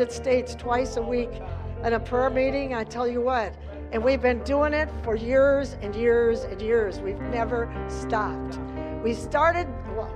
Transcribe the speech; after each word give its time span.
United 0.00 0.14
States 0.14 0.54
twice 0.54 0.96
a 0.96 1.02
week 1.02 1.42
at 1.82 1.92
a 1.92 1.98
prayer 1.98 2.30
meeting. 2.30 2.72
I 2.72 2.84
tell 2.84 3.08
you 3.08 3.20
what, 3.20 3.52
and 3.90 4.00
we've 4.00 4.22
been 4.22 4.44
doing 4.44 4.72
it 4.72 4.88
for 5.02 5.16
years 5.16 5.76
and 5.82 5.92
years 5.92 6.44
and 6.44 6.62
years. 6.62 7.00
We've 7.00 7.18
never 7.18 7.68
stopped. 7.88 8.60
We 9.02 9.12
started, 9.12 9.66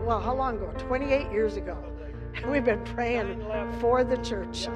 well, 0.06 0.20
how 0.20 0.36
long 0.36 0.54
ago? 0.58 0.72
28 0.78 1.32
years 1.32 1.56
ago. 1.56 1.76
We've 2.46 2.64
been 2.64 2.84
praying 2.84 3.44
for 3.80 4.04
the 4.04 4.18
church. 4.18 4.68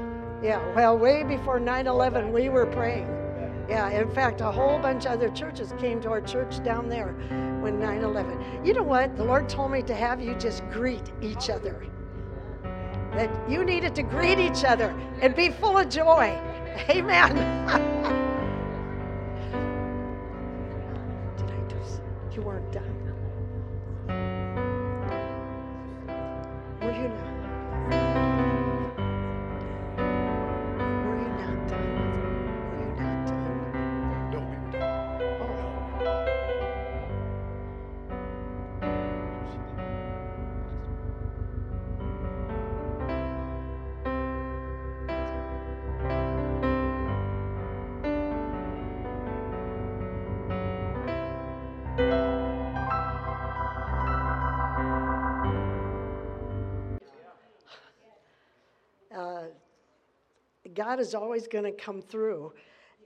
Yeah, 0.42 0.60
well, 0.74 0.98
way 0.98 1.22
before 1.22 1.60
9 1.60 1.86
11, 1.86 2.32
we 2.32 2.48
were 2.48 2.66
praying. 2.66 3.06
Yeah, 3.68 3.88
in 3.90 4.10
fact, 4.10 4.40
a 4.40 4.50
whole 4.50 4.80
bunch 4.80 5.06
of 5.06 5.12
other 5.12 5.28
churches 5.28 5.72
came 5.78 6.00
to 6.00 6.08
our 6.08 6.20
church 6.20 6.60
down 6.64 6.88
there 6.88 7.12
when 7.60 7.78
9 7.78 8.02
11. 8.02 8.66
You 8.66 8.74
know 8.74 8.82
what? 8.82 9.16
The 9.16 9.22
Lord 9.22 9.48
told 9.48 9.70
me 9.70 9.82
to 9.82 9.94
have 9.94 10.20
you 10.20 10.34
just 10.34 10.68
greet 10.68 11.12
each 11.22 11.48
other. 11.48 11.80
That 13.16 13.50
you 13.50 13.64
needed 13.64 13.94
to 13.94 14.02
greet 14.02 14.38
each 14.38 14.62
other 14.62 14.94
and 15.22 15.34
be 15.34 15.48
full 15.48 15.78
of 15.78 15.88
joy. 15.88 16.38
Amen. 16.90 17.34
Did 21.38 21.50
I 21.50 21.60
do? 21.66 21.76
You 22.34 22.42
weren't 22.42 22.70
done. 22.70 22.95
God 60.86 61.00
is 61.00 61.16
always 61.16 61.48
going 61.48 61.64
to 61.64 61.72
come 61.72 62.00
through. 62.00 62.52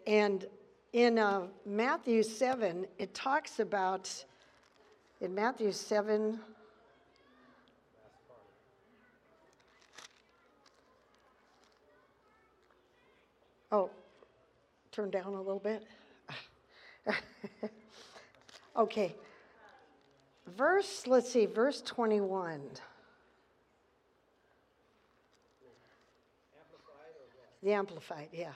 And 0.07 0.45
in 0.93 1.19
uh, 1.19 1.47
Matthew 1.65 2.23
7, 2.23 2.87
it 2.99 3.15
talks 3.15 3.59
about, 3.59 4.23
in 5.23 5.35
Matthew 5.35 5.73
7, 5.73 6.39
oh, 13.73 13.89
turn 14.93 15.11
down 15.11 15.33
a 15.33 15.41
little 15.41 15.59
bit. 15.59 15.87
okay. 18.77 19.15
Verse, 20.49 21.07
let's 21.07 21.33
see, 21.33 21.47
verse 21.47 21.81
21. 21.81 22.61
The 27.63 27.73
Amplified, 27.73 28.29
yeah. 28.33 28.53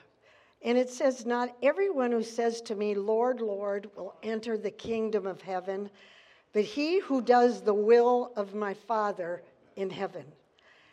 And 0.62 0.78
it 0.78 0.88
says, 0.88 1.26
Not 1.26 1.54
everyone 1.62 2.10
who 2.10 2.22
says 2.22 2.60
to 2.62 2.74
me, 2.74 2.94
Lord, 2.94 3.40
Lord, 3.40 3.90
will 3.96 4.14
enter 4.22 4.56
the 4.56 4.70
kingdom 4.70 5.26
of 5.26 5.42
heaven, 5.42 5.90
but 6.52 6.64
he 6.64 7.00
who 7.00 7.20
does 7.20 7.60
the 7.60 7.74
will 7.74 8.32
of 8.36 8.54
my 8.54 8.72
Father 8.72 9.42
in 9.76 9.90
heaven. 9.90 10.24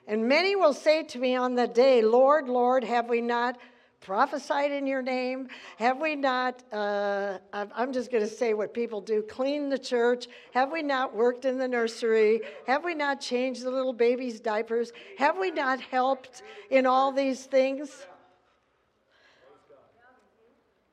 And 0.07 0.27
many 0.27 0.55
will 0.55 0.73
say 0.73 1.03
to 1.03 1.19
me 1.19 1.35
on 1.35 1.55
that 1.55 1.73
day, 1.73 2.01
Lord, 2.01 2.49
Lord, 2.49 2.83
have 2.83 3.07
we 3.07 3.21
not 3.21 3.57
prophesied 4.01 4.71
in 4.71 4.87
your 4.87 5.01
name? 5.01 5.47
Have 5.77 5.99
we 5.99 6.15
not, 6.15 6.63
uh, 6.73 7.37
I'm 7.53 7.93
just 7.93 8.11
going 8.11 8.23
to 8.23 8.29
say 8.29 8.53
what 8.53 8.73
people 8.73 8.99
do, 8.99 9.21
clean 9.21 9.69
the 9.69 9.77
church? 9.77 10.27
Have 10.53 10.71
we 10.71 10.81
not 10.81 11.15
worked 11.15 11.45
in 11.45 11.57
the 11.57 11.67
nursery? 11.67 12.41
Have 12.67 12.83
we 12.83 12.95
not 12.95 13.21
changed 13.21 13.63
the 13.63 13.71
little 13.71 13.93
babies' 13.93 14.39
diapers? 14.39 14.91
Have 15.17 15.37
we 15.37 15.51
not 15.51 15.79
helped 15.79 16.41
in 16.69 16.85
all 16.85 17.11
these 17.11 17.45
things? 17.45 18.05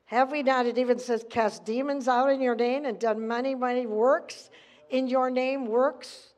Have 0.05 0.31
we 0.31 0.43
not, 0.43 0.67
it 0.67 0.79
even 0.79 0.99
says, 0.99 1.25
cast 1.29 1.65
demons 1.65 2.09
out 2.09 2.31
in 2.31 2.41
your 2.41 2.55
name 2.55 2.85
and 2.85 2.99
done 2.99 3.27
many, 3.27 3.55
many 3.55 3.87
works 3.87 4.51
in 4.91 5.07
your 5.07 5.31
name, 5.31 5.67
works? 5.67 6.33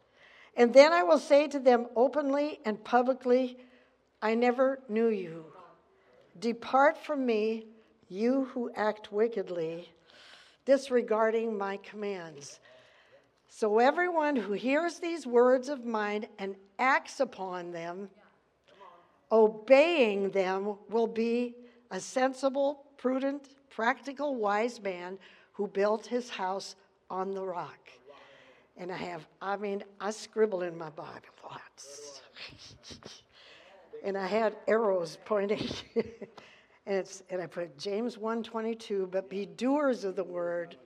And 0.56 0.72
then 0.72 0.92
I 0.92 1.02
will 1.02 1.18
say 1.18 1.46
to 1.48 1.58
them 1.58 1.86
openly 1.94 2.60
and 2.64 2.82
publicly, 2.82 3.58
I 4.22 4.34
never 4.34 4.80
knew 4.88 5.08
you. 5.08 5.44
Depart 6.40 6.96
from 6.96 7.26
me, 7.26 7.66
you 8.08 8.46
who 8.46 8.70
act 8.74 9.12
wickedly, 9.12 9.92
disregarding 10.64 11.56
my 11.56 11.76
commands. 11.78 12.60
So 13.48 13.78
everyone 13.78 14.36
who 14.36 14.54
hears 14.54 14.98
these 14.98 15.26
words 15.26 15.68
of 15.68 15.84
mine 15.84 16.26
and 16.38 16.56
acts 16.78 17.20
upon 17.20 17.72
them, 17.72 18.08
obeying 19.30 20.30
them, 20.30 20.76
will 20.88 21.06
be 21.06 21.54
a 21.90 22.00
sensible, 22.00 22.84
prudent, 22.96 23.50
practical, 23.68 24.36
wise 24.36 24.80
man 24.80 25.18
who 25.52 25.66
built 25.66 26.06
his 26.06 26.30
house 26.30 26.76
on 27.10 27.32
the 27.32 27.44
rock. 27.44 27.90
And 28.76 28.90
I 28.90 28.96
have, 28.96 29.26
I 29.42 29.56
mean, 29.56 29.84
I 30.00 30.10
scribble 30.10 30.62
in 30.62 30.78
my 30.78 30.90
Bible 30.90 31.20
lots. 31.50 32.22
and 34.04 34.16
I 34.16 34.26
had 34.26 34.56
arrows 34.66 35.18
pointing. 35.24 35.68
and, 35.96 36.04
it's, 36.86 37.22
and 37.30 37.40
I 37.40 37.46
put 37.46 37.78
James 37.78 38.16
1:22, 38.16 39.10
but 39.10 39.28
be 39.28 39.46
doers 39.46 40.04
of 40.04 40.16
the 40.16 40.24
word, 40.24 40.76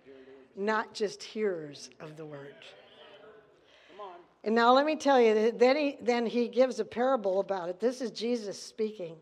not 0.57 0.95
just 0.95 1.23
hearers 1.23 1.91
of 2.01 2.17
the 2.17 2.25
word. 2.25 2.55
And 4.45 4.55
now 4.55 4.75
let 4.75 4.85
me 4.85 4.95
tell 4.95 5.19
you, 5.19 5.53
then 5.53 5.77
he, 5.77 5.97
then 6.03 6.27
he 6.27 6.49
gives 6.49 6.79
a 6.79 6.85
parable 6.85 7.41
about 7.41 7.71
it. 7.71 7.81
This 7.81 8.03
is 8.03 8.11
Jesus 8.11 8.63
speaking. 8.63 9.17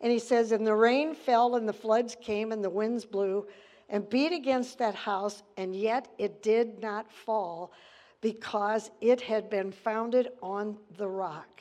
And 0.00 0.12
he 0.12 0.20
says, 0.20 0.52
And 0.52 0.64
the 0.64 0.74
rain 0.74 1.16
fell, 1.16 1.56
and 1.56 1.68
the 1.68 1.72
floods 1.72 2.16
came, 2.20 2.52
and 2.52 2.62
the 2.62 2.70
winds 2.70 3.04
blew, 3.04 3.48
and 3.88 4.08
beat 4.08 4.32
against 4.32 4.78
that 4.78 4.94
house, 4.94 5.42
and 5.56 5.74
yet 5.74 6.08
it 6.16 6.42
did 6.42 6.80
not 6.80 7.10
fall, 7.10 7.72
because 8.20 8.92
it 9.00 9.20
had 9.20 9.50
been 9.50 9.72
founded 9.72 10.28
on 10.42 10.76
the 10.96 11.08
rock. 11.08 11.60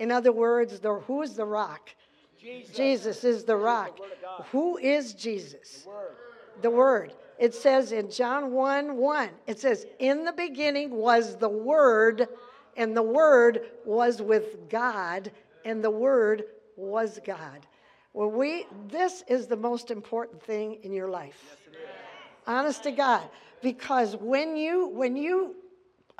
In 0.00 0.10
other 0.10 0.32
words, 0.32 0.80
the, 0.80 0.94
who 0.94 1.20
is 1.20 1.34
the 1.34 1.44
rock? 1.44 1.90
Jesus. 2.40 2.74
Jesus 2.74 3.22
is 3.22 3.44
the 3.44 3.54
rock. 3.54 3.98
Of 4.38 4.48
Who 4.48 4.78
is 4.78 5.12
Jesus? 5.12 5.84
Word. 5.86 6.16
The 6.62 6.70
Word. 6.70 7.12
It 7.38 7.54
says 7.54 7.92
in 7.92 8.10
John 8.10 8.50
1 8.50 8.96
1, 8.96 9.28
it 9.46 9.60
says, 9.60 9.86
In 9.98 10.24
the 10.24 10.32
beginning 10.32 10.90
was 10.90 11.36
the 11.36 11.50
Word, 11.50 12.28
and 12.78 12.96
the 12.96 13.02
Word 13.02 13.60
was 13.84 14.22
with 14.22 14.70
God, 14.70 15.30
and 15.66 15.84
the 15.84 15.90
Word 15.90 16.44
was 16.76 17.20
God. 17.26 17.66
Well, 18.14 18.30
we, 18.30 18.66
this 18.88 19.22
is 19.28 19.48
the 19.48 19.56
most 19.56 19.90
important 19.90 20.42
thing 20.42 20.78
in 20.82 20.94
your 20.94 21.10
life. 21.10 21.58
Honest 22.46 22.84
to 22.84 22.90
God. 22.90 23.28
Because 23.62 24.16
when 24.16 24.56
you, 24.56 24.88
when 24.88 25.14
you 25.14 25.56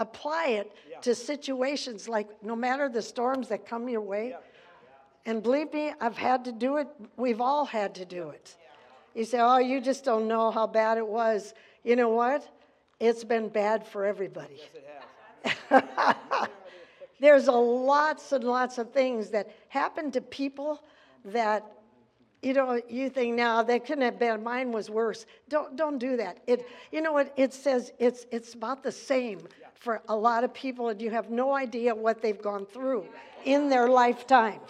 apply 0.00 0.46
it 0.48 0.72
to 1.02 1.14
situations 1.14 2.08
like 2.08 2.28
no 2.42 2.56
matter 2.56 2.88
the 2.88 3.02
storms 3.02 3.48
that 3.48 3.66
come 3.66 3.88
your 3.88 4.00
way, 4.00 4.34
and 5.26 5.42
believe 5.42 5.72
me, 5.72 5.92
I've 6.00 6.16
had 6.16 6.44
to 6.46 6.52
do 6.52 6.78
it. 6.78 6.88
We've 7.16 7.40
all 7.40 7.64
had 7.64 7.94
to 7.96 8.04
do 8.04 8.30
it. 8.30 8.56
You 9.14 9.24
say, 9.24 9.38
oh, 9.40 9.58
you 9.58 9.80
just 9.80 10.04
don't 10.04 10.26
know 10.26 10.50
how 10.50 10.66
bad 10.66 10.96
it 10.96 11.06
was. 11.06 11.54
You 11.84 11.96
know 11.96 12.08
what? 12.08 12.48
It's 12.98 13.22
been 13.22 13.48
bad 13.48 13.86
for 13.86 14.04
everybody. 14.06 14.60
Yes. 15.44 15.84
There's 17.20 17.48
a 17.48 17.52
lots 17.52 18.32
and 18.32 18.44
lots 18.44 18.78
of 18.78 18.92
things 18.92 19.28
that 19.30 19.50
happen 19.68 20.10
to 20.12 20.20
people 20.22 20.82
that, 21.26 21.70
you 22.42 22.54
know, 22.54 22.80
you 22.88 23.10
think 23.10 23.36
now 23.36 23.62
that 23.62 23.84
couldn't 23.84 24.04
have 24.04 24.18
been. 24.18 24.42
Mine 24.42 24.72
was 24.72 24.88
worse. 24.88 25.26
Don't 25.50 25.76
don't 25.76 25.98
do 25.98 26.16
that. 26.16 26.38
It, 26.46 26.66
you 26.90 27.02
know 27.02 27.12
what? 27.12 27.34
It 27.36 27.52
says 27.52 27.92
it's 27.98 28.24
it's 28.30 28.54
about 28.54 28.82
the 28.82 28.92
same 28.92 29.40
for 29.80 30.02
a 30.08 30.14
lot 30.14 30.44
of 30.44 30.52
people, 30.54 30.90
and 30.90 31.00
you 31.00 31.10
have 31.10 31.30
no 31.30 31.54
idea 31.54 31.94
what 31.94 32.20
they've 32.20 32.40
gone 32.40 32.66
through 32.66 33.06
in 33.44 33.70
their 33.70 33.88
lifetime. 33.88 34.60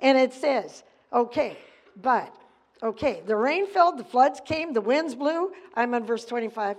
And 0.00 0.18
it 0.18 0.34
says, 0.34 0.82
okay, 1.12 1.56
but 2.02 2.34
okay, 2.82 3.22
the 3.24 3.36
rain 3.36 3.68
fell, 3.68 3.96
the 3.96 4.04
floods 4.04 4.40
came, 4.44 4.72
the 4.72 4.80
winds 4.80 5.14
blew. 5.14 5.52
I'm 5.74 5.94
on 5.94 6.04
verse 6.04 6.24
25. 6.24 6.78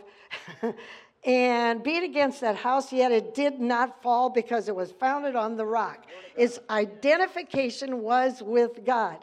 and 1.26 1.82
beat 1.82 2.04
against 2.04 2.42
that 2.42 2.58
house, 2.58 2.92
yet 2.92 3.14
it 3.14 3.34
did 3.34 3.62
not 3.62 4.04
fall 4.04 4.30
because 4.30 4.68
it 4.68 4.76
was 4.76 4.92
founded 4.92 5.38
on 5.38 5.56
the 5.56 5.66
rock. 5.66 6.06
Its 6.36 6.60
identification 6.70 8.02
was 8.02 8.44
with 8.44 8.84
God. 8.86 9.18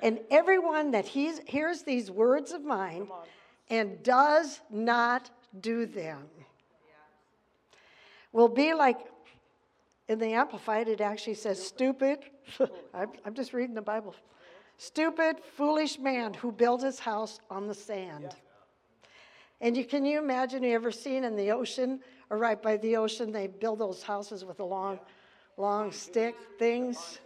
And 0.00 0.20
everyone 0.30 0.90
that 0.90 1.06
hears 1.06 1.82
these 1.82 2.10
words 2.10 2.52
of 2.52 2.62
mine 2.62 3.08
and 3.70 4.02
does 4.02 4.60
not 4.70 5.30
do 5.62 5.86
them 5.86 6.28
will 8.36 8.48
be 8.48 8.74
like 8.74 8.98
in 10.08 10.18
the 10.18 10.34
Amplified, 10.34 10.88
it 10.88 11.00
actually 11.00 11.34
says, 11.34 11.60
stupid. 11.64 12.18
I'm, 12.94 13.08
I'm 13.24 13.34
just 13.34 13.54
reading 13.54 13.74
the 13.74 13.82
Bible. 13.82 14.14
Stupid, 14.76 15.38
foolish 15.56 15.98
man 15.98 16.34
who 16.34 16.52
built 16.52 16.82
his 16.82 17.00
house 17.00 17.40
on 17.50 17.66
the 17.66 17.74
sand. 17.74 18.36
And 19.62 19.74
you 19.74 19.86
can 19.86 20.04
you 20.04 20.18
imagine 20.18 20.62
you 20.62 20.74
ever 20.74 20.92
seen 20.92 21.24
in 21.24 21.34
the 21.34 21.50
ocean 21.50 22.00
or 22.28 22.36
right 22.36 22.62
by 22.62 22.76
the 22.76 22.98
ocean 22.98 23.32
they 23.32 23.46
build 23.46 23.78
those 23.78 24.02
houses 24.02 24.44
with 24.44 24.58
the 24.58 24.66
long, 24.66 25.00
long 25.56 25.90
stick 25.90 26.36
things. 26.58 27.18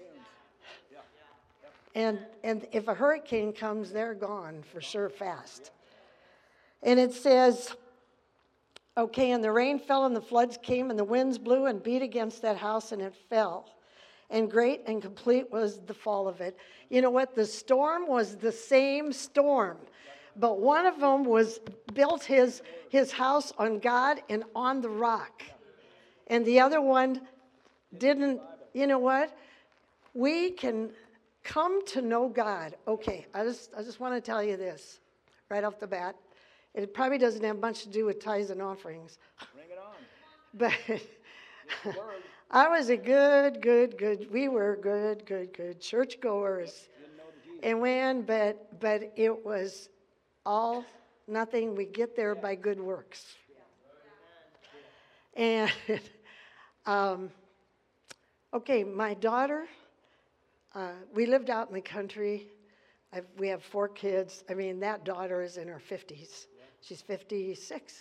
And 1.96 2.20
and 2.44 2.68
if 2.70 2.86
a 2.86 2.94
hurricane 2.94 3.52
comes, 3.52 3.90
they're 3.90 4.14
gone 4.14 4.62
for 4.72 4.80
sure 4.80 5.08
fast. 5.08 5.72
And 6.84 7.00
it 7.00 7.12
says, 7.12 7.74
okay, 9.00 9.32
and 9.32 9.42
the 9.42 9.52
rain 9.52 9.78
fell 9.78 10.06
and 10.06 10.14
the 10.14 10.20
floods 10.20 10.58
came 10.62 10.90
and 10.90 10.98
the 10.98 11.04
winds 11.04 11.38
blew 11.38 11.66
and 11.66 11.82
beat 11.82 12.02
against 12.02 12.42
that 12.42 12.56
house 12.56 12.92
and 12.92 13.02
it 13.02 13.14
fell. 13.28 13.68
And 14.30 14.50
great 14.50 14.82
and 14.86 15.02
complete 15.02 15.50
was 15.50 15.80
the 15.80 15.94
fall 15.94 16.28
of 16.28 16.40
it. 16.40 16.56
You 16.88 17.02
know 17.02 17.10
what? 17.10 17.34
The 17.34 17.46
storm 17.46 18.06
was 18.06 18.36
the 18.36 18.52
same 18.52 19.12
storm 19.12 19.78
but 20.36 20.60
one 20.60 20.86
of 20.86 21.00
them 21.00 21.24
was 21.24 21.60
built 21.92 22.24
his, 22.24 22.62
his 22.88 23.12
house 23.12 23.52
on 23.58 23.78
God 23.78 24.22
and 24.28 24.44
on 24.54 24.80
the 24.80 24.88
rock. 24.88 25.42
And 26.28 26.44
the 26.46 26.60
other 26.60 26.80
one 26.80 27.22
didn't, 27.98 28.40
you 28.72 28.86
know 28.86 28.98
what? 28.98 29.36
We 30.14 30.50
can 30.50 30.90
come 31.42 31.84
to 31.86 32.02
know 32.02 32.28
God. 32.28 32.76
Okay, 32.86 33.26
I 33.34 33.44
just, 33.44 33.70
I 33.76 33.82
just 33.82 34.00
want 34.00 34.14
to 34.14 34.20
tell 34.20 34.42
you 34.42 34.56
this 34.56 35.00
right 35.48 35.64
off 35.64 35.78
the 35.78 35.86
bat. 35.86 36.16
It 36.74 36.94
probably 36.94 37.18
doesn't 37.18 37.42
have 37.42 37.58
much 37.58 37.82
to 37.82 37.88
do 37.88 38.04
with 38.04 38.20
tithes 38.20 38.50
and 38.50 38.62
offerings. 38.62 39.18
Bring 39.54 39.66
it 39.70 39.78
on. 39.78 41.00
But 41.84 42.00
I 42.50 42.68
was 42.68 42.88
a 42.88 42.96
good, 42.96 43.62
good, 43.62 43.96
good, 43.96 44.26
we 44.32 44.48
were 44.48 44.76
good, 44.82 45.24
good, 45.24 45.52
good 45.52 45.80
churchgoers. 45.80 46.88
And 47.62 47.80
when, 47.80 48.22
but, 48.22 48.80
but 48.80 49.12
it 49.14 49.44
was 49.44 49.88
all, 50.44 50.84
nothing, 51.28 51.76
we 51.76 51.84
get 51.84 52.16
there 52.16 52.34
by 52.34 52.56
good 52.56 52.80
works. 52.80 53.36
And, 55.34 55.70
um, 56.86 57.30
okay, 58.52 58.82
my 58.82 59.14
daughter, 59.14 59.66
uh, 60.74 60.90
we 61.14 61.26
lived 61.26 61.50
out 61.50 61.68
in 61.68 61.74
the 61.74 61.80
country. 61.80 62.48
I've, 63.12 63.26
we 63.38 63.46
have 63.48 63.62
four 63.62 63.88
kids. 63.88 64.42
I 64.50 64.54
mean, 64.54 64.80
that 64.80 65.04
daughter 65.04 65.40
is 65.42 65.56
in 65.56 65.68
her 65.68 65.80
50s. 65.88 66.46
She's 66.80 67.02
56. 67.02 67.94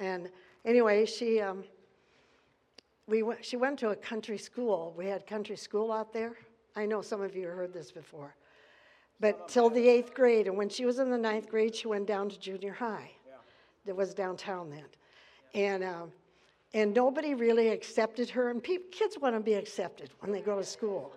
And 0.00 0.28
anyway, 0.64 1.06
she, 1.06 1.40
um, 1.40 1.64
we 3.06 3.22
went, 3.22 3.44
she 3.44 3.56
went 3.56 3.78
to 3.80 3.90
a 3.90 3.96
country 3.96 4.38
school. 4.38 4.94
We 4.96 5.06
had 5.06 5.26
country 5.26 5.56
school 5.56 5.92
out 5.92 6.12
there. 6.12 6.32
I 6.76 6.86
know 6.86 7.02
some 7.02 7.22
of 7.22 7.36
you 7.36 7.46
heard 7.46 7.72
this 7.72 7.92
before 7.92 8.34
but 9.20 9.48
till 9.48 9.70
the 9.70 9.88
eighth 9.88 10.14
grade. 10.14 10.46
And 10.46 10.56
when 10.56 10.68
she 10.68 10.84
was 10.84 10.98
in 10.98 11.10
the 11.10 11.18
ninth 11.18 11.48
grade, 11.48 11.74
she 11.74 11.88
went 11.88 12.06
down 12.06 12.28
to 12.28 12.38
junior 12.38 12.72
high. 12.72 13.10
That 13.86 13.96
was 13.96 14.14
downtown 14.14 14.70
then. 14.70 14.84
And, 15.54 15.84
um, 15.84 16.12
and 16.72 16.92
nobody 16.92 17.34
really 17.34 17.68
accepted 17.68 18.28
her. 18.30 18.50
And 18.50 18.62
pe- 18.62 18.78
kids 18.90 19.18
want 19.18 19.34
to 19.34 19.40
be 19.40 19.54
accepted 19.54 20.10
when 20.20 20.32
they 20.32 20.40
go 20.40 20.58
to 20.58 20.64
school, 20.64 21.12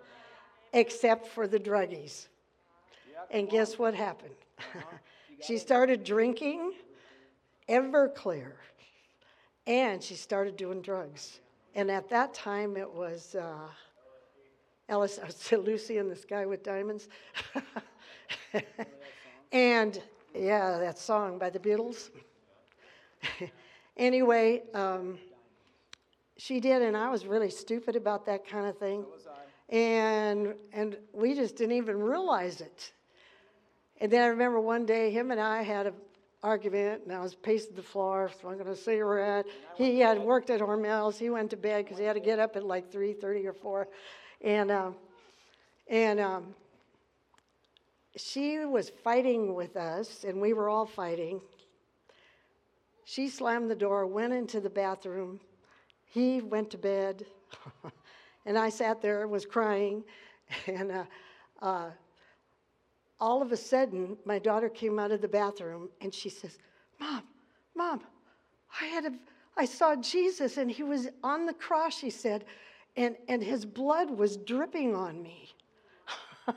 except 0.72 1.26
for 1.26 1.46
the 1.46 1.58
druggies. 1.58 2.28
And 3.30 3.48
guess 3.48 3.78
what 3.78 3.94
happened? 3.94 4.34
She 5.46 5.58
started 5.58 6.04
drinking 6.04 6.72
Everclear, 7.68 8.52
and 9.66 10.02
she 10.02 10.14
started 10.14 10.56
doing 10.56 10.80
drugs. 10.80 11.40
And 11.74 11.90
at 11.90 12.08
that 12.10 12.34
time, 12.34 12.76
it 12.76 12.90
was. 12.90 13.34
Uh, 13.34 13.68
Ellis, 14.88 15.18
I 15.22 15.28
said 15.28 15.64
Lucy 15.64 15.98
in 15.98 16.08
the 16.08 16.16
Sky 16.16 16.46
with 16.46 16.62
Diamonds. 16.62 17.08
and 19.52 20.02
yeah, 20.34 20.78
that 20.78 20.98
song 20.98 21.38
by 21.38 21.50
the 21.50 21.58
Beatles. 21.58 22.08
anyway, 23.98 24.62
um, 24.72 25.18
she 26.38 26.58
did, 26.58 26.80
and 26.80 26.96
I 26.96 27.10
was 27.10 27.26
really 27.26 27.50
stupid 27.50 27.96
about 27.96 28.24
that 28.26 28.48
kind 28.48 28.66
of 28.66 28.78
thing. 28.78 29.04
And 29.68 30.54
and 30.72 30.96
we 31.12 31.34
just 31.34 31.56
didn't 31.56 31.76
even 31.76 32.00
realize 32.00 32.62
it. 32.62 32.92
And 34.00 34.12
then 34.12 34.22
I 34.22 34.26
remember 34.26 34.60
one 34.60 34.86
day 34.86 35.10
him 35.10 35.30
and 35.30 35.40
I 35.40 35.62
had 35.62 35.86
an 35.86 35.94
argument, 36.42 37.02
and 37.04 37.12
I 37.12 37.20
was 37.20 37.34
pacing 37.34 37.74
the 37.74 37.82
floor, 37.82 38.30
smoking 38.40 38.66
a 38.66 38.76
cigarette. 38.76 39.46
He 39.76 39.98
had 40.00 40.18
worked 40.18 40.50
at 40.50 40.60
Hormel's. 40.60 41.18
He 41.18 41.30
went 41.30 41.50
to 41.50 41.56
bed 41.56 41.84
because 41.84 41.98
he 41.98 42.04
had 42.04 42.14
to 42.14 42.20
get 42.20 42.38
up 42.38 42.56
at 42.56 42.64
like 42.64 42.92
3:30 42.92 43.46
or 43.46 43.52
4. 43.52 43.88
And, 44.40 44.70
um, 44.70 44.94
and 45.88 46.20
um, 46.20 46.54
she 48.16 48.58
was 48.64 48.90
fighting 49.02 49.54
with 49.54 49.76
us, 49.76 50.24
and 50.24 50.40
we 50.40 50.52
were 50.52 50.68
all 50.68 50.86
fighting. 50.86 51.40
She 53.04 53.28
slammed 53.28 53.70
the 53.70 53.74
door, 53.74 54.06
went 54.06 54.32
into 54.32 54.60
the 54.60 54.70
bathroom. 54.70 55.40
He 56.04 56.40
went 56.40 56.70
to 56.70 56.78
bed, 56.78 57.26
and 58.46 58.56
I 58.56 58.68
sat 58.68 59.02
there, 59.02 59.22
and 59.22 59.30
was 59.30 59.46
crying. 59.46 60.04
And 60.66 60.90
uh, 60.90 61.04
uh, 61.60 61.90
all 63.20 63.42
of 63.42 63.52
a 63.52 63.56
sudden, 63.56 64.16
my 64.24 64.38
daughter 64.38 64.68
came 64.68 64.98
out 64.98 65.10
of 65.10 65.20
the 65.20 65.28
bathroom, 65.28 65.88
and 66.00 66.14
she 66.14 66.28
says, 66.28 66.58
"Mom, 67.00 67.22
Mom, 67.74 68.00
I 68.80 68.86
had 68.86 69.06
a, 69.06 69.12
I 69.56 69.64
saw 69.64 69.96
Jesus, 69.96 70.56
and 70.56 70.70
he 70.70 70.82
was 70.82 71.08
on 71.22 71.46
the 71.46 71.54
cross." 71.54 71.98
She 71.98 72.10
said, 72.10 72.44
and, 72.98 73.16
and 73.28 73.42
his 73.42 73.64
blood 73.64 74.10
was 74.10 74.36
dripping 74.38 74.96
on 74.96 75.22
me. 75.22 75.54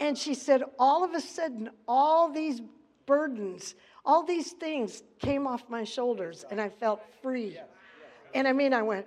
and 0.00 0.16
she 0.16 0.34
said, 0.34 0.62
all 0.78 1.02
of 1.02 1.14
a 1.14 1.20
sudden, 1.20 1.68
all 1.88 2.30
these 2.30 2.62
burdens, 3.06 3.74
all 4.04 4.22
these 4.22 4.52
things 4.52 5.02
came 5.18 5.48
off 5.48 5.64
my 5.68 5.82
shoulders, 5.82 6.44
and 6.48 6.60
I 6.60 6.68
felt 6.68 7.02
free. 7.20 7.58
And 8.34 8.46
I 8.46 8.52
mean, 8.52 8.72
I 8.72 8.82
went, 8.82 9.06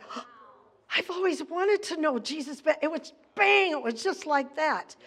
I've 0.93 1.09
always 1.09 1.41
wanted 1.41 1.81
to 1.83 2.01
know 2.01 2.19
Jesus, 2.19 2.59
but 2.59 2.79
it 2.81 2.91
was 2.91 3.13
bang, 3.35 3.71
it 3.71 3.81
was 3.81 4.03
just 4.03 4.25
like 4.25 4.57
that. 4.57 4.97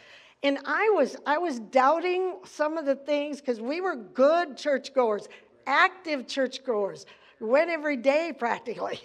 And 0.42 0.58
I 0.64 0.90
was, 0.94 1.16
I 1.26 1.38
was 1.38 1.58
doubting 1.58 2.36
some 2.44 2.78
of 2.78 2.86
the 2.86 2.94
things 2.94 3.40
because 3.40 3.60
we 3.60 3.80
were 3.80 3.96
good 3.96 4.56
churchgoers, 4.56 5.28
active 5.66 6.26
churchgoers. 6.26 7.06
Went 7.40 7.70
every 7.70 7.96
day 7.96 8.32
practically. 8.36 9.00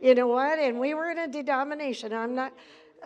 You 0.00 0.16
know 0.16 0.26
what? 0.26 0.58
And 0.58 0.80
we 0.80 0.94
were 0.94 1.10
in 1.10 1.18
a 1.18 1.28
denomination. 1.28 2.12
I'm 2.12 2.34
not, 2.34 2.52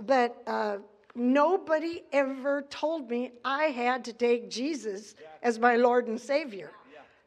but 0.06 0.42
uh, 0.46 0.78
nobody 1.14 2.02
ever 2.12 2.62
told 2.70 3.10
me 3.10 3.32
I 3.44 3.64
had 3.64 4.04
to 4.06 4.14
take 4.14 4.50
Jesus 4.50 5.14
as 5.42 5.58
my 5.58 5.76
Lord 5.76 6.08
and 6.08 6.18
Savior. 6.18 6.70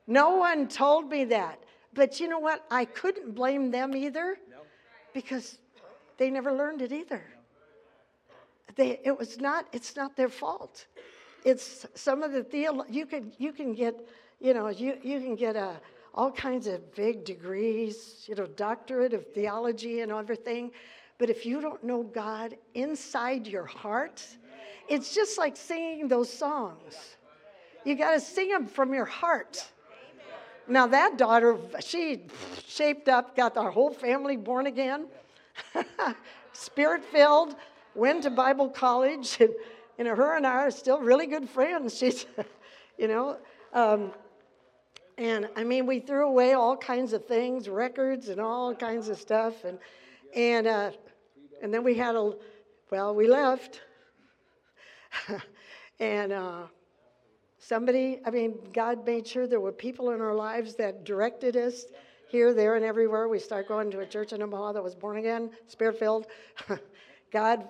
No 0.08 0.38
one 0.38 0.68
told 0.68 1.10
me 1.10 1.26
that. 1.26 1.64
But 1.94 2.20
you 2.20 2.28
know 2.28 2.40
what? 2.40 2.66
I 2.72 2.86
couldn't 2.86 3.36
blame 3.36 3.70
them 3.70 3.96
either 3.96 4.38
because 5.14 5.60
they 6.18 6.32
never 6.32 6.52
learned 6.52 6.82
it 6.82 6.92
either. 6.92 7.24
They, 8.80 8.98
it 9.04 9.18
was 9.20 9.42
not, 9.42 9.68
it's 9.74 9.98
not 9.98 10.16
their 10.16 10.30
fault. 10.30 10.88
It's 11.44 11.86
some 11.96 12.24
of 12.24 12.32
the 12.32 12.44
theolo- 12.44 12.86
you 12.90 13.06
can 13.06 13.34
you 13.38 13.52
can 13.52 13.74
get, 13.74 14.08
you 14.40 14.54
know, 14.54 14.70
you, 14.70 14.98
you 15.04 15.20
can 15.20 15.36
get 15.36 15.58
a 15.58 15.82
all 16.14 16.32
kinds 16.32 16.66
of 16.66 16.96
big 16.96 17.26
degrees, 17.26 18.24
you 18.26 18.36
know, 18.36 18.46
doctorate 18.46 19.14
of 19.14 19.28
theology 19.34 20.00
and 20.00 20.14
everything. 20.14 20.72
But 21.18 21.30
if 21.30 21.46
you 21.46 21.60
don't 21.60 21.84
know 21.84 22.04
God 22.04 22.56
inside 22.74 23.48
your 23.48 23.66
heart, 23.66 24.26
it's 24.88 25.14
just 25.14 25.38
like 25.38 25.58
singing 25.58 26.08
those 26.08 26.32
songs. 26.32 27.18
You 27.84 27.96
got 27.96 28.12
to 28.14 28.22
sing 28.22 28.48
them 28.48 28.66
from 28.66 28.94
your 28.94 29.04
heart. 29.04 29.68
Now, 30.70 30.88
that 30.88 31.18
daughter, 31.18 31.58
she 31.82 32.28
shaped 32.66 33.10
up, 33.10 33.36
got 33.36 33.58
our 33.58 33.72
whole 33.72 33.92
family 33.92 34.38
born 34.38 34.68
again, 34.68 35.08
spirit 36.54 37.04
filled, 37.04 37.58
went 38.00 38.24
to 38.24 38.30
Bible 38.30 38.70
college, 38.70 39.38
and 39.40 39.52
you 39.98 40.06
know, 40.06 40.16
her 40.16 40.38
and 40.38 40.48
I 40.48 40.64
are 40.64 40.72
still 40.72 41.00
really 41.00 41.28
good 41.28 41.50
friends. 41.50 41.98
She's, 42.00 42.26
you 42.98 43.08
know, 43.08 43.38
um, 43.74 44.14
and 45.18 45.50
I 45.58 45.66
mean, 45.66 45.86
we 45.86 46.00
threw 46.00 46.26
away 46.26 46.54
all 46.54 46.78
kinds 46.78 47.12
of 47.12 47.26
things, 47.26 47.68
records 47.68 48.30
and 48.30 48.40
all 48.40 48.74
kinds 48.74 49.10
of 49.10 49.18
stuff. 49.18 49.66
And, 49.66 49.78
and, 50.34 50.66
uh, 50.66 50.92
and 51.62 51.74
then 51.74 51.84
we 51.84 51.96
had 51.96 52.16
a, 52.16 52.32
well, 52.90 53.14
we 53.14 53.28
left. 53.28 53.82
and 56.00 56.32
uh, 56.32 56.62
somebody, 57.58 58.22
I 58.26 58.30
mean, 58.30 58.58
God 58.74 59.06
made 59.06 59.28
sure 59.28 59.46
there 59.46 59.60
were 59.60 59.74
people 59.74 60.12
in 60.12 60.22
our 60.22 60.34
lives 60.34 60.76
that 60.76 61.04
directed 61.04 61.58
us 61.58 61.84
here, 62.30 62.54
there, 62.54 62.78
and 62.78 62.86
everywhere. 62.86 63.28
We 63.28 63.40
started 63.40 63.68
going 63.68 63.92
to 63.92 64.00
a 64.00 64.06
church 64.06 64.32
in 64.32 64.42
Omaha 64.42 64.72
that 64.72 64.84
was 64.84 64.96
born 64.96 65.18
again, 65.18 65.50
spirit 65.68 66.00
filled. 66.00 66.28
God 67.32 67.68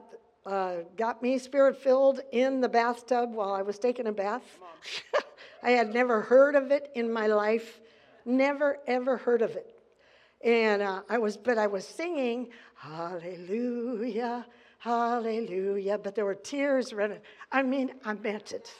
uh, 0.50 0.78
got 0.98 1.22
me 1.22 1.38
spirit 1.38 1.78
filled 1.78 2.22
in 2.32 2.60
the 2.60 2.70
bathtub 2.70 3.34
while 3.34 3.52
I 3.52 3.62
was 3.62 3.78
taking 3.78 4.08
a 4.08 4.12
bath. 4.12 4.44
I 5.64 5.72
had 5.72 5.94
never 5.94 6.22
heard 6.22 6.56
of 6.56 6.72
it 6.72 6.90
in 6.96 7.12
my 7.12 7.28
life, 7.28 7.80
never 8.26 8.78
ever 8.88 9.18
heard 9.18 9.44
of 9.44 9.52
it. 9.52 9.76
And 10.44 10.82
uh, 10.82 11.02
I 11.08 11.18
was, 11.20 11.38
but 11.38 11.58
I 11.58 11.68
was 11.68 11.86
singing, 11.86 12.50
Hallelujah, 12.76 14.46
Hallelujah. 14.80 15.98
But 15.98 16.16
there 16.16 16.26
were 16.26 16.36
tears 16.36 16.94
running. 16.94 17.20
I 17.52 17.62
mean, 17.62 17.92
I 18.04 18.14
meant 18.14 18.54
it. 18.54 18.74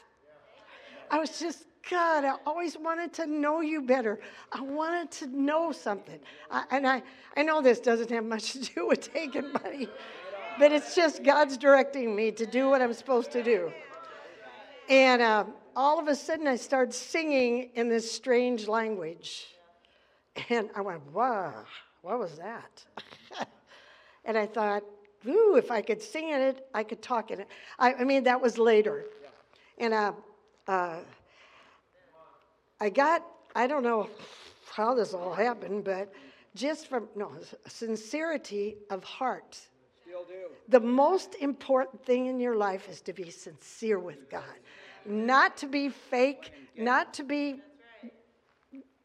I 1.12 1.20
was 1.20 1.40
just, 1.40 1.66
God, 1.90 2.24
I 2.24 2.36
always 2.46 2.78
wanted 2.78 3.14
to 3.14 3.28
know 3.28 3.62
you 3.62 3.82
better. 3.82 4.20
I 4.52 4.62
wanted 4.62 5.12
to 5.12 5.28
know 5.28 5.72
something. 5.72 6.20
I, 6.50 6.64
and 6.72 6.88
I, 6.88 7.04
I 7.36 7.44
know 7.44 7.62
this 7.62 7.80
doesn't 7.80 8.10
have 8.12 8.26
much 8.26 8.54
to 8.54 8.60
do 8.60 8.88
with 8.88 9.14
taking 9.14 9.52
money, 9.52 9.90
but 10.60 10.74
it's 10.74 10.94
just 10.94 11.24
God's 11.24 11.58
directing 11.58 12.14
me 12.14 12.32
to 12.32 12.46
do 12.46 12.70
what 12.70 12.82
I'm 12.82 12.94
supposed 12.94 13.32
to 13.32 13.42
do. 13.42 13.72
And 14.90 15.22
uh, 15.22 15.46
all 15.76 16.00
of 16.00 16.10
a 16.10 16.16
sudden, 16.16 16.48
I 16.48 16.58
started 16.58 16.94
singing 16.94 17.70
in 17.76 17.88
this 17.88 18.12
strange 18.12 18.68
language. 18.68 19.48
And 20.50 20.70
I 20.76 20.82
went, 20.82 21.02
wow, 21.14 21.66
what 22.02 22.20
was 22.20 22.38
that? 22.38 22.86
and 24.26 24.38
I 24.38 24.46
thought, 24.46 24.84
ooh, 25.28 25.56
if 25.58 25.72
I 25.72 25.82
could 25.82 26.02
sing 26.02 26.30
in 26.30 26.42
it, 26.42 26.68
I 26.74 26.84
could 26.84 27.02
talk 27.02 27.32
in 27.32 27.40
it. 27.40 27.48
I, 27.78 27.94
I 27.94 28.04
mean, 28.04 28.24
that 28.24 28.42
was 28.42 28.58
later. 28.58 29.06
And 29.78 29.94
uh, 29.94 30.14
uh, 30.68 30.98
I 32.80 32.90
got, 32.90 33.26
I 33.56 33.68
don't 33.68 33.84
know 33.84 34.10
how 34.72 34.94
this 34.94 35.14
all 35.14 35.34
happened, 35.34 35.84
but 35.84 36.14
just 36.56 36.88
from, 36.88 37.08
no, 37.16 37.32
sincerity 37.68 38.78
of 38.90 39.04
heart. 39.04 39.58
The 40.68 40.80
most 40.80 41.36
important 41.36 42.06
thing 42.06 42.28
in 42.28 42.40
your 42.40 42.56
life 42.56 42.88
is 42.90 43.02
to 43.02 43.14
be 43.14 43.30
sincere 43.30 44.00
with 44.00 44.30
God, 44.30 44.44
not 45.06 45.58
to 45.58 45.68
be 45.68 45.90
fake, 45.90 46.52
not 46.78 47.14
to 47.16 47.24
be, 47.24 47.62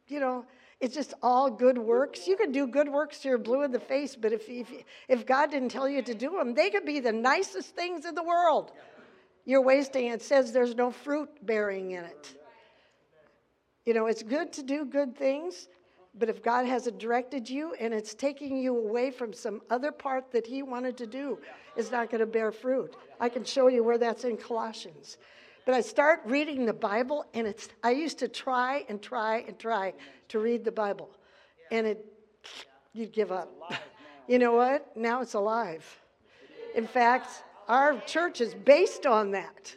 you 0.08 0.20
know, 0.20 0.44
it's 0.80 0.94
just 0.94 1.14
all 1.23 1.50
good 1.50 1.78
works. 1.78 2.26
You 2.26 2.37
can 2.37 2.52
do 2.52 2.66
good 2.66 2.88
works 2.88 3.20
till 3.20 3.30
you're 3.30 3.38
blue 3.38 3.62
in 3.62 3.73
the 3.73 3.80
face, 3.80 4.16
but 4.16 4.32
if, 4.32 4.49
if, 4.49 4.70
if 5.08 5.25
God 5.25 5.50
didn't 5.50 5.70
tell 5.70 5.88
you 5.88 6.02
to 6.02 6.14
do 6.14 6.30
them, 6.30 6.54
they 6.54 6.68
could 6.68 6.84
be 6.84 7.00
the 7.00 7.12
nicest 7.12 7.75
things 7.75 8.04
in 8.04 8.14
the 8.14 8.23
world. 8.23 8.73
You're 9.46 9.62
wasting. 9.62 10.08
It 10.08 10.23
says 10.23 10.52
there's 10.52 10.75
no 10.75 10.90
fruit 10.90 11.28
bearing 11.42 11.92
in 11.92 12.04
it. 12.04 12.34
You 13.87 13.94
know, 13.94 14.06
it's 14.06 14.23
good 14.23 14.52
to 14.54 14.62
do 14.62 14.84
good 14.84 15.16
things, 15.16 15.68
but 16.18 16.28
if 16.28 16.42
God 16.42 16.66
hasn't 16.66 16.99
directed 16.99 17.50
you 17.50 17.75
and 17.80 17.92
it's 17.92 18.14
taking 18.14 18.56
you 18.56 18.76
away 18.76 19.11
from 19.11 19.33
some 19.33 19.61
other 19.71 19.90
part 19.90 20.30
that 20.33 20.47
He 20.47 20.62
wanted 20.62 20.97
to 20.99 21.06
do, 21.06 21.38
it's 21.76 21.90
not 21.90 22.11
going 22.11 22.21
to 22.21 22.26
bear 22.26 22.52
fruit. 22.52 22.94
I 23.21 23.28
can 23.28 23.44
show 23.44 23.68
you 23.68 23.83
where 23.83 23.99
that's 23.99 24.25
in 24.25 24.37
Colossians. 24.37 25.18
But 25.66 25.75
I 25.75 25.80
start 25.80 26.21
reading 26.25 26.66
the 26.66 26.75
Bible, 26.75 27.25
and 27.35 27.47
it's, 27.47 27.68
I 27.83 27.92
used 27.92 28.18
to 28.18 28.28
try 28.28 28.85
and 28.88 29.00
try 29.00 29.44
and 29.49 29.59
try 29.59 29.94
to 30.28 30.38
read 30.38 30.64
the 30.64 30.73
Bible, 30.73 31.11
and 31.71 31.87
it, 31.87 32.04
you'd 32.92 33.12
give 33.12 33.33
up. 33.33 33.50
You 34.28 34.38
know 34.38 34.52
what? 34.52 34.97
Now 34.97 35.21
it's 35.21 35.35
alive. 35.35 35.85
In 36.75 36.87
fact, 36.87 37.44
our 37.68 37.99
church 38.00 38.40
is 38.40 38.54
based 38.54 39.06
on 39.06 39.30
that 39.33 39.75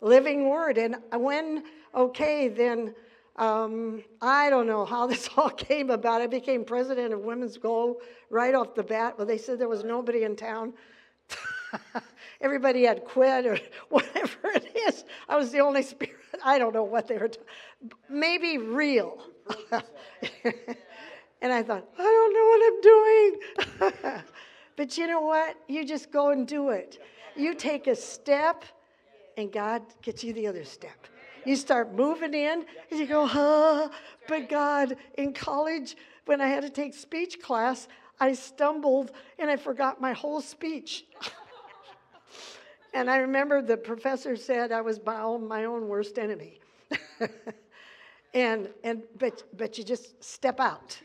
living 0.00 0.48
word. 0.48 0.78
And 0.78 0.96
when, 1.12 1.64
okay, 1.94 2.48
then 2.48 2.94
um, 3.36 4.02
I 4.22 4.50
don't 4.50 4.66
know 4.66 4.84
how 4.84 5.06
this 5.12 5.28
all 5.36 5.50
came 5.50 5.90
about. 5.90 6.20
I 6.20 6.26
became 6.26 6.64
president 6.64 7.12
of 7.12 7.20
Women's 7.20 7.56
Aglow 7.56 7.96
right 8.30 8.54
off 8.54 8.74
the 8.74 8.82
bat. 8.82 9.16
Well, 9.16 9.26
they 9.26 9.38
said 9.38 9.58
there 9.58 9.68
was 9.68 9.84
nobody 9.84 10.24
in 10.24 10.36
town. 10.36 10.72
Everybody 12.40 12.84
had 12.84 13.04
quit 13.04 13.46
or 13.46 13.58
whatever 13.88 14.50
it 14.54 14.76
is. 14.88 15.04
I 15.28 15.36
was 15.36 15.50
the 15.50 15.60
only 15.60 15.82
spirit. 15.82 16.16
I 16.44 16.58
don't 16.58 16.74
know 16.74 16.84
what 16.84 17.08
they 17.08 17.18
were, 17.18 17.28
t- 17.28 17.40
maybe 18.08 18.58
real. 18.58 19.18
and 21.42 21.52
I 21.52 21.62
thought, 21.62 21.88
I 21.98 22.02
don't 22.02 22.34
know 22.34 22.46
what 22.52 22.62
I'm 22.66 24.02
doing. 24.02 24.22
but 24.76 24.98
you 24.98 25.06
know 25.06 25.20
what? 25.20 25.56
You 25.66 25.84
just 25.84 26.10
go 26.10 26.30
and 26.30 26.46
do 26.46 26.70
it. 26.70 26.98
You 27.34 27.54
take 27.54 27.86
a 27.86 27.96
step, 27.96 28.64
and 29.36 29.52
God 29.52 29.82
gets 30.02 30.22
you 30.22 30.32
the 30.32 30.46
other 30.46 30.64
step. 30.64 31.06
You 31.46 31.56
start 31.56 31.94
moving 31.94 32.34
in, 32.34 32.66
and 32.90 33.00
you 33.00 33.06
go, 33.06 33.24
huh? 33.24 33.88
But 34.26 34.48
God, 34.48 34.96
in 35.16 35.32
college, 35.32 35.96
when 36.24 36.40
I 36.40 36.48
had 36.48 36.62
to 36.62 36.70
take 36.70 36.92
speech 36.92 37.40
class, 37.40 37.86
I 38.18 38.32
stumbled 38.32 39.12
and 39.38 39.50
I 39.50 39.56
forgot 39.56 40.00
my 40.00 40.12
whole 40.12 40.40
speech. 40.40 41.06
and 42.94 43.08
I 43.08 43.18
remember 43.18 43.62
the 43.62 43.76
professor 43.76 44.36
said 44.36 44.72
I 44.72 44.80
was 44.80 45.00
my 45.04 45.20
own, 45.20 45.46
my 45.46 45.64
own 45.64 45.86
worst 45.86 46.18
enemy. 46.18 46.60
and 48.34 48.68
and 48.82 49.02
but 49.18 49.44
but 49.56 49.78
you 49.78 49.84
just 49.84 50.22
step 50.22 50.60
out. 50.60 50.98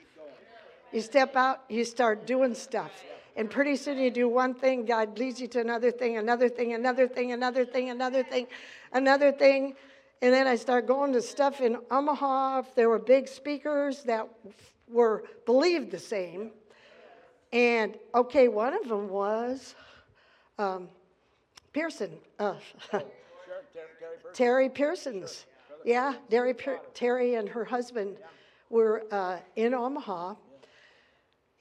You 0.91 1.01
step 1.01 1.35
out, 1.35 1.63
you 1.69 1.85
start 1.85 2.25
doing 2.25 2.53
stuff. 2.55 2.91
And 3.37 3.49
pretty 3.49 3.77
soon 3.77 3.97
you 3.97 4.11
do 4.11 4.27
one 4.27 4.53
thing, 4.53 4.85
God 4.85 5.17
leads 5.17 5.39
you 5.39 5.47
to 5.49 5.61
another 5.61 5.89
thing, 5.89 6.17
another 6.17 6.49
thing, 6.49 6.73
another 6.73 7.07
thing, 7.07 7.31
another 7.31 7.65
thing, 7.65 7.89
another 7.89 8.23
thing, 8.23 8.47
another 8.91 9.31
thing. 9.31 9.75
And 10.23 10.31
then 10.31 10.45
I 10.45 10.55
start 10.55 10.85
going 10.85 11.13
to 11.13 11.21
stuff 11.21 11.61
in 11.61 11.77
Omaha. 11.89 12.63
There 12.75 12.89
were 12.89 12.99
big 12.99 13.27
speakers 13.27 14.03
that 14.03 14.29
were 14.87 15.23
believed 15.47 15.89
the 15.89 15.99
same. 15.99 16.51
And 17.51 17.97
okay, 18.13 18.47
one 18.47 18.73
of 18.75 18.87
them 18.87 19.09
was 19.09 19.73
um, 20.59 20.89
Pearson. 21.73 22.11
Uh, 22.37 22.55
Terri, 24.33 24.71
Pearsons. 24.71 25.45
Yeah, 25.83 26.13
Terri, 26.29 26.55
Terri 26.93 27.39
and 27.39 27.49
her 27.49 27.65
husband 27.65 28.17
were 28.69 29.03
uh, 29.11 29.39
in 29.55 29.73
Omaha. 29.73 30.35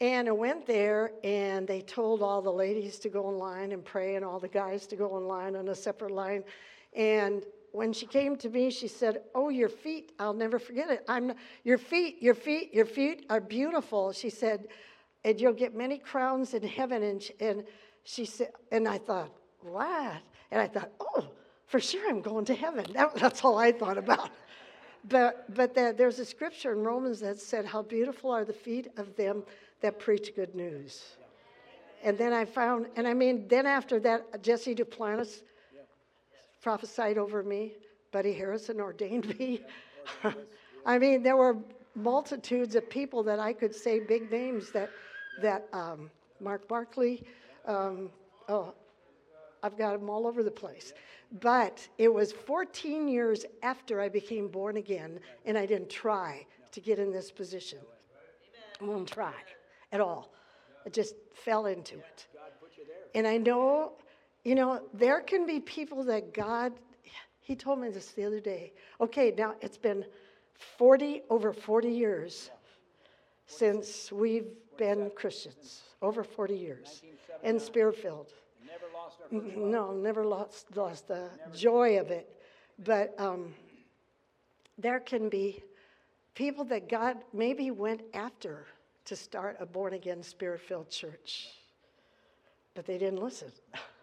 And 0.02 0.28
I 0.28 0.32
went 0.32 0.66
there, 0.66 1.12
and 1.24 1.66
they 1.66 1.80
told 1.80 2.22
all 2.22 2.40
the 2.40 2.52
ladies 2.52 2.98
to 3.00 3.08
go 3.08 3.30
in 3.30 3.38
line 3.38 3.72
and 3.72 3.84
pray, 3.84 4.16
and 4.16 4.24
all 4.24 4.38
the 4.38 4.48
guys 4.48 4.86
to 4.88 4.96
go 4.96 5.16
in 5.16 5.26
line 5.26 5.56
on 5.56 5.68
a 5.68 5.74
separate 5.74 6.12
line. 6.12 6.44
And 6.94 7.44
when 7.72 7.92
she 7.92 8.06
came 8.06 8.36
to 8.36 8.48
me, 8.48 8.70
she 8.70 8.88
said, 8.88 9.22
"Oh, 9.34 9.48
your 9.48 9.68
feet! 9.68 10.12
I'll 10.18 10.34
never 10.34 10.58
forget 10.58 10.90
it. 10.90 11.04
I'm 11.08 11.32
your 11.64 11.78
feet, 11.78 12.22
your 12.22 12.34
feet, 12.34 12.74
your 12.74 12.84
feet 12.84 13.26
are 13.30 13.40
beautiful." 13.40 14.12
She 14.12 14.30
said, 14.30 14.68
"And 15.24 15.40
you'll 15.40 15.52
get 15.52 15.74
many 15.74 15.98
crowns 15.98 16.54
in 16.54 16.62
heaven." 16.62 17.02
And 17.02 17.22
she, 17.22 17.34
and 17.40 17.64
she 18.04 18.24
said, 18.24 18.52
and 18.72 18.88
I 18.88 18.98
thought, 18.98 19.30
"What?" 19.62 20.22
And 20.50 20.60
I 20.60 20.66
thought, 20.66 20.90
"Oh, 21.00 21.28
for 21.66 21.80
sure, 21.80 22.08
I'm 22.08 22.22
going 22.22 22.44
to 22.46 22.54
heaven." 22.54 22.86
That, 22.92 23.14
that's 23.14 23.44
all 23.44 23.58
I 23.58 23.72
thought 23.72 23.98
about. 23.98 24.30
But 25.08 25.54
but 25.54 25.74
there, 25.74 25.92
there's 25.92 26.18
a 26.18 26.24
scripture 26.24 26.72
in 26.72 26.82
Romans 26.82 27.20
that 27.20 27.38
said, 27.38 27.64
"How 27.64 27.82
beautiful 27.82 28.30
are 28.30 28.44
the 28.44 28.52
feet 28.52 28.88
of 28.96 29.16
them 29.16 29.44
that 29.80 29.98
preach 29.98 30.34
good 30.34 30.54
news." 30.54 31.16
And 32.02 32.16
then 32.16 32.32
I 32.32 32.46
found, 32.46 32.86
and 32.96 33.06
I 33.06 33.12
mean, 33.12 33.46
then 33.48 33.66
after 33.66 34.00
that, 34.00 34.42
Jesse 34.42 34.74
Duplantis 34.74 35.42
prophesied 36.60 37.18
over 37.18 37.42
me. 37.42 37.72
Buddy 38.12 38.32
Harrison 38.32 38.80
ordained 38.80 39.38
me. 39.38 39.62
I 40.86 40.98
mean, 40.98 41.22
there 41.22 41.36
were 41.36 41.56
multitudes 41.94 42.74
of 42.74 42.88
people 42.88 43.22
that 43.24 43.38
I 43.38 43.52
could 43.52 43.74
say 43.74 44.00
big 44.00 44.30
names 44.30 44.70
that 44.72 44.90
that 45.40 45.68
um, 45.72 46.10
Mark 46.40 46.66
Barclay. 46.68 47.22
Um, 47.66 48.10
oh, 48.48 48.74
I've 49.62 49.76
got 49.76 49.98
them 49.98 50.08
all 50.08 50.26
over 50.26 50.42
the 50.42 50.50
place. 50.50 50.92
But 51.40 51.86
it 51.98 52.12
was 52.12 52.32
14 52.32 53.06
years 53.06 53.44
after 53.62 54.00
I 54.00 54.08
became 54.08 54.48
born 54.48 54.76
again, 54.76 55.20
and 55.44 55.56
I 55.56 55.66
didn't 55.66 55.90
try 55.90 56.44
to 56.72 56.80
get 56.80 56.98
in 56.98 57.12
this 57.12 57.30
position. 57.30 57.78
I 58.80 58.84
won't 58.84 59.08
try 59.08 59.34
at 59.92 60.00
all. 60.00 60.32
I 60.84 60.88
just 60.88 61.14
fell 61.34 61.66
into 61.66 61.96
it. 61.96 62.26
And 63.14 63.26
I 63.26 63.36
know, 63.36 63.92
you 64.44 64.54
know, 64.54 64.80
there 64.94 65.20
can 65.20 65.46
be 65.46 65.60
people 65.60 66.04
that 66.04 66.32
God, 66.32 66.72
He 67.40 67.54
told 67.54 67.80
me 67.80 67.90
this 67.90 68.08
the 68.12 68.24
other 68.24 68.40
day. 68.40 68.72
Okay, 69.00 69.34
now 69.36 69.54
it's 69.60 69.78
been 69.78 70.04
40, 70.78 71.22
over 71.30 71.52
40 71.52 71.88
years 71.88 72.50
since 73.46 74.10
we've 74.12 74.48
been 74.76 75.10
Christians. 75.14 75.82
Over 76.02 76.24
40 76.24 76.56
years. 76.56 77.02
And 77.42 77.60
spirit 77.60 77.96
filled. 77.96 78.28
First 78.28 78.36
No, 79.56 79.92
never 79.92 80.24
lost, 80.24 80.74
lost 80.74 81.08
the 81.08 81.28
joy 81.54 81.98
of 81.98 82.10
it. 82.10 82.28
But 82.82 83.14
um, 83.18 83.54
there 84.78 85.00
can 85.00 85.28
be 85.28 85.62
people 86.34 86.64
that 86.64 86.88
God 86.88 87.18
maybe 87.32 87.70
went 87.70 88.02
after 88.14 88.66
to 89.06 89.16
start 89.16 89.56
a 89.60 89.66
born 89.66 89.92
again, 89.92 90.22
spirit 90.22 90.60
filled 90.60 90.90
church, 90.90 91.48
but 92.74 92.86
they 92.86 92.96
didn't 92.96 93.22
listen. 93.22 93.52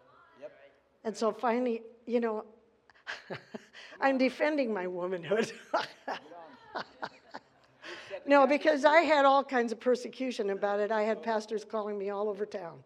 And 1.04 1.16
so 1.16 1.32
finally, 1.32 1.84
you 2.06 2.20
know, 2.20 2.46
I'm 4.01 4.18
defending 4.18 4.74
my 4.74 4.88
womanhood. 4.88 5.51
no, 8.25 8.46
because 8.46 8.86
I 8.86 9.01
had 9.01 9.25
all 9.25 9.44
kinds 9.44 9.72
of 9.72 9.80
persecution 9.80 10.50
about 10.50 10.80
it. 10.80 10.92
I 10.92 11.04
had 11.04 11.24
pastors 11.24 11.63
calling 11.63 11.98
me 11.98 12.10
all 12.10 12.30
over 12.30 12.46
town. 12.46 12.80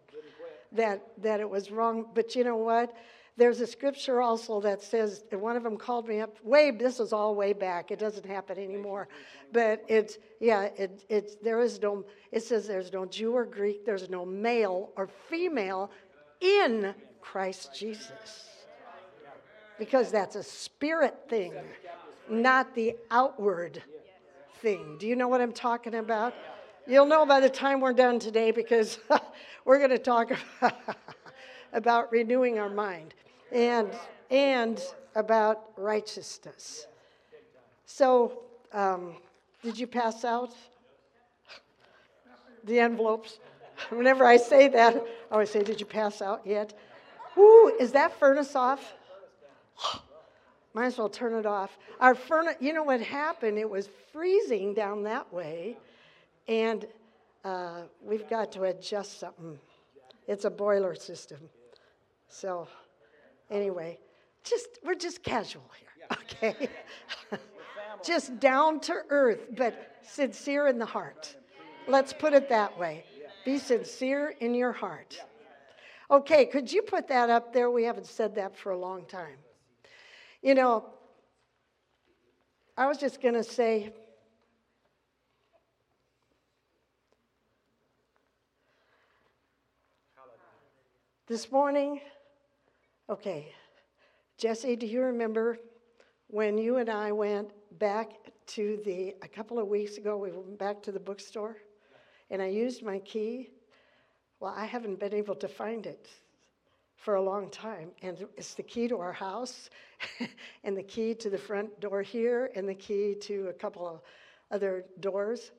that, 0.72 1.02
that 1.18 1.40
it 1.40 1.48
was 1.48 1.70
wrong. 1.70 2.06
But 2.14 2.34
you 2.34 2.44
know 2.44 2.56
what? 2.56 2.94
There's 3.36 3.60
a 3.60 3.66
scripture 3.66 4.20
also 4.20 4.60
that 4.60 4.82
says, 4.82 5.24
one 5.30 5.56
of 5.56 5.62
them 5.62 5.78
called 5.78 6.06
me 6.06 6.20
up, 6.20 6.36
way, 6.44 6.70
this 6.70 7.00
is 7.00 7.14
all 7.14 7.34
way 7.34 7.54
back. 7.54 7.90
It 7.90 7.98
doesn't 7.98 8.26
happen 8.26 8.58
anymore. 8.58 9.08
But 9.52 9.82
it's, 9.88 10.18
yeah, 10.38 10.64
it, 10.76 11.04
it's, 11.08 11.36
there 11.36 11.60
is 11.60 11.80
no, 11.80 12.04
it 12.30 12.42
says 12.42 12.66
there's 12.66 12.92
no 12.92 13.06
Jew 13.06 13.32
or 13.32 13.46
Greek, 13.46 13.86
there's 13.86 14.10
no 14.10 14.26
male 14.26 14.90
or 14.96 15.08
female 15.30 15.90
in 16.40 16.94
Christ 17.22 17.70
Jesus. 17.74 18.50
Because 19.78 20.10
that's 20.10 20.36
a 20.36 20.42
spirit 20.42 21.16
thing, 21.28 21.54
not 22.28 22.74
the 22.74 22.96
outward 23.10 23.82
thing. 24.60 24.96
Do 24.98 25.06
you 25.06 25.16
know 25.16 25.28
what 25.28 25.40
I'm 25.40 25.52
talking 25.52 25.94
about? 25.94 26.34
You'll 26.86 27.06
know 27.06 27.24
by 27.24 27.40
the 27.40 27.48
time 27.48 27.80
we're 27.80 27.92
done 27.94 28.18
today 28.18 28.50
because 28.50 28.98
we're 29.64 29.78
going 29.78 29.90
to 29.90 29.98
talk 29.98 30.32
about 31.72 32.12
renewing 32.12 32.58
our 32.58 32.68
mind 32.68 33.14
and 33.50 33.88
and 34.30 34.80
about 35.14 35.70
righteousness. 35.76 36.86
So, 37.86 38.40
um, 38.72 39.16
did 39.62 39.78
you 39.78 39.86
pass 39.86 40.24
out 40.24 40.54
the 42.64 42.80
envelopes? 42.80 43.38
Whenever 43.90 44.24
I 44.24 44.38
say 44.38 44.68
that, 44.68 44.96
I 44.96 45.32
always 45.32 45.50
say, 45.50 45.62
"Did 45.62 45.80
you 45.80 45.86
pass 45.86 46.22
out 46.22 46.42
yet?" 46.46 46.72
Ooh, 47.38 47.76
is 47.78 47.92
that 47.92 48.18
furnace 48.18 48.54
off? 48.54 48.94
Might 50.74 50.86
as 50.86 50.98
well 50.98 51.08
turn 51.08 51.34
it 51.34 51.46
off. 51.46 51.76
Our 52.00 52.14
furnace, 52.14 52.56
you 52.60 52.72
know 52.72 52.82
what 52.82 53.00
happened? 53.00 53.58
It 53.58 53.68
was 53.68 53.88
freezing 54.12 54.74
down 54.74 55.02
that 55.04 55.32
way, 55.32 55.76
and 56.48 56.86
uh, 57.44 57.82
we've 58.02 58.28
got 58.28 58.52
to 58.52 58.64
adjust 58.64 59.20
something. 59.20 59.58
It's 60.26 60.44
a 60.44 60.50
boiler 60.50 60.94
system. 60.94 61.38
So, 62.28 62.68
anyway, 63.50 63.98
just 64.44 64.78
we're 64.84 64.94
just 64.94 65.22
casual 65.22 65.70
here, 65.78 66.18
okay? 66.22 66.68
just 68.04 68.38
down 68.40 68.80
to 68.80 68.94
earth, 69.10 69.40
but 69.56 69.98
sincere 70.02 70.68
in 70.68 70.78
the 70.78 70.86
heart. 70.86 71.36
Let's 71.88 72.12
put 72.12 72.32
it 72.32 72.48
that 72.48 72.78
way. 72.78 73.04
Be 73.44 73.58
sincere 73.58 74.34
in 74.40 74.54
your 74.54 74.72
heart. 74.72 75.20
Okay, 76.12 76.44
could 76.44 76.70
you 76.70 76.82
put 76.82 77.08
that 77.08 77.30
up 77.30 77.54
there? 77.54 77.70
We 77.70 77.84
haven't 77.84 78.06
said 78.06 78.34
that 78.34 78.54
for 78.54 78.72
a 78.72 78.78
long 78.78 79.06
time. 79.06 79.38
You 80.42 80.54
know, 80.54 80.84
I 82.76 82.86
was 82.86 82.98
just 82.98 83.22
going 83.22 83.32
to 83.32 83.42
say, 83.42 83.94
this 91.28 91.50
morning, 91.50 92.02
okay, 93.08 93.54
Jesse, 94.36 94.76
do 94.76 94.86
you 94.86 95.00
remember 95.00 95.56
when 96.26 96.58
you 96.58 96.76
and 96.76 96.90
I 96.90 97.10
went 97.12 97.52
back 97.78 98.10
to 98.48 98.78
the, 98.84 99.14
a 99.22 99.28
couple 99.28 99.58
of 99.58 99.66
weeks 99.66 99.96
ago, 99.96 100.18
we 100.18 100.30
went 100.30 100.58
back 100.58 100.82
to 100.82 100.92
the 100.92 101.00
bookstore 101.00 101.56
and 102.28 102.42
I 102.42 102.48
used 102.48 102.82
my 102.82 102.98
key? 102.98 103.48
Well, 104.42 104.54
I 104.56 104.64
haven't 104.64 104.98
been 104.98 105.14
able 105.14 105.36
to 105.36 105.46
find 105.46 105.86
it 105.86 106.08
for 106.96 107.14
a 107.14 107.22
long 107.22 107.48
time. 107.48 107.90
And 108.02 108.26
it's 108.36 108.54
the 108.54 108.64
key 108.64 108.88
to 108.88 108.98
our 108.98 109.12
house, 109.12 109.70
and 110.64 110.76
the 110.76 110.82
key 110.82 111.14
to 111.14 111.30
the 111.30 111.38
front 111.38 111.78
door 111.78 112.02
here, 112.02 112.50
and 112.56 112.68
the 112.68 112.74
key 112.74 113.14
to 113.20 113.46
a 113.50 113.52
couple 113.52 113.86
of 113.86 114.00
other 114.50 114.84
doors. 114.98 115.52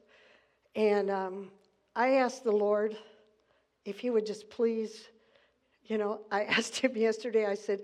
And 0.76 1.10
um, 1.10 1.50
I 1.96 2.16
asked 2.16 2.44
the 2.44 2.52
Lord 2.52 2.98
if 3.86 4.00
He 4.00 4.10
would 4.10 4.26
just 4.26 4.50
please, 4.50 5.08
you 5.86 5.98
know, 5.98 6.20
I 6.30 6.44
asked 6.58 6.76
Him 6.76 6.98
yesterday, 6.98 7.46
I 7.46 7.56
said, 7.56 7.84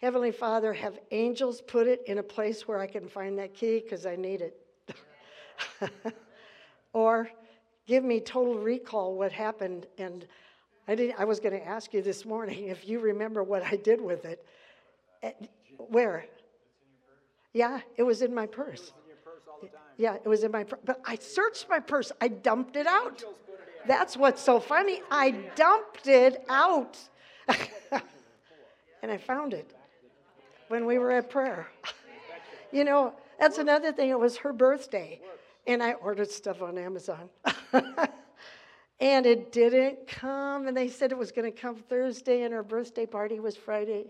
Heavenly 0.00 0.30
Father, 0.30 0.72
have 0.74 1.00
angels 1.10 1.60
put 1.60 1.88
it 1.88 2.02
in 2.06 2.18
a 2.18 2.22
place 2.22 2.68
where 2.68 2.78
I 2.78 2.86
can 2.86 3.08
find 3.08 3.36
that 3.40 3.52
key 3.52 3.80
because 3.80 4.06
I 4.06 4.14
need 4.14 4.42
it. 4.42 4.94
or 6.92 7.32
give 7.86 8.04
me 8.04 8.20
total 8.20 8.58
recall 8.58 9.14
what 9.14 9.32
happened 9.32 9.86
and 9.98 10.26
I, 10.88 10.94
didn't, 10.94 11.18
I 11.18 11.24
was 11.24 11.40
going 11.40 11.58
to 11.58 11.66
ask 11.66 11.92
you 11.92 12.00
this 12.00 12.24
morning 12.24 12.68
if 12.68 12.88
you 12.88 13.00
remember 13.00 13.42
what 13.42 13.62
I 13.64 13.76
did 13.76 14.00
with 14.00 14.24
it. 14.24 14.46
Eh, 15.22 15.32
where? 15.88 16.26
Yeah, 17.52 17.80
it 17.96 18.04
was 18.04 18.22
in 18.22 18.34
my 18.34 18.46
purse. 18.46 18.92
Yeah, 19.96 20.14
it 20.14 20.28
was 20.28 20.44
in 20.44 20.52
my 20.52 20.62
purse. 20.62 20.78
But 20.84 21.00
I 21.04 21.16
searched 21.16 21.68
my 21.68 21.80
purse. 21.80 22.12
I 22.20 22.28
dumped 22.28 22.76
it 22.76 22.86
out. 22.86 23.24
That's 23.88 24.16
what's 24.16 24.42
so 24.42 24.60
funny. 24.60 25.00
I 25.10 25.30
dumped 25.54 26.06
it 26.06 26.44
out. 26.48 26.98
and 29.02 29.10
I 29.10 29.16
found 29.16 29.54
it 29.54 29.72
when 30.68 30.86
we 30.86 30.98
were 30.98 31.12
at 31.12 31.30
prayer. 31.30 31.68
you 32.72 32.84
know, 32.84 33.14
that's 33.40 33.58
another 33.58 33.90
thing. 33.92 34.10
It 34.10 34.18
was 34.18 34.36
her 34.38 34.52
birthday. 34.52 35.20
And 35.66 35.82
I 35.82 35.94
ordered 35.94 36.30
stuff 36.30 36.62
on 36.62 36.78
Amazon. 36.78 37.28
And 39.00 39.26
it 39.26 39.52
didn't 39.52 40.06
come. 40.06 40.66
And 40.66 40.76
they 40.76 40.88
said 40.88 41.12
it 41.12 41.18
was 41.18 41.32
going 41.32 41.50
to 41.50 41.56
come 41.56 41.76
Thursday, 41.76 42.42
and 42.42 42.54
her 42.54 42.62
birthday 42.62 43.06
party 43.06 43.40
was 43.40 43.56
Friday. 43.56 44.06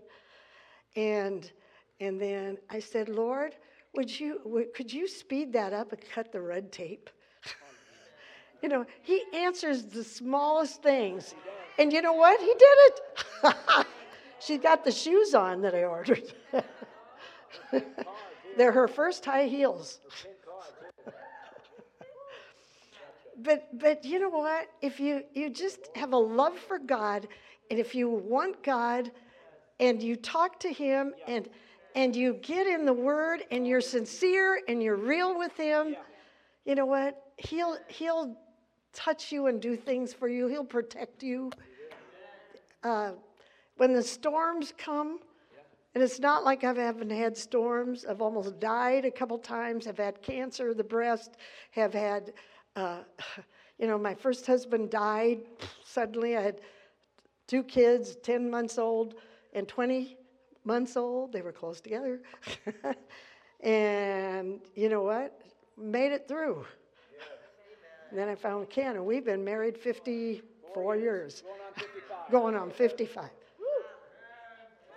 And, 0.95 1.51
and 1.99 2.19
then 2.19 2.57
I 2.69 2.79
said, 2.79 3.09
Lord, 3.09 3.55
would 3.93 4.17
you, 4.19 4.41
would, 4.45 4.73
could 4.73 4.91
you 4.91 5.07
speed 5.07 5.53
that 5.53 5.73
up 5.73 5.91
and 5.91 6.01
cut 6.13 6.31
the 6.31 6.41
red 6.41 6.71
tape? 6.71 7.09
you 8.61 8.69
know, 8.69 8.85
he 9.01 9.23
answers 9.33 9.83
the 9.83 10.03
smallest 10.03 10.81
things. 10.81 11.35
And 11.77 11.91
you 11.91 12.01
know 12.01 12.13
what? 12.13 12.39
He 12.39 12.47
did 12.47 12.61
it. 12.61 13.87
She's 14.39 14.59
got 14.59 14.85
the 14.85 14.91
shoes 14.91 15.33
on 15.33 15.61
that 15.61 15.75
I 15.75 15.83
ordered. 15.83 16.33
They're 18.55 18.71
her 18.71 18.87
first 18.87 19.25
high 19.25 19.45
heels 19.45 19.99
but 23.37 23.67
but 23.77 24.03
you 24.03 24.19
know 24.19 24.29
what? 24.29 24.67
If 24.81 24.99
you 24.99 25.23
you 25.33 25.49
just 25.49 25.89
have 25.95 26.13
a 26.13 26.17
love 26.17 26.57
for 26.57 26.79
God, 26.79 27.27
and 27.69 27.79
if 27.79 27.93
you 27.93 28.09
want 28.09 28.63
God, 28.63 29.11
and 29.79 30.01
you 30.01 30.15
talk 30.15 30.59
to 30.61 30.71
Him, 30.71 31.13
and 31.27 31.47
and 31.95 32.15
you 32.15 32.33
get 32.35 32.67
in 32.67 32.85
the 32.85 32.93
Word, 32.93 33.43
and 33.51 33.67
you're 33.67 33.81
sincere, 33.81 34.61
and 34.67 34.81
you're 34.81 34.95
real 34.95 35.37
with 35.37 35.55
Him, 35.55 35.95
you 36.65 36.75
know 36.75 36.85
what? 36.85 37.21
He'll 37.37 37.77
He'll 37.87 38.35
touch 38.93 39.31
you 39.31 39.47
and 39.47 39.61
do 39.61 39.75
things 39.75 40.13
for 40.13 40.27
you. 40.27 40.47
He'll 40.47 40.65
protect 40.65 41.21
you. 41.21 41.51
Uh, 42.83 43.11
when 43.77 43.93
the 43.93 44.01
storms 44.01 44.73
come, 44.77 45.19
and 45.93 46.03
it's 46.03 46.19
not 46.19 46.43
like 46.43 46.63
I 46.63 46.73
haven't 46.73 47.11
had 47.11 47.37
storms. 47.37 48.05
I've 48.07 48.21
almost 48.21 48.59
died 48.59 49.05
a 49.05 49.11
couple 49.11 49.37
times. 49.37 49.87
I've 49.87 49.97
had 49.97 50.21
cancer 50.21 50.69
of 50.69 50.77
the 50.77 50.83
breast. 50.83 51.37
Have 51.71 51.93
had 51.93 52.33
uh, 52.77 52.97
you 53.79 53.87
know, 53.87 53.97
my 53.97 54.13
first 54.13 54.45
husband 54.45 54.89
died 54.89 55.39
suddenly. 55.83 56.37
I 56.37 56.41
had 56.41 56.61
two 57.47 57.63
kids, 57.63 58.15
10 58.23 58.49
months 58.49 58.77
old 58.77 59.15
and 59.53 59.67
20 59.67 60.15
months 60.63 60.95
old. 60.95 61.33
They 61.33 61.41
were 61.41 61.51
close 61.51 61.81
together. 61.81 62.21
and 63.61 64.61
you 64.75 64.89
know 64.89 65.01
what? 65.01 65.41
Made 65.77 66.11
it 66.11 66.27
through. 66.27 66.65
Then 68.11 68.29
I 68.29 68.35
found 68.35 68.69
Ken, 68.69 68.95
and 68.95 69.05
we've 69.05 69.25
been 69.25 69.43
married 69.43 69.77
54 69.77 70.95
years. 70.95 71.43
Going 72.31 72.55
on 72.55 72.71
55. 72.71 73.29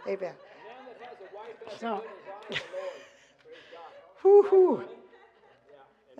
Amen. 0.06 0.32
So, 1.78 2.04
whoo 4.22 4.42
hoo. 4.42 4.84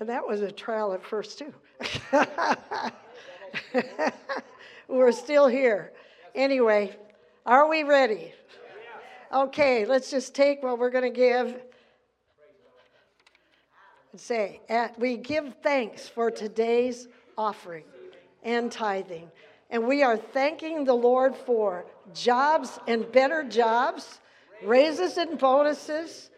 And 0.01 0.09
that 0.09 0.27
was 0.27 0.41
a 0.41 0.51
trial 0.51 0.95
at 0.95 1.05
first, 1.05 1.39
too. 1.39 1.53
We're 4.89 5.13
still 5.13 5.47
here. 5.47 5.93
Anyway, 6.35 6.97
are 7.45 7.69
we 7.69 7.83
ready? 7.83 8.33
Okay, 9.31 9.85
let's 9.85 10.11
just 10.11 10.35
take 10.35 10.63
what 10.63 10.79
we're 10.79 10.91
going 10.91 11.05
to 11.05 11.17
give 11.17 11.55
and 14.13 14.21
say, 14.21 14.61
We 14.99 15.19
give 15.19 15.55
thanks 15.63 16.09
for 16.09 16.31
today's 16.31 17.07
offering 17.37 17.85
and 18.43 18.73
tithing. 18.73 19.31
And 19.69 19.87
we 19.87 20.03
are 20.03 20.17
thanking 20.17 20.85
the 20.85 20.95
Lord 20.95 21.37
for 21.37 21.85
jobs 22.15 22.81
and 22.89 23.11
better 23.13 23.45
jobs, 23.45 24.19
raises 24.65 25.19
and 25.19 25.39
bonuses, 25.39 26.31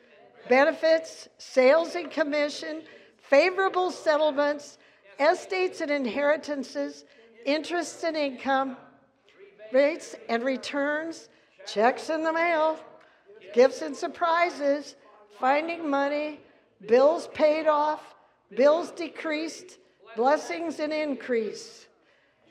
benefits, 0.48 1.28
sales 1.38 1.94
and 1.94 2.10
commission 2.10 2.82
favorable 3.32 3.90
settlements, 3.90 4.76
estates 5.18 5.80
and 5.80 5.90
inheritances, 5.90 7.06
interest 7.46 8.04
and 8.04 8.14
income, 8.14 8.76
rates 9.72 10.14
and 10.28 10.44
returns, 10.44 11.30
checks 11.66 12.10
in 12.10 12.22
the 12.22 12.32
mail, 12.32 12.78
gifts 13.54 13.80
and 13.80 13.96
surprises, 13.96 14.96
finding 15.40 15.88
money, 15.88 16.40
bills 16.86 17.26
paid 17.32 17.66
off, 17.66 18.02
bills 18.54 18.90
decreased, 18.90 19.78
blessings 20.14 20.78
and 20.78 20.92
increase, 20.92 21.86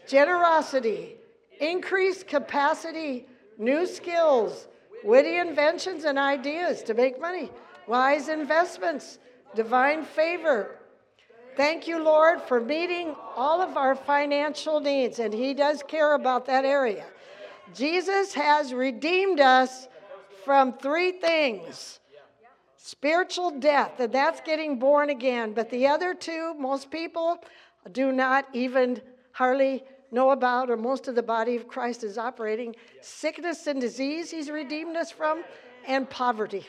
generosity, 0.08 1.16
increased 1.60 2.28
capacity, 2.28 3.28
new 3.60 3.86
skills, 3.86 4.68
witty 5.04 5.38
inventions 5.38 6.06
and 6.06 6.18
ideas 6.18 6.82
to 6.82 6.96
make 6.96 7.22
money, 7.22 7.52
wise 7.86 8.30
investments, 8.30 9.20
divine 9.56 10.04
favor. 10.04 10.78
Thank 11.58 11.88
you, 11.88 12.02
Lord, 12.02 12.42
for 12.42 12.62
meeting 12.62 13.16
all 13.36 13.62
of 13.62 13.76
our 13.76 13.96
financial 13.96 14.80
needs, 14.80 15.20
and 15.20 15.34
He 15.34 15.54
does 15.54 15.84
care 15.86 16.14
about 16.14 16.46
that 16.46 16.64
area. 16.64 17.06
Jesus 17.74 18.34
has 18.34 18.74
redeemed 18.74 19.40
us 19.40 19.88
from 20.46 20.74
three 20.74 21.12
things 21.12 22.00
spiritual 22.78 23.52
death, 23.52 24.00
and 24.00 24.12
that's 24.12 24.42
getting 24.42 24.80
born 24.80 25.10
again. 25.12 25.54
But 25.54 25.70
the 25.70 25.88
other 25.88 26.14
two, 26.14 26.54
most 26.56 26.90
people 26.90 27.38
do 27.92 28.12
not 28.12 28.48
even 28.54 29.02
hardly 29.32 29.84
know 30.12 30.32
about, 30.32 30.70
or 30.70 30.78
most 30.78 31.08
of 31.08 31.16
the 31.16 31.24
body 31.24 31.56
of 31.56 31.68
Christ 31.68 32.04
is 32.04 32.18
operating. 32.18 32.76
Sickness 33.02 33.68
and 33.68 33.80
disease, 33.80 34.32
He's 34.32 34.50
redeemed 34.50 34.98
us 34.98 35.12
from, 35.12 35.44
and 35.88 36.10
poverty. 36.10 36.66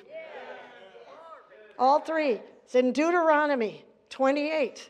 All 1.79 2.01
three. 2.01 2.41
It's 2.73 2.77
in 2.79 2.93
Deuteronomy 2.93 3.85
28. 4.09 4.89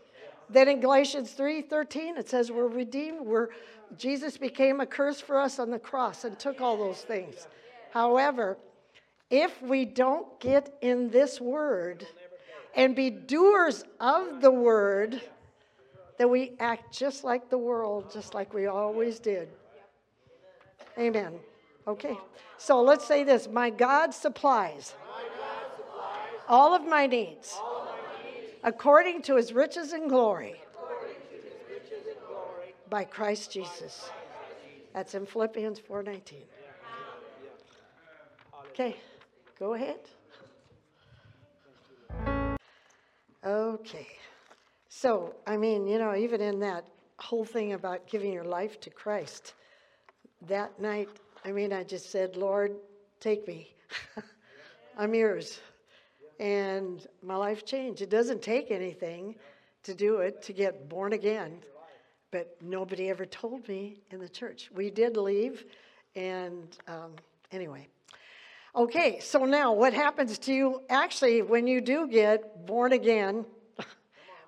Then 0.48 0.68
in 0.68 0.78
Galatians 0.78 1.34
3:13 1.36 2.16
it 2.16 2.28
says 2.28 2.52
we're 2.52 2.68
redeemed, 2.68 3.22
we're 3.22 3.48
Jesus 3.96 4.36
became 4.36 4.80
a 4.80 4.86
curse 4.86 5.20
for 5.20 5.40
us 5.40 5.58
on 5.58 5.68
the 5.68 5.80
cross 5.80 6.22
and 6.22 6.38
took 6.38 6.60
all 6.60 6.76
those 6.76 7.02
things. 7.02 7.48
However, 7.90 8.56
if 9.30 9.60
we 9.60 9.84
don't 9.84 10.38
get 10.38 10.78
in 10.80 11.10
this 11.10 11.40
word 11.40 12.06
and 12.76 12.94
be 12.94 13.10
doers 13.10 13.82
of 13.98 14.40
the 14.40 14.52
word, 14.52 15.20
then 16.18 16.30
we 16.30 16.52
act 16.60 16.96
just 16.96 17.24
like 17.24 17.50
the 17.50 17.58
world, 17.58 18.12
just 18.12 18.32
like 18.32 18.54
we 18.54 18.66
always 18.66 19.18
did. 19.18 19.48
Amen. 20.96 21.34
Okay. 21.88 22.16
So 22.58 22.80
let's 22.80 23.04
say 23.04 23.24
this 23.24 23.48
My 23.48 23.70
God 23.70 24.14
supplies 24.14 24.94
all 26.52 26.74
of 26.74 26.86
my 26.86 27.06
needs 27.06 27.58
according 28.62 29.22
to 29.22 29.36
his 29.36 29.54
riches 29.54 29.92
and 29.94 30.08
glory 30.08 30.54
by 32.90 33.04
Christ 33.04 33.50
Jesus. 33.50 34.10
That's 34.92 35.14
in 35.14 35.24
Philippians 35.24 35.80
4:19. 35.80 36.42
Okay, 38.70 38.96
go 39.58 39.72
ahead. 39.72 40.00
Okay. 43.44 44.06
So, 44.88 45.34
I 45.46 45.56
mean, 45.56 45.86
you 45.86 45.98
know, 45.98 46.14
even 46.14 46.42
in 46.42 46.60
that 46.60 46.86
whole 47.18 47.46
thing 47.46 47.72
about 47.72 48.06
giving 48.06 48.30
your 48.30 48.44
life 48.44 48.78
to 48.80 48.90
Christ, 48.90 49.54
that 50.42 50.78
night, 50.78 51.08
I 51.44 51.52
mean, 51.52 51.72
I 51.72 51.82
just 51.82 52.10
said, 52.10 52.36
Lord, 52.36 52.76
take 53.20 53.48
me. 53.48 53.74
I'm 54.98 55.14
yours. 55.14 55.60
And 56.38 57.06
my 57.22 57.36
life 57.36 57.64
changed. 57.64 58.02
It 58.02 58.10
doesn't 58.10 58.42
take 58.42 58.70
anything 58.70 59.36
to 59.84 59.94
do 59.94 60.18
it, 60.18 60.42
to 60.42 60.52
get 60.52 60.88
born 60.88 61.12
again. 61.12 61.58
But 62.30 62.56
nobody 62.62 63.10
ever 63.10 63.26
told 63.26 63.68
me 63.68 63.98
in 64.10 64.20
the 64.20 64.28
church. 64.28 64.70
We 64.74 64.90
did 64.90 65.16
leave. 65.16 65.64
And 66.14 66.76
um, 66.88 67.12
anyway. 67.50 67.88
Okay, 68.74 69.18
so 69.20 69.44
now 69.44 69.72
what 69.72 69.92
happens 69.92 70.38
to 70.38 70.52
you 70.54 70.80
actually 70.88 71.42
when 71.42 71.66
you 71.66 71.82
do 71.82 72.08
get 72.08 72.64
born 72.66 72.92
again? 72.92 73.44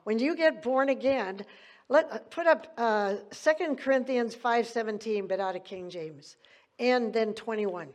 when 0.04 0.18
you 0.18 0.34
get 0.34 0.62
born 0.62 0.88
again, 0.88 1.44
let 1.90 2.30
put 2.30 2.46
up 2.46 2.72
uh, 2.78 3.16
2 3.30 3.76
Corinthians 3.76 4.34
5:17, 4.34 5.28
but 5.28 5.40
out 5.40 5.56
of 5.56 5.64
King 5.64 5.90
James, 5.90 6.36
and 6.78 7.12
then 7.12 7.34
21. 7.34 7.88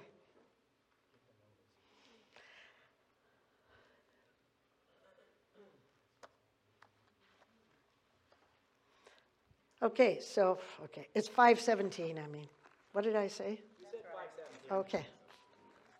Okay, 9.81 10.19
so, 10.19 10.59
okay, 10.83 11.07
it's 11.15 11.27
517, 11.27 12.19
I 12.19 12.27
mean. 12.27 12.47
What 12.91 13.03
did 13.03 13.15
I 13.15 13.27
say? 13.27 13.51
You 13.51 13.87
said 13.91 14.01
five 14.13 14.29
seventeen. 14.35 14.99
Okay. 14.99 15.05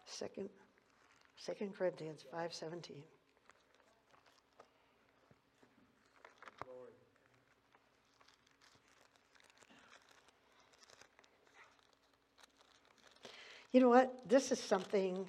Second, 0.06 0.50
Second 1.38 1.76
Corinthians 1.76 2.24
517. 2.32 2.98
You 13.72 13.80
know 13.80 13.90
what? 13.90 14.28
This 14.28 14.52
is 14.52 14.60
something 14.60 15.28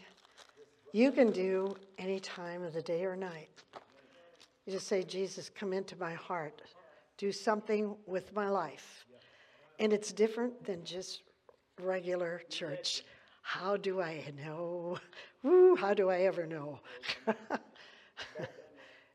you 0.92 1.12
can 1.12 1.30
do 1.30 1.76
any 1.98 2.18
time 2.20 2.62
of 2.62 2.72
the 2.72 2.80
day 2.80 3.04
or 3.04 3.14
night. 3.14 3.48
You 4.64 4.72
just 4.72 4.88
say, 4.88 5.02
Jesus, 5.02 5.50
come 5.50 5.74
into 5.74 5.94
my 5.96 6.14
heart. 6.14 6.62
Do 7.20 7.30
something 7.32 7.96
with 8.06 8.34
my 8.34 8.48
life. 8.48 9.04
And 9.78 9.92
it's 9.92 10.10
different 10.10 10.64
than 10.64 10.82
just 10.86 11.20
regular 11.78 12.40
church. 12.48 13.02
How 13.42 13.76
do 13.76 14.00
I 14.00 14.24
know? 14.42 14.96
Woo, 15.42 15.76
how 15.76 15.92
do 15.92 16.08
I 16.08 16.20
ever 16.20 16.46
know? 16.46 16.80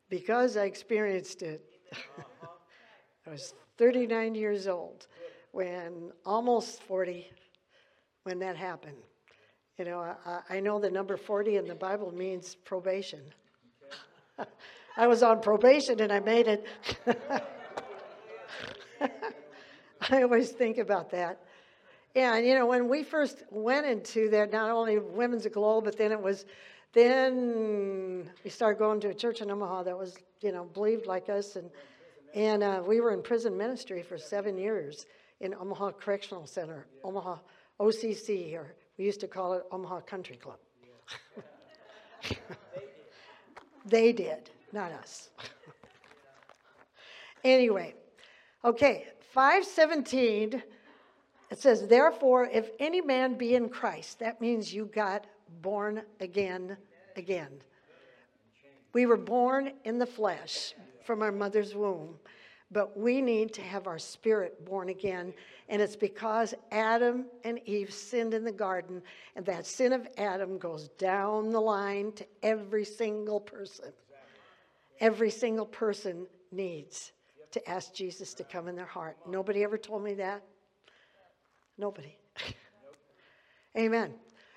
because 0.09 0.55
I 0.55 0.65
experienced 0.65 1.41
it. 1.41 1.65
I 3.25 3.31
was 3.31 3.55
39 3.79 4.35
years 4.35 4.67
old 4.67 5.07
when 5.51 6.11
almost 6.27 6.83
40 6.83 7.27
when 8.21 8.37
that 8.37 8.55
happened. 8.55 9.01
You 9.79 9.85
know, 9.85 10.15
I, 10.27 10.41
I 10.47 10.59
know 10.59 10.79
the 10.79 10.91
number 10.91 11.17
40 11.17 11.55
in 11.55 11.65
the 11.65 11.73
Bible 11.73 12.13
means 12.13 12.53
probation. 12.53 13.21
I 14.95 15.07
was 15.07 15.23
on 15.23 15.41
probation 15.41 16.01
and 16.01 16.11
I 16.11 16.19
made 16.19 16.47
it. 16.47 16.67
I 20.09 20.23
always 20.23 20.51
think 20.51 20.77
about 20.77 21.11
that. 21.11 21.39
And 22.15 22.45
you 22.45 22.55
know, 22.55 22.65
when 22.65 22.87
we 22.87 23.03
first 23.03 23.43
went 23.51 23.85
into 23.85 24.29
that, 24.29 24.51
not 24.51 24.71
only 24.71 24.99
Women's 24.99 25.45
Aglow, 25.45 25.81
but 25.81 25.97
then 25.97 26.11
it 26.11 26.21
was, 26.21 26.45
then 26.93 28.29
we 28.43 28.49
started 28.49 28.79
going 28.79 28.99
to 29.01 29.09
a 29.09 29.13
church 29.13 29.41
in 29.41 29.51
Omaha 29.51 29.83
that 29.83 29.97
was, 29.97 30.15
you 30.41 30.51
know, 30.51 30.63
believed 30.63 31.05
like 31.05 31.29
us, 31.29 31.55
and 31.55 31.69
and 32.33 32.63
uh, 32.63 32.83
we 32.85 33.01
were 33.01 33.11
in 33.11 33.21
prison 33.21 33.57
ministry 33.57 34.01
for 34.01 34.17
seven 34.17 34.57
years 34.57 35.05
in 35.41 35.53
Omaha 35.53 35.91
Correctional 35.91 36.45
Center, 36.45 36.85
Omaha 37.03 37.37
OCC, 37.79 38.47
here. 38.47 38.75
we 38.97 39.05
used 39.05 39.19
to 39.19 39.27
call 39.27 39.53
it 39.53 39.63
Omaha 39.71 40.01
Country 40.01 40.37
Club. 40.37 40.57
they 43.85 44.13
did, 44.13 44.49
not 44.71 44.91
us. 44.93 45.29
anyway, 47.43 47.93
okay, 48.65 49.05
517 49.33 50.61
it 51.51 51.59
says, 51.59 51.87
Therefore, 51.87 52.49
if 52.51 52.71
any 52.79 53.01
man 53.01 53.35
be 53.37 53.55
in 53.55 53.69
Christ, 53.69 54.19
that 54.19 54.41
means 54.41 54.73
you 54.73 54.85
got 54.87 55.25
born 55.61 56.01
again, 56.19 56.75
again. 57.15 57.51
We 58.93 59.05
were 59.05 59.17
born 59.17 59.71
in 59.83 59.99
the 59.99 60.05
flesh 60.05 60.73
from 61.03 61.21
our 61.21 61.31
mother's 61.31 61.75
womb, 61.75 62.15
but 62.71 62.97
we 62.97 63.21
need 63.21 63.53
to 63.53 63.61
have 63.61 63.87
our 63.87 63.99
spirit 63.99 64.65
born 64.65 64.89
again. 64.89 65.33
And 65.69 65.81
it's 65.81 65.95
because 65.95 66.53
Adam 66.71 67.25
and 67.43 67.59
Eve 67.65 67.93
sinned 67.93 68.33
in 68.33 68.43
the 68.43 68.51
garden, 68.51 69.01
and 69.35 69.45
that 69.45 69.67
sin 69.67 69.93
of 69.93 70.07
Adam 70.17 70.57
goes 70.57 70.89
down 70.97 71.51
the 71.51 71.61
line 71.61 72.11
to 72.13 72.25
every 72.41 72.85
single 72.85 73.39
person. 73.39 73.91
Every 74.99 75.29
single 75.29 75.65
person 75.65 76.25
needs 76.51 77.11
to 77.55 77.69
ask 77.69 77.93
Jesus 77.93 78.33
to 78.33 78.43
come 78.43 78.67
in 78.67 78.75
their 78.75 78.85
heart. 78.85 79.17
Nobody 79.27 79.63
ever 79.63 79.77
told 79.77 80.03
me 80.03 80.13
that. 80.15 80.43
Nobody. 81.77 82.15
Amen. 83.77 84.13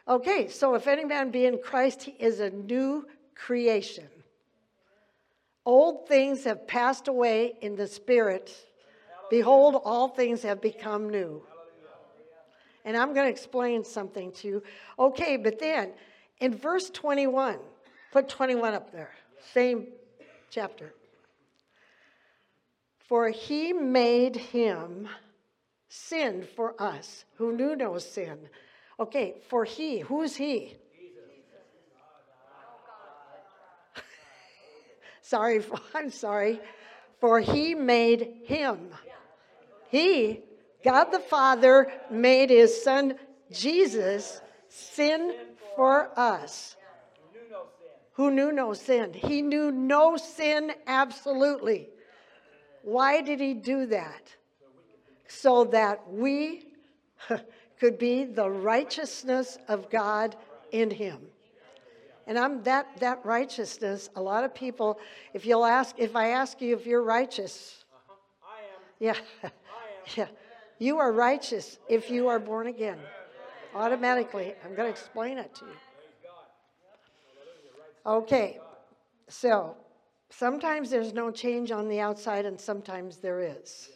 Okay, 0.08 0.48
so 0.48 0.74
if 0.74 0.88
any 0.88 1.04
man 1.04 1.30
be 1.30 1.46
in 1.46 1.58
Christ, 1.62 2.02
he 2.02 2.12
is 2.18 2.40
a 2.40 2.50
new 2.50 3.06
creation. 3.36 4.08
Old 5.64 6.08
things 6.08 6.42
have 6.42 6.66
passed 6.66 7.06
away 7.06 7.54
in 7.60 7.76
the 7.76 7.86
spirit. 7.86 8.52
Behold, 9.30 9.80
all 9.84 10.08
things 10.08 10.42
have 10.42 10.60
become 10.60 11.08
new. 11.08 11.42
And 12.84 12.96
I'm 12.96 13.14
going 13.14 13.26
to 13.26 13.30
explain 13.30 13.84
something 13.84 14.32
to 14.32 14.48
you. 14.48 14.62
Okay, 14.98 15.36
but 15.36 15.60
then 15.60 15.92
in 16.40 16.52
verse 16.52 16.90
21, 16.90 17.58
put 18.10 18.28
21 18.28 18.74
up 18.74 18.90
there, 18.90 19.14
same 19.52 19.86
chapter. 20.50 20.94
For 23.08 23.30
he 23.30 23.72
made 23.72 24.36
him 24.36 25.08
sin 25.88 26.46
for 26.54 26.80
us 26.80 27.24
who 27.36 27.56
knew 27.56 27.74
no 27.74 27.96
sin. 27.98 28.38
Okay, 29.00 29.36
for 29.48 29.64
he, 29.64 30.00
who's 30.00 30.36
he? 30.36 30.76
sorry, 35.22 35.64
I'm 35.94 36.10
sorry. 36.10 36.60
For 37.18 37.40
he 37.40 37.74
made 37.74 38.42
him. 38.44 38.90
He 39.90 40.42
God 40.84 41.04
the 41.10 41.18
Father 41.18 41.90
made 42.10 42.50
his 42.50 42.82
son 42.82 43.14
Jesus 43.50 44.40
sin 44.68 45.34
for 45.74 46.10
us. 46.18 46.76
Who 48.12 48.30
knew 48.30 48.52
no 48.52 48.74
sin. 48.74 49.12
He 49.14 49.42
knew 49.42 49.70
no 49.70 50.16
sin 50.16 50.72
absolutely. 50.86 51.88
Why 52.82 53.20
did 53.20 53.40
he 53.40 53.54
do 53.54 53.86
that? 53.86 54.34
So 55.28 55.64
that 55.64 56.10
we 56.10 56.66
could 57.80 57.98
be 57.98 58.24
the 58.24 58.48
righteousness 58.48 59.58
of 59.68 59.90
God 59.90 60.36
in 60.72 60.90
him. 60.90 61.18
And 62.26 62.38
I'm 62.38 62.62
that 62.64 62.86
that 63.00 63.24
righteousness, 63.24 64.10
a 64.14 64.20
lot 64.20 64.44
of 64.44 64.54
people, 64.54 65.00
if 65.32 65.46
you'll 65.46 65.64
ask 65.64 65.94
if 65.98 66.14
I 66.14 66.28
ask 66.28 66.60
you 66.60 66.76
if 66.76 66.86
you're 66.86 67.02
righteous, 67.02 67.84
I 68.42 68.60
am. 68.60 69.16
yeah. 69.42 69.50
Yeah. 70.16 70.28
You 70.78 70.98
are 70.98 71.12
righteous 71.12 71.78
if 71.88 72.08
you 72.08 72.28
are 72.28 72.38
born 72.38 72.66
again. 72.66 72.98
Automatically. 73.74 74.54
I'm 74.64 74.74
going 74.74 74.86
to 74.86 74.90
explain 74.90 75.36
it 75.36 75.54
to 75.56 75.66
you. 75.66 75.72
Okay. 78.06 78.58
So, 79.28 79.76
sometimes 80.30 80.90
there's 80.90 81.12
no 81.12 81.30
change 81.30 81.70
on 81.70 81.88
the 81.88 82.00
outside 82.00 82.46
and 82.46 82.60
sometimes 82.60 83.18
there 83.18 83.40
is. 83.40 83.90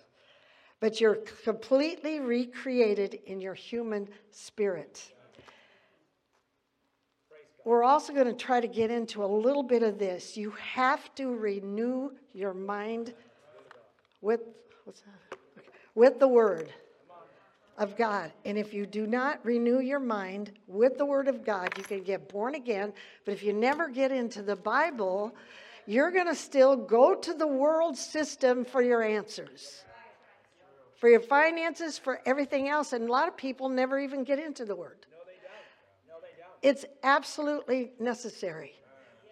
But 0.81 1.01
you're 1.01 1.19
completely 1.45 2.21
recreated 2.21 3.19
in 3.27 3.41
your 3.41 3.55
human 3.55 4.09
spirit. 4.31 5.13
We're 7.65 7.85
also 7.85 8.13
going 8.13 8.27
to 8.27 8.33
try 8.33 8.61
to 8.61 8.67
get 8.67 8.91
into 8.91 9.25
a 9.25 9.27
little 9.27 9.63
bit 9.63 9.85
of 9.85 9.99
this. 9.99 10.37
You 10.37 10.51
have 10.51 11.15
to 11.15 11.29
renew 11.35 12.11
your 12.33 12.55
mind 12.55 13.15
with 14.21 14.41
with 15.95 16.19
the 16.19 16.29
word 16.29 16.73
of 17.79 17.97
God. 17.97 18.33
And 18.45 18.59
if 18.59 18.73
you 18.73 18.87
do 18.87 19.07
not 19.07 19.45
renew 19.45 19.81
your 19.81 20.01
mind 20.01 20.53
with 20.67 20.99
the 20.99 21.05
word 21.05 21.29
of 21.29 21.45
God, 21.45 21.73
you 21.77 21.85
can 21.85 22.03
get 22.03 22.29
born 22.29 22.55
again, 22.55 22.93
but 23.25 23.33
if 23.33 23.43
you 23.43 23.53
never 23.53 23.89
get 23.89 24.13
into 24.13 24.43
the 24.43 24.57
Bible, 24.57 25.35
you're 25.87 26.11
going 26.11 26.27
to 26.27 26.35
still 26.35 26.77
go 26.77 27.15
to 27.15 27.35
the 27.35 27.47
world 27.47 27.97
system 27.97 28.65
for 28.65 28.83
your 28.83 29.03
answers. 29.03 29.85
For 30.97 31.09
your 31.09 31.21
finances, 31.21 31.99
for 31.99 32.21
everything 32.25 32.69
else, 32.69 32.93
and 32.93 33.09
a 33.09 33.13
lot 33.13 33.27
of 33.27 33.37
people 33.37 33.69
never 33.69 33.99
even 33.99 34.23
get 34.23 34.39
into 34.39 34.65
the 34.65 34.77
word. 34.77 35.05
No, 36.09 36.15
they 36.21 36.29
don't. 36.39 36.49
It's 36.63 36.85
absolutely 37.03 37.91
necessary 37.99 38.75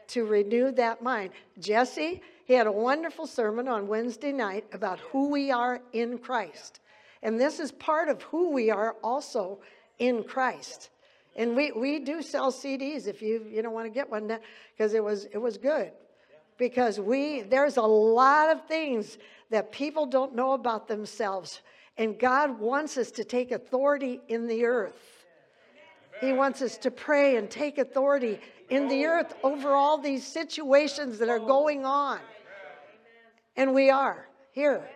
to 0.08 0.24
renew 0.24 0.72
that 0.72 1.00
mind. 1.00 1.30
Jesse, 1.60 2.20
he 2.44 2.54
had 2.54 2.66
a 2.66 2.72
wonderful 2.72 3.28
sermon 3.28 3.68
on 3.68 3.86
Wednesday 3.86 4.32
night 4.32 4.64
about 4.72 4.98
who 4.98 5.30
we 5.30 5.52
are 5.52 5.80
in 5.92 6.18
Christ. 6.18 6.80
And 7.22 7.38
this 7.38 7.60
is 7.60 7.70
part 7.70 8.08
of 8.08 8.20
who 8.22 8.50
we 8.50 8.70
are 8.70 8.96
also 9.04 9.60
in 10.00 10.24
Christ. 10.24 10.90
And 11.36 11.54
we, 11.54 11.70
we 11.70 12.00
do 12.00 12.22
sell 12.22 12.50
CDs 12.50 13.06
if 13.06 13.22
you, 13.22 13.46
you 13.48 13.62
don't 13.62 13.72
want 13.72 13.86
to 13.86 13.90
get 13.90 14.10
one 14.10 14.38
because 14.76 14.94
it 14.94 15.04
was, 15.04 15.26
it 15.26 15.38
was 15.38 15.56
good. 15.56 15.92
Because 16.60 17.00
we, 17.00 17.40
there's 17.40 17.78
a 17.78 17.82
lot 17.82 18.50
of 18.50 18.66
things 18.66 19.16
that 19.48 19.72
people 19.72 20.04
don't 20.04 20.34
know 20.34 20.52
about 20.52 20.86
themselves. 20.88 21.62
And 21.96 22.18
God 22.18 22.60
wants 22.60 22.98
us 22.98 23.10
to 23.12 23.24
take 23.24 23.50
authority 23.50 24.20
in 24.28 24.46
the 24.46 24.66
earth. 24.66 25.24
He 26.20 26.34
wants 26.34 26.60
us 26.60 26.76
to 26.78 26.90
pray 26.90 27.36
and 27.36 27.50
take 27.50 27.78
authority 27.78 28.38
in 28.68 28.88
the 28.88 29.06
earth 29.06 29.32
over 29.42 29.70
all 29.70 29.96
these 29.96 30.24
situations 30.26 31.18
that 31.18 31.30
are 31.30 31.38
going 31.38 31.86
on. 31.86 32.18
And 33.56 33.72
we 33.72 33.88
are 33.88 34.28
here. 34.52 34.86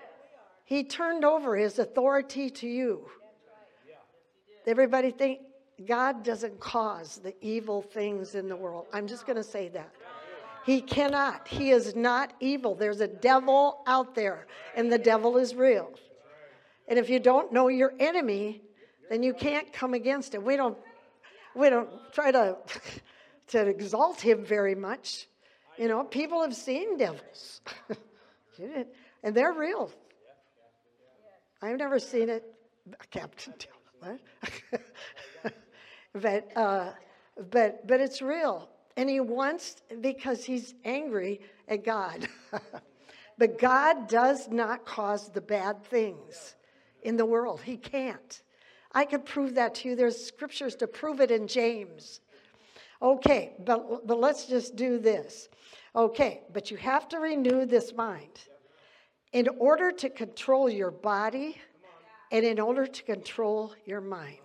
He 0.67 0.85
turned 0.85 1.25
over 1.25 1.57
his 1.57 1.79
authority 1.79 2.51
to 2.51 2.69
you. 2.69 3.07
Everybody 4.67 5.13
think 5.13 5.41
God 5.87 6.25
doesn't 6.25 6.61
cause 6.61 7.21
the 7.25 7.35
evil 7.41 7.81
things 7.81 8.35
in 8.35 8.49
the 8.49 8.57
world. 8.57 8.85
I'm 8.93 9.07
just 9.07 9.25
going 9.25 9.37
to 9.37 9.43
say 9.43 9.69
that. 9.69 9.91
He 10.65 10.81
cannot. 10.81 11.47
He 11.47 11.71
is 11.71 11.95
not 11.95 12.33
evil. 12.41 12.75
There's 12.75 13.01
a 13.01 13.09
devil 13.09 13.83
out 13.87 14.15
there, 14.15 14.47
and 14.75 14.91
the 14.91 14.99
devil 14.99 15.37
is 15.37 15.55
real. 15.55 15.93
And 16.89 16.99
if 16.99 17.09
you 17.11 17.19
don't 17.19 17.53
know 17.53 17.69
your 17.69 17.93
enemy, 17.99 18.63
then 19.11 19.23
you 19.23 19.35
can't 19.35 19.73
come 19.73 19.95
against 19.95 20.35
him. 20.35 20.45
We 20.45 20.57
don't 20.57 20.79
we 21.55 21.71
don't 21.71 21.91
try 22.13 22.31
to 22.33 22.57
to 23.49 23.67
exalt 23.67 24.21
him 24.21 24.45
very 24.45 24.75
much. 24.75 25.29
You 25.79 25.89
know, 25.89 26.05
people 26.05 26.43
have 26.43 26.55
seen 26.55 26.97
devils. 26.97 27.61
and 29.23 29.35
they're 29.35 29.53
real. 29.53 29.91
I've 31.61 31.79
never 31.79 31.99
seen 31.99 32.29
it, 32.29 32.45
Captain. 33.11 33.55
What? 34.01 34.21
but 36.13 36.57
uh, 36.57 36.91
but 37.51 37.87
but 37.87 38.01
it's 38.01 38.21
real, 38.21 38.69
and 38.97 39.09
he 39.09 39.21
wants 39.21 39.77
because 40.01 40.45
he's 40.45 40.75
angry 40.85 41.41
at 41.69 41.85
God. 41.85 42.29
but 43.39 43.59
God 43.59 44.09
does 44.09 44.49
not 44.49 44.85
cause 44.85 45.29
the 45.29 45.41
bad 45.41 45.85
things 45.85 46.55
in 47.03 47.17
the 47.17 47.27
world. 47.27 47.61
He 47.63 47.77
can't. 47.77 48.43
I 48.93 49.05
could 49.05 49.25
prove 49.25 49.55
that 49.57 49.75
to 49.77 49.91
you. 49.91 49.97
There's 49.97 50.25
scriptures 50.25 50.77
to 50.77 50.87
prove 50.87 51.21
it 51.21 51.31
in 51.31 51.49
James. 51.49 52.21
Okay, 53.03 53.53
but, 53.65 54.07
but 54.07 54.21
let's 54.21 54.47
just 54.47 54.77
do 54.77 54.99
this. 54.99 55.49
Okay, 55.97 56.43
but 56.53 56.71
you 56.71 56.77
have 56.77 57.09
to 57.09 57.19
renew 57.19 57.67
this 57.67 57.93
mind 57.93 58.41
in 59.33 59.49
order 59.59 59.91
to 59.91 60.09
control 60.09 60.71
your 60.71 60.91
body 60.91 61.57
and 62.31 62.45
in 62.45 62.59
order 62.59 62.87
to 62.87 63.03
control 63.03 63.75
your 63.85 64.01
mind. 64.01 64.39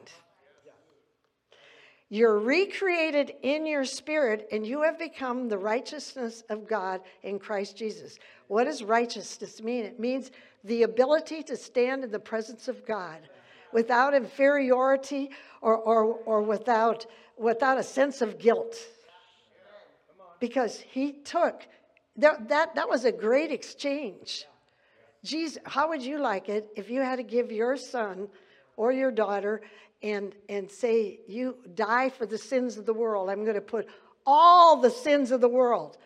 You're 2.11 2.39
recreated 2.39 3.33
in 3.43 3.67
your 3.67 3.85
spirit, 3.85 4.47
and 4.51 4.65
you 4.65 4.81
have 4.81 4.97
become 4.97 5.47
the 5.47 5.59
righteousness 5.59 6.43
of 6.49 6.67
God 6.67 7.01
in 7.21 7.37
Christ 7.37 7.77
Jesus. 7.77 8.17
What 8.47 8.63
does 8.63 8.83
righteousness 8.83 9.61
mean? 9.61 9.85
It 9.85 9.99
means 9.99 10.31
the 10.63 10.83
ability 10.83 11.43
to 11.43 11.55
stand 11.55 12.03
in 12.03 12.11
the 12.11 12.19
presence 12.19 12.67
of 12.67 12.83
God 12.85 13.19
without 13.71 14.15
inferiority 14.15 15.29
or, 15.61 15.77
or, 15.77 16.03
or 16.25 16.41
without, 16.41 17.05
without 17.37 17.77
a 17.77 17.83
sense 17.83 18.23
of 18.23 18.39
guilt. 18.39 18.75
Because 20.39 20.79
he 20.79 21.11
took, 21.11 21.67
that, 22.17 22.49
that, 22.49 22.73
that 22.73 22.89
was 22.89 23.05
a 23.05 23.11
great 23.11 23.51
exchange. 23.51 24.45
Jesus, 25.23 25.59
how 25.63 25.89
would 25.89 26.01
you 26.01 26.17
like 26.17 26.49
it 26.49 26.69
if 26.75 26.89
you 26.89 27.01
had 27.01 27.17
to 27.17 27.23
give 27.23 27.51
your 27.51 27.77
son 27.77 28.29
or 28.77 28.91
your 28.91 29.11
daughter 29.11 29.61
and, 30.01 30.33
and 30.47 30.69
say, 30.69 31.19
You 31.27 31.57
die 31.75 32.09
for 32.09 32.25
the 32.25 32.37
sins 32.37 32.77
of 32.77 32.85
the 32.85 32.93
world? 32.93 33.29
I'm 33.29 33.43
going 33.43 33.55
to 33.55 33.61
put 33.61 33.87
all 34.25 34.77
the 34.77 34.91
sins 34.91 35.31
of 35.31 35.41
the 35.41 35.49
world 35.49 35.97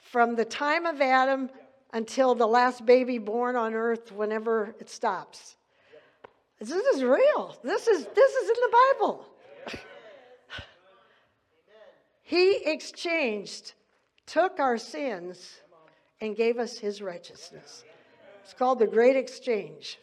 from 0.00 0.36
the 0.36 0.44
time 0.44 0.86
of 0.86 1.00
Adam 1.00 1.50
until 1.92 2.34
the 2.34 2.46
last 2.46 2.84
baby 2.84 3.18
born 3.18 3.56
on 3.56 3.74
earth, 3.74 4.12
whenever 4.12 4.74
it 4.80 4.90
stops. 4.90 5.56
This 6.60 6.70
is 6.70 7.02
real. 7.02 7.56
This 7.62 7.86
is, 7.86 8.06
this 8.14 8.32
is 8.34 8.48
in 8.48 8.56
the 8.62 8.76
Bible. 8.98 9.26
he 12.22 12.56
exchanged, 12.64 13.74
took 14.26 14.58
our 14.58 14.78
sins, 14.78 15.60
and 16.20 16.36
gave 16.36 16.58
us 16.58 16.78
his 16.78 17.02
righteousness. 17.02 17.84
It's 18.42 18.54
called 18.54 18.78
the 18.78 18.86
Great 18.86 19.16
Exchange. 19.16 19.98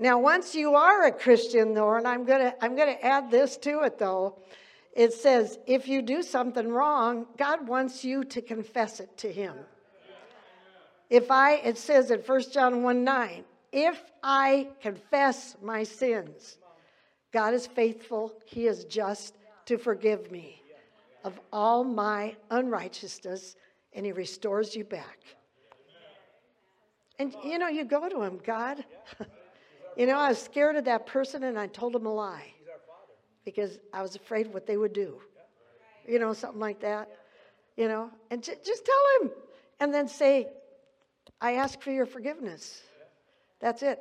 Now, 0.00 0.18
once 0.18 0.54
you 0.54 0.76
are 0.76 1.04
a 1.04 1.12
Christian, 1.12 1.74
though, 1.74 1.92
and 1.92 2.08
I'm 2.08 2.24
going 2.24 2.40
to 2.40 2.64
I'm 2.64 2.74
going 2.74 2.96
to 2.96 3.04
add 3.04 3.30
this 3.30 3.58
to 3.58 3.80
it, 3.80 3.98
though, 3.98 4.38
it 4.94 5.12
says 5.12 5.58
if 5.66 5.86
you 5.86 6.00
do 6.00 6.22
something 6.22 6.68
wrong, 6.68 7.26
God 7.36 7.68
wants 7.68 8.02
you 8.02 8.24
to 8.24 8.40
confess 8.40 9.00
it 9.00 9.14
to 9.18 9.30
Him. 9.30 9.54
If 11.10 11.30
I, 11.30 11.56
it 11.56 11.76
says 11.76 12.10
in 12.10 12.20
1 12.20 12.42
John 12.50 12.82
1 12.82 13.04
9, 13.04 13.44
if 13.72 14.00
I 14.22 14.68
confess 14.80 15.56
my 15.62 15.82
sins, 15.82 16.56
God 17.30 17.52
is 17.52 17.66
faithful, 17.66 18.32
He 18.46 18.68
is 18.68 18.84
just 18.86 19.34
to 19.66 19.76
forgive 19.76 20.32
me 20.32 20.62
of 21.24 21.38
all 21.52 21.84
my 21.84 22.34
unrighteousness, 22.50 23.54
and 23.92 24.06
He 24.06 24.12
restores 24.12 24.74
you 24.74 24.84
back. 24.84 25.18
And 27.18 27.34
you 27.44 27.58
know, 27.58 27.68
you 27.68 27.84
go 27.84 28.08
to 28.08 28.22
Him, 28.22 28.40
God. 28.42 28.82
You 30.00 30.06
know, 30.06 30.16
I 30.16 30.30
was 30.30 30.40
scared 30.40 30.76
of 30.76 30.86
that 30.86 31.04
person 31.04 31.42
and 31.42 31.58
I 31.58 31.66
told 31.66 31.94
him 31.94 32.06
a 32.06 32.14
lie 32.14 32.54
because 33.44 33.80
I 33.92 34.00
was 34.00 34.16
afraid 34.16 34.46
what 34.46 34.66
they 34.66 34.78
would 34.78 34.94
do. 34.94 35.20
You 36.08 36.18
know, 36.18 36.32
something 36.32 36.58
like 36.58 36.80
that. 36.80 37.10
You 37.76 37.86
know, 37.86 38.10
and 38.30 38.42
j- 38.42 38.54
just 38.64 38.86
tell 38.86 39.28
Him 39.28 39.30
and 39.78 39.92
then 39.92 40.08
say, 40.08 40.48
I 41.38 41.56
ask 41.56 41.82
for 41.82 41.90
your 41.90 42.06
forgiveness. 42.06 42.80
That's 43.60 43.82
it. 43.82 44.00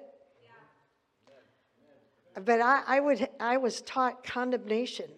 But 2.46 2.62
I, 2.62 2.82
I, 2.88 3.00
would, 3.02 3.28
I 3.42 3.58
was 3.58 3.82
taught 3.82 4.24
condemnation. 4.24 5.10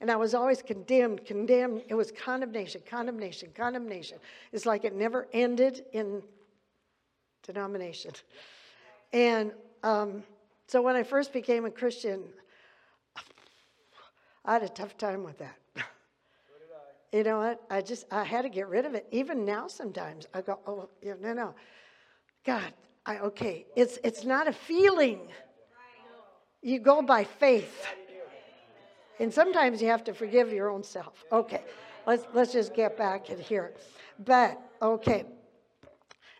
And 0.00 0.10
I 0.10 0.16
was 0.16 0.32
always 0.32 0.62
condemned, 0.62 1.26
condemned. 1.26 1.82
It 1.88 1.94
was 1.94 2.10
condemnation, 2.10 2.80
condemnation, 2.88 3.50
condemnation. 3.54 4.16
It's 4.50 4.64
like 4.64 4.86
it 4.86 4.94
never 4.94 5.28
ended 5.34 5.84
in 5.92 6.22
denomination. 7.42 8.12
And 9.12 9.52
um, 9.82 10.22
so 10.66 10.80
when 10.80 10.96
I 10.96 11.02
first 11.02 11.32
became 11.32 11.64
a 11.64 11.70
Christian, 11.70 12.22
I 14.44 14.54
had 14.54 14.62
a 14.62 14.68
tough 14.68 14.96
time 14.96 15.22
with 15.24 15.38
that. 15.38 15.58
You 17.12 17.24
know 17.24 17.40
what? 17.40 17.60
I 17.68 17.82
just 17.82 18.06
I 18.10 18.24
had 18.24 18.40
to 18.40 18.48
get 18.48 18.68
rid 18.68 18.86
of 18.86 18.94
it. 18.94 19.06
Even 19.10 19.44
now, 19.44 19.68
sometimes 19.68 20.26
I 20.32 20.40
go, 20.40 20.58
oh 20.66 20.88
yeah, 21.02 21.12
no, 21.20 21.34
no, 21.34 21.54
God, 22.42 22.72
I 23.04 23.18
okay. 23.18 23.66
It's 23.76 23.98
it's 24.02 24.24
not 24.24 24.48
a 24.48 24.52
feeling. 24.52 25.20
You 26.62 26.78
go 26.78 27.02
by 27.02 27.24
faith, 27.24 27.86
and 29.20 29.30
sometimes 29.30 29.82
you 29.82 29.88
have 29.88 30.04
to 30.04 30.14
forgive 30.14 30.54
your 30.54 30.70
own 30.70 30.82
self. 30.82 31.22
Okay, 31.30 31.60
let's 32.06 32.24
let's 32.32 32.50
just 32.50 32.74
get 32.74 32.96
back 32.96 33.28
in 33.28 33.38
here. 33.38 33.74
But 34.24 34.58
okay, 34.80 35.26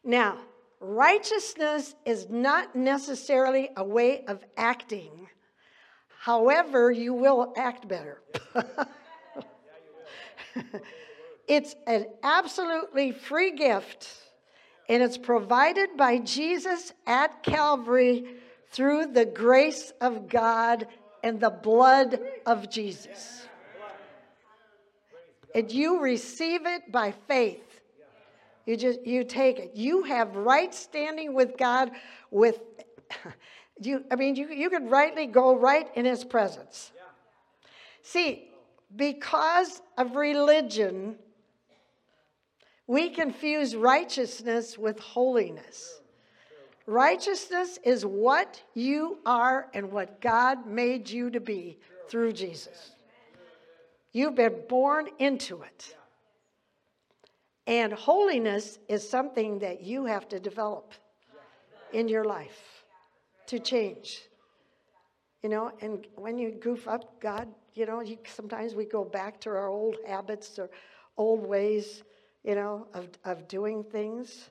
now 0.02 0.38
righteousness 0.82 1.94
is 2.04 2.28
not 2.28 2.74
necessarily 2.74 3.70
a 3.76 3.84
way 3.84 4.24
of 4.26 4.44
acting. 4.56 5.28
However, 6.18 6.90
you 6.90 7.14
will 7.14 7.52
act 7.56 7.88
better. 7.88 8.20
it's 11.48 11.74
an 11.86 12.06
absolutely 12.22 13.12
free 13.12 13.52
gift, 13.52 14.10
and 14.88 15.02
it's 15.02 15.18
provided 15.18 15.96
by 15.96 16.18
Jesus 16.18 16.92
at 17.06 17.42
Calvary 17.42 18.36
through 18.70 19.06
the 19.06 19.24
grace 19.24 19.92
of 20.00 20.28
God 20.28 20.86
and 21.22 21.40
the 21.40 21.50
blood 21.50 22.20
of 22.46 22.70
Jesus. 22.70 23.46
And 25.54 25.70
you 25.70 26.00
receive 26.00 26.66
it 26.66 26.90
by 26.90 27.12
faith. 27.28 27.71
You 28.66 28.76
just 28.76 29.04
you 29.06 29.24
take 29.24 29.58
it. 29.58 29.72
You 29.74 30.04
have 30.04 30.36
right 30.36 30.74
standing 30.74 31.34
with 31.34 31.56
God 31.56 31.90
with 32.30 32.60
you 33.80 34.04
I 34.10 34.16
mean 34.16 34.36
you 34.36 34.48
you 34.48 34.70
could 34.70 34.90
rightly 34.90 35.26
go 35.26 35.56
right 35.56 35.88
in 35.96 36.04
his 36.04 36.24
presence. 36.24 36.92
See, 38.02 38.50
because 38.94 39.80
of 39.96 40.16
religion, 40.16 41.16
we 42.86 43.10
confuse 43.10 43.74
righteousness 43.74 44.76
with 44.76 44.98
holiness. 44.98 46.00
Righteousness 46.86 47.78
is 47.84 48.04
what 48.04 48.60
you 48.74 49.18
are 49.24 49.68
and 49.72 49.92
what 49.92 50.20
God 50.20 50.66
made 50.66 51.08
you 51.08 51.30
to 51.30 51.40
be 51.40 51.78
through 52.08 52.32
Jesus. 52.32 52.96
You've 54.12 54.34
been 54.34 54.62
born 54.68 55.08
into 55.18 55.62
it. 55.62 55.96
And 57.66 57.92
holiness 57.92 58.78
is 58.88 59.08
something 59.08 59.60
that 59.60 59.82
you 59.82 60.04
have 60.06 60.28
to 60.30 60.40
develop 60.40 60.94
in 61.92 62.08
your 62.08 62.24
life 62.24 62.84
to 63.46 63.58
change. 63.58 64.22
You 65.42 65.48
know, 65.48 65.72
and 65.80 66.06
when 66.16 66.38
you 66.38 66.52
goof 66.52 66.88
up, 66.88 67.20
God 67.20 67.48
you 67.74 67.86
know, 67.86 68.00
you, 68.00 68.18
sometimes 68.26 68.74
we 68.74 68.84
go 68.84 69.04
back 69.04 69.40
to 69.40 69.50
our 69.50 69.68
old 69.68 69.96
habits 70.06 70.58
or 70.58 70.70
old 71.16 71.46
ways, 71.46 72.02
you 72.44 72.54
know, 72.54 72.86
of, 72.94 73.08
of 73.24 73.48
doing 73.48 73.82
things. 73.82 74.50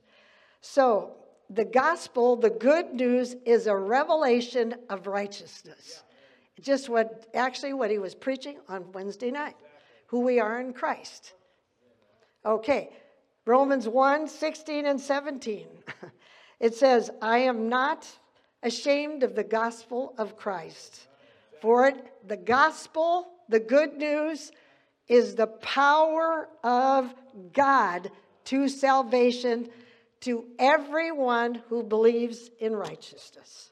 So, 0.61 1.13
the 1.49 1.65
gospel, 1.65 2.35
the 2.35 2.49
good 2.49 2.93
news, 2.93 3.35
is 3.45 3.67
a 3.67 3.75
revelation 3.75 4.75
of 4.89 5.05
righteousness. 5.05 6.03
Just 6.61 6.87
what, 6.87 7.27
actually, 7.33 7.73
what 7.73 7.91
he 7.91 7.97
was 7.97 8.15
preaching 8.15 8.57
on 8.69 8.91
Wednesday 8.93 9.31
night, 9.31 9.55
who 10.07 10.21
we 10.21 10.39
are 10.39 10.61
in 10.61 10.71
Christ. 10.71 11.33
Okay, 12.45 12.89
Romans 13.45 13.87
1 13.87 14.27
16 14.27 14.85
and 14.85 14.99
17. 14.99 15.67
It 16.59 16.75
says, 16.75 17.09
I 17.23 17.39
am 17.39 17.69
not 17.69 18.07
ashamed 18.61 19.23
of 19.23 19.33
the 19.33 19.43
gospel 19.43 20.13
of 20.19 20.37
Christ 20.37 21.07
for 21.61 21.87
it, 21.87 22.27
the 22.27 22.37
gospel, 22.37 23.27
the 23.47 23.59
good 23.59 23.97
news, 23.97 24.51
is 25.07 25.35
the 25.35 25.47
power 25.47 26.49
of 26.63 27.13
God 27.53 28.11
to 28.45 28.67
salvation 28.67 29.69
to 30.21 30.45
everyone 30.57 31.61
who 31.69 31.83
believes 31.83 32.49
in 32.59 32.75
righteousness. 32.75 33.70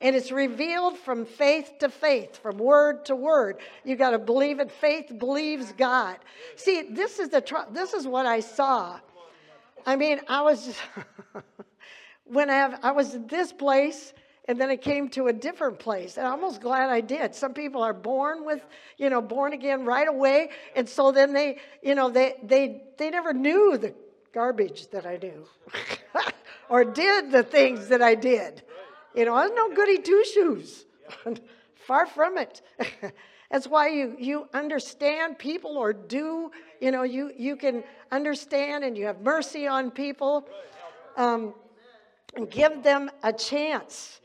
And 0.00 0.16
it's 0.16 0.32
revealed 0.32 0.96
from 0.96 1.26
faith 1.26 1.74
to 1.80 1.90
faith, 1.90 2.38
from 2.38 2.56
word 2.56 3.04
to 3.06 3.16
word. 3.16 3.58
You 3.84 3.96
got 3.96 4.10
to 4.10 4.18
believe 4.18 4.58
it. 4.58 4.70
Faith 4.70 5.12
believes 5.18 5.72
God. 5.72 6.16
See, 6.56 6.82
this 6.90 7.18
is 7.18 7.28
the 7.28 7.42
tr- 7.42 7.68
this 7.70 7.92
is 7.92 8.06
what 8.06 8.24
I 8.24 8.40
saw. 8.40 8.98
I 9.84 9.96
mean, 9.96 10.20
I 10.26 10.42
was 10.42 10.74
when 12.24 12.48
I 12.48 12.54
have 12.54 12.80
I 12.82 12.92
was 12.92 13.14
at 13.14 13.28
this 13.28 13.52
place 13.52 14.14
and 14.50 14.60
then 14.60 14.70
I 14.70 14.76
came 14.76 15.08
to 15.10 15.28
a 15.28 15.32
different 15.32 15.78
place. 15.78 16.16
And 16.16 16.26
I'm 16.26 16.32
almost 16.32 16.60
glad 16.60 16.90
I 16.90 17.02
did. 17.02 17.34
Some 17.34 17.52
people 17.52 17.82
are 17.82 17.92
born 17.92 18.44
with, 18.44 18.60
you 18.96 19.10
know, 19.10 19.20
born 19.20 19.52
again 19.52 19.84
right 19.84 20.08
away. 20.08 20.50
And 20.74 20.88
so 20.88 21.12
then 21.12 21.34
they, 21.34 21.58
you 21.82 21.94
know, 21.94 22.10
they 22.10 22.36
they 22.42 22.82
they 22.96 23.10
never 23.10 23.34
knew 23.34 23.76
the 23.76 23.94
garbage 24.32 24.88
that 24.88 25.06
I 25.06 25.18
knew. 25.18 25.46
or 26.70 26.84
did 26.84 27.30
the 27.30 27.42
things 27.42 27.88
that 27.88 28.00
I 28.00 28.14
did. 28.14 28.62
You 29.14 29.24
know, 29.24 29.34
I 29.34 29.46
was 29.46 29.52
no 29.54 29.74
goody 29.74 29.98
two 29.98 30.24
shoes. 30.24 30.86
Far 31.74 32.06
from 32.06 32.38
it. 32.38 32.62
That's 33.50 33.66
why 33.66 33.88
you, 33.88 34.14
you 34.18 34.48
understand 34.54 35.38
people 35.38 35.76
or 35.76 35.92
do, 35.92 36.52
you 36.80 36.92
know, 36.92 37.02
you, 37.02 37.32
you 37.36 37.56
can 37.56 37.82
understand 38.12 38.84
and 38.84 38.96
you 38.96 39.06
have 39.06 39.20
mercy 39.22 39.66
on 39.66 39.90
people 39.90 40.46
um, 41.16 41.54
give 42.48 42.84
them 42.84 43.10
a 43.24 43.32
chance. 43.32 44.20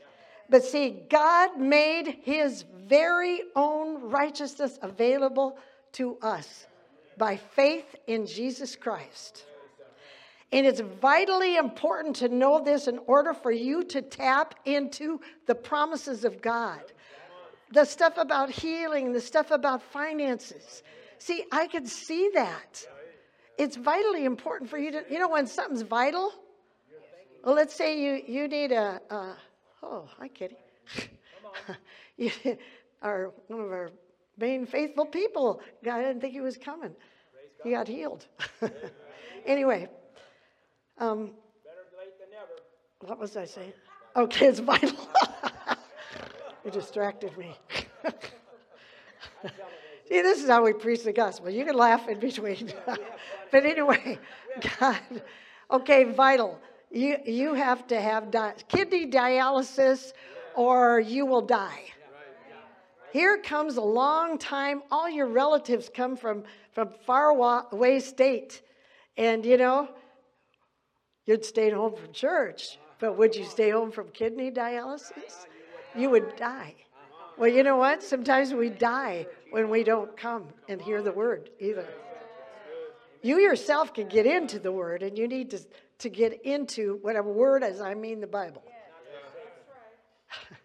But 0.48 0.62
see, 0.62 1.02
God 1.10 1.58
made 1.58 2.18
his 2.22 2.64
very 2.86 3.42
own 3.56 4.10
righteousness 4.10 4.78
available 4.80 5.58
to 5.92 6.16
us 6.22 6.66
by 7.18 7.36
faith 7.36 7.96
in 8.06 8.26
Jesus 8.26 8.76
Christ. 8.76 9.44
And 10.52 10.66
it's 10.66 10.80
vitally 10.80 11.56
important 11.56 12.16
to 12.16 12.28
know 12.28 12.62
this 12.62 12.86
in 12.86 12.98
order 13.06 13.34
for 13.34 13.50
you 13.50 13.82
to 13.84 14.00
tap 14.02 14.54
into 14.64 15.20
the 15.46 15.54
promises 15.54 16.24
of 16.24 16.40
God. 16.40 16.80
The 17.72 17.84
stuff 17.84 18.16
about 18.16 18.48
healing, 18.48 19.12
the 19.12 19.20
stuff 19.20 19.50
about 19.50 19.82
finances. 19.82 20.82
See, 21.18 21.44
I 21.50 21.66
can 21.66 21.86
see 21.86 22.30
that. 22.34 22.84
It's 23.58 23.76
vitally 23.76 24.24
important 24.24 24.70
for 24.70 24.78
you 24.78 24.92
to, 24.92 25.04
you 25.10 25.18
know, 25.18 25.28
when 25.28 25.46
something's 25.46 25.82
vital, 25.82 26.32
well, 27.44 27.54
let's 27.54 27.74
say 27.74 28.00
you, 28.00 28.22
you 28.26 28.48
need 28.48 28.70
a, 28.70 29.00
a 29.10 29.36
Oh, 29.88 30.08
hi, 30.18 30.28
Kitty. 30.28 30.56
you 32.16 32.30
are 33.02 33.32
one 33.46 33.60
of 33.60 33.70
our 33.70 33.90
main 34.36 34.66
faithful 34.66 35.06
people. 35.06 35.60
I 35.88 36.02
didn't 36.02 36.20
think 36.20 36.32
he 36.32 36.40
was 36.40 36.56
coming. 36.56 36.94
He 37.62 37.70
got 37.70 37.86
healed. 37.86 38.26
anyway, 39.46 39.88
um, 40.98 41.30
better 41.64 41.86
late 41.98 42.18
than 42.18 42.30
never. 42.30 42.52
what 43.00 43.18
was 43.18 43.36
I 43.36 43.44
saying? 43.44 43.72
Okay, 44.14 44.46
it's 44.46 44.60
vital. 44.60 45.08
you 46.64 46.70
distracted 46.70 47.36
me. 47.36 47.54
See, 50.08 50.22
this 50.22 50.42
is 50.42 50.48
how 50.48 50.64
we 50.64 50.72
preach 50.72 51.02
the 51.02 51.12
gospel. 51.12 51.50
You 51.50 51.64
can 51.64 51.76
laugh 51.76 52.08
in 52.08 52.20
between. 52.20 52.72
but 53.50 53.66
anyway, 53.66 54.18
God, 54.78 55.00
okay, 55.70 56.04
vital 56.04 56.60
you, 56.90 57.18
you 57.24 57.54
have 57.54 57.86
to 57.88 58.00
have 58.00 58.30
di- 58.30 58.54
kidney 58.68 59.06
dialysis 59.10 60.12
or 60.54 61.00
you 61.00 61.26
will 61.26 61.42
die. 61.42 61.82
Here 63.12 63.38
comes 63.38 63.76
a 63.76 63.82
long 63.82 64.38
time. 64.38 64.82
All 64.90 65.08
your 65.08 65.26
relatives 65.26 65.90
come 65.92 66.16
from, 66.16 66.44
from 66.72 66.90
far 67.06 67.30
away 67.30 68.00
state. 68.00 68.62
And, 69.16 69.44
you 69.44 69.56
know, 69.56 69.88
you'd 71.26 71.44
stay 71.44 71.70
home 71.70 71.94
from 71.94 72.12
church, 72.12 72.78
but 72.98 73.18
would 73.18 73.36
you 73.36 73.44
stay 73.44 73.70
home 73.70 73.90
from 73.90 74.08
kidney 74.08 74.50
dialysis? 74.50 75.46
You 75.94 76.10
would 76.10 76.36
die. 76.36 76.74
Well, 77.36 77.50
you 77.50 77.62
know 77.62 77.76
what? 77.76 78.02
Sometimes 78.02 78.54
we 78.54 78.70
die 78.70 79.26
when 79.50 79.68
we 79.68 79.84
don't 79.84 80.16
come 80.16 80.46
and 80.68 80.80
hear 80.80 81.02
the 81.02 81.12
word 81.12 81.50
either. 81.60 81.86
You 83.22 83.38
yourself 83.38 83.92
can 83.92 84.08
get 84.08 84.24
into 84.24 84.58
the 84.58 84.72
word, 84.72 85.02
and 85.02 85.18
you 85.18 85.28
need 85.28 85.50
to 85.50 85.60
to 85.98 86.08
get 86.10 86.42
into 86.42 86.98
whatever 87.00 87.30
word 87.30 87.62
as 87.62 87.80
I 87.80 87.94
mean 87.94 88.20
the 88.20 88.26
Bible. 88.26 88.62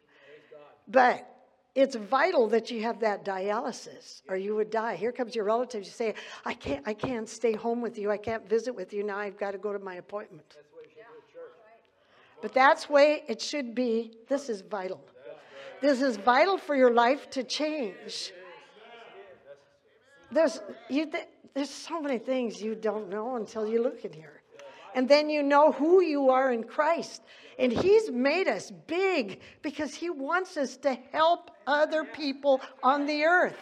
but 0.88 1.31
it's 1.74 1.96
vital 1.96 2.48
that 2.50 2.70
you 2.70 2.82
have 2.84 3.00
that 3.00 3.24
dialysis 3.24 4.22
or 4.28 4.36
you 4.36 4.56
would 4.56 4.70
die. 4.70 4.96
Here 4.96 5.12
comes 5.12 5.36
your 5.36 5.46
relatives. 5.46 5.88
You 5.88 5.94
say, 5.94 6.16
I 6.46 6.54
can't, 6.54 6.86
I 6.86 6.94
can't 6.94 7.30
stay 7.30 7.54
home 7.54 7.82
with 7.82 7.98
you. 7.98 8.12
I 8.12 8.18
can't 8.18 8.48
visit 8.48 8.76
with 8.76 8.92
you. 8.92 9.04
Now 9.04 9.18
I've 9.18 9.38
got 9.38 9.52
to 9.52 9.58
go 9.58 9.72
to 9.72 9.80
my 9.80 9.96
appointment. 9.96 10.58
But 12.42 12.54
that's 12.54 12.90
way 12.90 13.24
it 13.28 13.42
should 13.42 13.74
be. 13.76 14.14
This 14.28 14.50
is 14.50 14.62
vital. 14.62 15.00
This 15.82 16.02
is 16.02 16.18
vital 16.18 16.58
for 16.58 16.76
your 16.76 16.94
life 16.94 17.30
to 17.32 17.44
change. 17.44 18.34
There's, 20.32 20.60
you 20.90 21.06
th- 21.06 21.28
there's 21.54 21.70
so 21.70 22.02
many 22.02 22.18
things 22.18 22.62
you 22.62 22.76
don't 22.76 23.10
know 23.10 23.36
until 23.36 23.68
you 23.68 23.82
look 23.82 24.04
in 24.06 24.14
here. 24.14 24.41
And 24.96 25.08
then 25.08 25.30
you 25.30 25.44
know 25.44 25.72
who 25.72 26.02
you 26.02 26.30
are 26.30 26.52
in 26.52 26.64
Christ. 26.64 27.22
And 27.58 27.72
He's 27.72 28.10
made 28.12 28.48
us 28.48 28.72
big 28.88 29.40
because 29.62 29.94
He 29.94 30.10
wants 30.10 30.58
us 30.58 30.78
to 30.78 30.98
help 31.12 31.52
other 31.68 32.04
people 32.04 32.62
on 32.84 33.06
the 33.06 33.24
earth. 33.24 33.58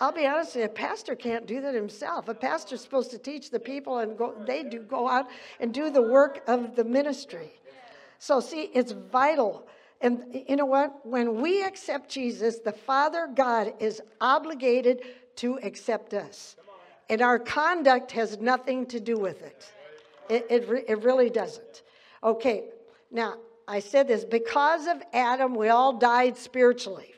I'll 0.00 0.12
be 0.12 0.26
honest 0.26 0.56
a 0.56 0.68
pastor 0.68 1.14
can't 1.14 1.46
do 1.46 1.60
that 1.62 1.74
himself. 1.74 2.28
A 2.28 2.34
pastor's 2.34 2.82
supposed 2.82 3.10
to 3.12 3.18
teach 3.18 3.50
the 3.50 3.60
people 3.60 3.98
and 3.98 4.16
go, 4.16 4.34
they 4.46 4.62
do 4.62 4.80
go 4.80 5.08
out 5.08 5.26
and 5.58 5.72
do 5.72 5.90
the 5.90 6.02
work 6.02 6.42
of 6.46 6.76
the 6.76 6.84
ministry. 6.84 7.50
So, 8.18 8.40
see, 8.40 8.70
it's 8.74 8.92
vital. 8.92 9.66
And 10.00 10.44
you 10.48 10.56
know 10.56 10.66
what? 10.66 11.06
When 11.06 11.40
we 11.40 11.64
accept 11.64 12.10
Jesus, 12.10 12.58
the 12.58 12.72
Father 12.72 13.28
God 13.34 13.74
is 13.80 14.02
obligated 14.20 15.02
to 15.36 15.58
accept 15.62 16.14
us. 16.14 16.56
And 17.08 17.22
our 17.22 17.38
conduct 17.38 18.12
has 18.12 18.38
nothing 18.38 18.86
to 18.86 19.00
do 19.00 19.16
with 19.16 19.42
it. 19.42 19.72
It, 20.28 20.46
it, 20.50 20.84
it 20.88 21.02
really 21.04 21.30
doesn't. 21.30 21.82
Okay, 22.22 22.64
now 23.10 23.34
I 23.68 23.80
said 23.80 24.08
this 24.08 24.24
because 24.24 24.86
of 24.86 25.02
Adam, 25.12 25.54
we 25.54 25.68
all 25.68 25.92
died 25.92 26.36
spiritually. 26.36 27.12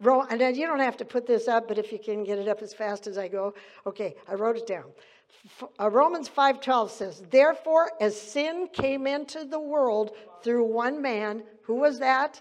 And 0.00 0.56
you 0.56 0.66
don't 0.66 0.80
have 0.80 0.96
to 0.98 1.04
put 1.04 1.26
this 1.26 1.48
up, 1.48 1.68
but 1.68 1.78
if 1.78 1.92
you 1.92 1.98
can 1.98 2.24
get 2.24 2.38
it 2.38 2.48
up 2.48 2.62
as 2.62 2.74
fast 2.74 3.06
as 3.06 3.16
I 3.16 3.28
go. 3.28 3.54
Okay, 3.86 4.14
I 4.28 4.34
wrote 4.34 4.56
it 4.56 4.66
down. 4.66 4.84
Uh, 5.78 5.90
Romans 5.90 6.28
5:12 6.28 6.90
says, 6.90 7.22
"Therefore 7.30 7.90
as 8.00 8.18
sin 8.18 8.68
came 8.68 9.06
into 9.06 9.44
the 9.44 9.58
world 9.60 10.16
through 10.42 10.64
one 10.64 11.00
man, 11.00 11.42
who 11.62 11.74
was 11.74 11.98
that? 11.98 12.40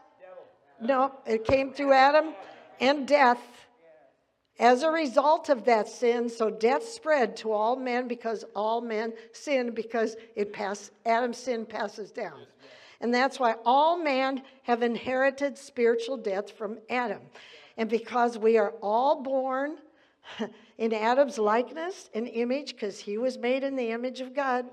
No, 0.80 1.14
it 1.26 1.46
came 1.46 1.74
through 1.74 1.94
Adam 1.94 2.34
and 2.80 3.08
death. 3.08 3.40
As 4.60 4.84
a 4.84 4.92
result 4.92 5.50
of 5.50 5.66
that 5.66 5.88
sin, 5.88 6.30
so 6.30 6.50
death 6.50 6.88
spread 6.88 7.36
to 7.38 7.52
all 7.52 7.76
men 7.76 8.08
because 8.08 8.46
all 8.56 8.82
men 8.82 9.14
sinned 9.32 9.74
because 9.74 10.16
it 10.36 10.54
passed 10.54 10.92
Adam's 11.06 11.38
sin 11.38 11.66
passes 11.66 12.12
down. 12.12 12.46
And 13.02 13.14
that's 13.14 13.40
why 13.40 13.56
all 13.66 13.98
men 13.98 14.44
have 14.64 14.84
inherited 14.84 15.58
spiritual 15.58 16.18
death 16.18 16.52
from 16.52 16.78
Adam. 16.90 17.20
And 17.78 17.90
because 17.90 18.38
we 18.38 18.58
are 18.58 18.74
all 18.82 19.22
born 19.24 19.78
in 20.78 20.94
Adam's 20.94 21.38
likeness 21.38 22.10
and 22.14 22.28
image, 22.28 22.74
because 22.74 23.00
he 23.00 23.18
was 23.18 23.38
made 23.38 23.64
in 23.64 23.76
the 23.76 23.92
image 23.92 24.22
of 24.22 24.36
God, 24.36 24.66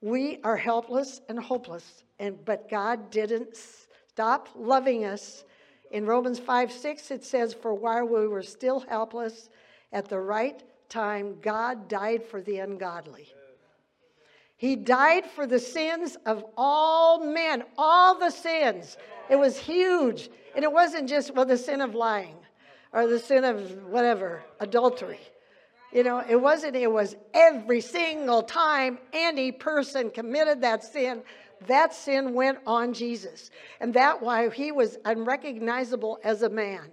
we 0.00 0.38
are 0.44 0.56
helpless 0.56 1.22
and 1.28 1.38
hopeless. 1.38 2.04
And 2.18 2.44
but 2.44 2.68
God 2.68 3.10
didn't 3.10 3.56
stop 4.08 4.48
loving 4.54 5.04
us. 5.04 5.44
In 5.90 6.06
Romans 6.06 6.38
5 6.38 6.72
6, 6.72 7.10
it 7.10 7.24
says, 7.24 7.54
For 7.54 7.74
while 7.74 8.04
we 8.06 8.26
were 8.26 8.42
still 8.42 8.80
helpless, 8.80 9.48
at 9.92 10.08
the 10.08 10.18
right 10.18 10.62
time, 10.88 11.36
God 11.40 11.88
died 11.88 12.24
for 12.24 12.40
the 12.40 12.58
ungodly. 12.58 13.28
He 14.56 14.76
died 14.76 15.26
for 15.26 15.46
the 15.46 15.58
sins 15.58 16.16
of 16.26 16.44
all 16.56 17.24
men, 17.24 17.64
all 17.76 18.18
the 18.18 18.30
sins. 18.30 18.96
It 19.28 19.36
was 19.36 19.58
huge. 19.58 20.30
And 20.54 20.64
it 20.64 20.72
wasn't 20.72 21.08
just, 21.08 21.34
well, 21.34 21.44
the 21.44 21.58
sin 21.58 21.80
of 21.80 21.94
lying 21.94 22.36
or 22.92 23.06
the 23.06 23.18
sin 23.18 23.44
of 23.44 23.84
whatever, 23.84 24.42
adultery. 24.60 25.18
You 25.92 26.02
know, 26.02 26.24
it 26.28 26.40
wasn't, 26.40 26.76
it 26.76 26.90
was 26.90 27.14
every 27.34 27.80
single 27.80 28.42
time 28.42 28.98
any 29.12 29.52
person 29.52 30.10
committed 30.10 30.62
that 30.62 30.82
sin, 30.82 31.22
that 31.66 31.94
sin 31.94 32.34
went 32.34 32.58
on 32.66 32.92
Jesus. 32.92 33.50
And 33.80 33.94
that 33.94 34.22
why 34.22 34.48
he 34.50 34.72
was 34.72 34.98
unrecognizable 35.04 36.18
as 36.24 36.42
a 36.42 36.48
man 36.48 36.90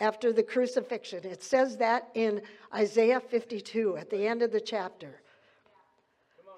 after 0.00 0.32
the 0.32 0.42
crucifixion. 0.42 1.24
It 1.24 1.42
says 1.42 1.76
that 1.76 2.08
in 2.14 2.42
Isaiah 2.74 3.20
52 3.20 3.96
at 3.96 4.10
the 4.10 4.26
end 4.26 4.42
of 4.42 4.50
the 4.50 4.60
chapter. 4.60 5.20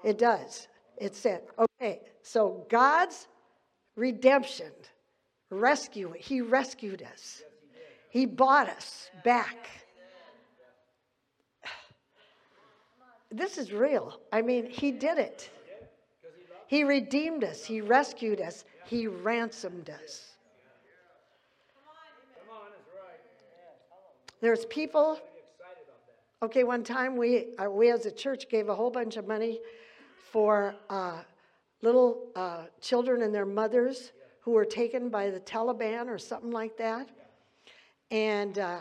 It 0.03 0.17
does. 0.17 0.67
It 0.97 1.15
said, 1.15 1.43
okay, 1.59 2.01
so 2.21 2.65
God's 2.69 3.27
redemption, 3.95 4.71
rescue, 5.49 6.13
He 6.17 6.41
rescued 6.41 7.03
us. 7.03 7.43
He 8.09 8.25
bought 8.25 8.69
us 8.69 9.09
back. 9.23 9.67
This 13.31 13.57
is 13.57 13.73
real. 13.73 14.19
I 14.31 14.41
mean, 14.41 14.69
He 14.69 14.91
did 14.91 15.17
it. 15.17 15.49
He 16.67 16.83
redeemed 16.83 17.43
us, 17.43 17.65
He 17.65 17.81
rescued 17.81 18.41
us, 18.41 18.65
He 18.85 19.07
ransomed 19.07 19.89
us. 19.89 20.35
There's 24.41 24.65
people. 24.65 25.19
Okay, 26.43 26.63
one 26.63 26.83
time 26.83 27.15
we, 27.15 27.55
uh, 27.57 27.69
we 27.69 27.89
as 27.89 28.05
a 28.05 28.11
church 28.11 28.49
gave 28.49 28.69
a 28.69 28.75
whole 28.75 28.91
bunch 28.91 29.17
of 29.17 29.25
money 29.25 29.59
for 30.31 30.75
uh, 30.89 31.21
little 31.81 32.27
uh, 32.35 32.65
children 32.81 33.21
and 33.21 33.33
their 33.33 33.45
mothers 33.45 34.11
who 34.41 34.51
were 34.51 34.65
taken 34.65 35.09
by 35.09 35.29
the 35.29 35.39
Taliban 35.39 36.07
or 36.07 36.19
something 36.19 36.51
like 36.51 36.77
that. 36.77 37.09
And 38.11 38.59
uh, 38.59 38.79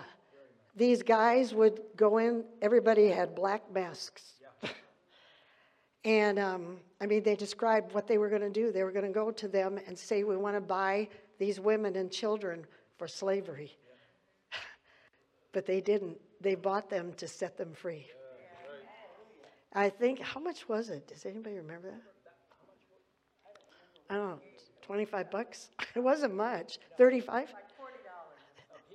these 0.77 1.03
guys 1.03 1.55
would 1.55 1.81
go 1.97 2.19
in, 2.19 2.45
everybody 2.61 3.09
had 3.09 3.35
black 3.35 3.63
masks. 3.73 4.35
and 6.05 6.39
um, 6.39 6.77
I 7.05 7.07
mean, 7.07 7.23
they 7.23 7.37
described 7.37 7.93
what 7.93 8.07
they 8.07 8.17
were 8.17 8.31
going 8.31 8.41
to 8.41 8.49
do. 8.49 8.73
They 8.73 8.83
were 8.83 8.91
going 8.91 9.05
to 9.05 9.13
go 9.13 9.31
to 9.31 9.47
them 9.47 9.79
and 9.87 9.99
say, 9.99 10.25
We 10.25 10.39
want 10.39 10.57
to 10.57 10.61
buy 10.63 11.09
these 11.39 11.61
women 11.61 11.97
and 11.97 12.11
children 12.11 12.65
for 12.97 13.07
slavery. 13.07 13.77
but 15.53 15.67
they 15.67 15.83
didn't. 15.83 16.17
They 16.41 16.55
bought 16.55 16.89
them 16.89 17.13
to 17.19 17.29
set 17.29 17.59
them 17.59 17.75
free. 17.75 18.07
I 19.75 19.91
think, 19.91 20.19
how 20.19 20.41
much 20.41 20.67
was 20.67 20.89
it? 20.89 21.07
Does 21.07 21.27
anybody 21.27 21.57
remember 21.57 21.91
that? 21.91 22.01
I 24.09 24.15
don't 24.15 24.31
know, 24.31 24.41
25 24.87 25.31
bucks? 25.31 25.69
It 25.95 26.01
wasn't 26.01 26.35
much. 26.35 26.79
35? 26.97 27.53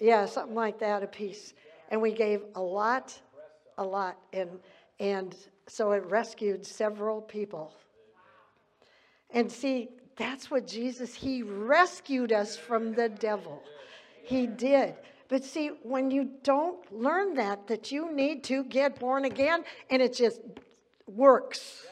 Yeah, 0.02 0.26
something 0.26 0.56
like 0.56 0.80
that 0.80 1.04
a 1.04 1.08
piece. 1.08 1.54
And 1.90 2.02
we 2.02 2.12
gave 2.12 2.42
a 2.56 2.62
lot, 2.62 3.20
a 3.78 3.84
lot. 3.84 4.18
And, 4.34 4.50
and 5.00 5.36
so 5.68 5.92
it 5.92 6.04
rescued 6.06 6.66
several 6.66 7.22
people. 7.22 7.72
And 9.32 9.52
see, 9.52 9.90
that's 10.16 10.50
what 10.52 10.68
Jesus, 10.68 11.14
He 11.14 11.44
rescued 11.44 12.32
us 12.32 12.58
from 12.58 12.94
the 12.94 13.10
devil. 13.10 13.64
He 14.24 14.48
did. 14.48 14.96
But 15.28 15.44
see, 15.44 15.70
when 15.84 16.12
you 16.12 16.30
don't 16.44 16.80
learn 16.92 17.36
that, 17.36 17.68
that 17.68 17.92
you 17.92 18.12
need 18.12 18.44
to 18.46 18.64
get 18.64 19.00
born 19.00 19.26
again, 19.26 19.64
and 19.90 20.02
it 20.02 20.14
just 20.14 20.42
works. 21.08 21.86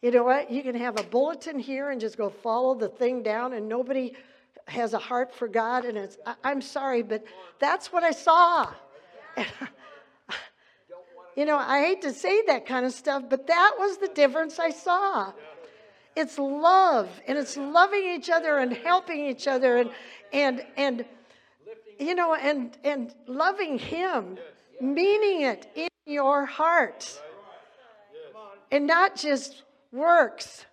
You 0.00 0.10
know 0.10 0.24
what? 0.24 0.50
You 0.50 0.62
can 0.62 0.74
have 0.74 0.98
a 0.98 1.04
bulletin 1.04 1.58
here 1.58 1.90
and 1.90 2.00
just 2.00 2.18
go 2.18 2.28
follow 2.28 2.74
the 2.74 2.88
thing 2.88 3.22
down, 3.22 3.52
and 3.52 3.68
nobody 3.68 4.14
has 4.66 4.94
a 4.94 4.98
heart 4.98 5.32
for 5.34 5.46
God. 5.46 5.84
And 5.84 5.96
it's, 5.96 6.16
I, 6.26 6.50
am 6.50 6.60
sorry, 6.60 7.02
but 7.02 7.22
that's 7.58 7.92
what 7.92 8.02
I 8.02 8.10
saw. 8.10 8.72
you 11.36 11.44
know, 11.44 11.56
I 11.58 11.80
hate 11.80 12.02
to 12.02 12.12
say 12.12 12.42
that 12.46 12.66
kind 12.66 12.84
of 12.84 12.92
stuff, 12.92 13.24
but 13.28 13.46
that 13.46 13.72
was 13.78 13.98
the 13.98 14.08
difference 14.08 14.58
I 14.58 14.70
saw. 14.70 15.32
It's 16.14 16.38
love, 16.38 17.08
and 17.26 17.38
it's 17.38 17.56
loving 17.56 18.04
each 18.04 18.28
other 18.28 18.58
and 18.58 18.72
helping 18.72 19.26
each 19.26 19.48
other, 19.48 19.78
and 19.78 19.90
and 20.32 20.64
and 20.76 21.04
you 21.98 22.14
know, 22.14 22.34
and 22.34 22.76
and 22.84 23.14
loving 23.26 23.78
Him, 23.78 24.36
meaning 24.80 25.42
it 25.42 25.66
in 25.74 25.88
your 26.06 26.44
heart 26.44 27.20
and 28.72 28.86
not 28.86 29.14
just 29.14 29.62
works. 29.92 30.64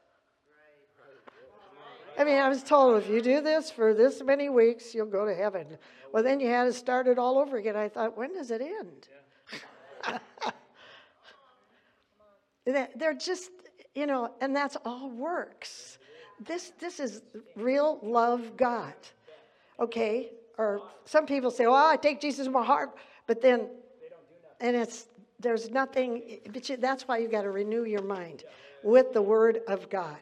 I 2.18 2.24
mean, 2.24 2.40
I 2.40 2.50
was 2.50 2.64
told 2.64 3.02
if 3.04 3.10
you 3.10 3.22
do 3.22 3.42
this 3.42 3.70
for 3.70 3.94
this 3.94 4.22
many 4.24 4.50
weeks, 4.50 4.96
you'll 4.96 5.06
go 5.06 5.26
to 5.26 5.36
heaven. 5.36 5.68
Well, 6.12 6.24
then 6.24 6.40
you 6.40 6.48
had 6.48 6.64
to 6.66 6.74
start 6.74 7.08
it 7.08 7.20
all 7.20 7.38
over 7.38 7.58
again. 7.58 7.76
I 7.76 7.88
thought, 7.88 8.18
when 8.18 8.34
does 8.34 8.52
it 8.52 8.62
end? 8.62 9.08
They're 12.66 13.14
just, 13.14 13.52
you 13.96 14.06
know, 14.06 14.32
and 14.42 14.56
that's 14.56 14.78
all 14.86 15.10
works. 15.10 15.98
This, 16.40 16.72
this 16.80 17.00
is 17.00 17.22
real 17.56 18.00
love 18.04 18.56
God. 18.56 18.94
Okay? 19.80 20.32
Or 20.58 20.82
some 21.06 21.26
people 21.26 21.52
say, 21.52 21.66
well, 21.66 21.76
I 21.76 21.96
take 21.96 22.22
Jesus 22.22 22.46
in 22.46 22.52
my 22.52 22.64
heart, 22.64 22.96
but 23.28 23.42
then, 23.42 23.70
and 24.60 24.76
it's 24.76 25.08
there's 25.40 25.70
nothing, 25.70 26.40
but 26.52 26.68
you, 26.68 26.78
that's 26.78 27.08
why 27.08 27.18
you 27.18 27.30
got 27.30 27.44
to 27.44 27.52
renew 27.52 27.86
your 27.86 28.02
mind 28.04 28.44
with 28.84 29.14
the 29.14 29.22
Word 29.22 29.62
of 29.68 29.90
God. 29.90 30.18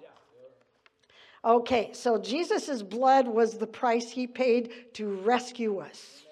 Okay, 1.44 1.92
so 1.94 2.18
Jesus' 2.20 2.84
blood 2.84 3.28
was 3.28 3.58
the 3.58 3.68
price 3.68 4.12
he 4.12 4.28
paid 4.28 4.94
to 4.94 5.08
rescue 5.22 5.80
us. 5.80 6.24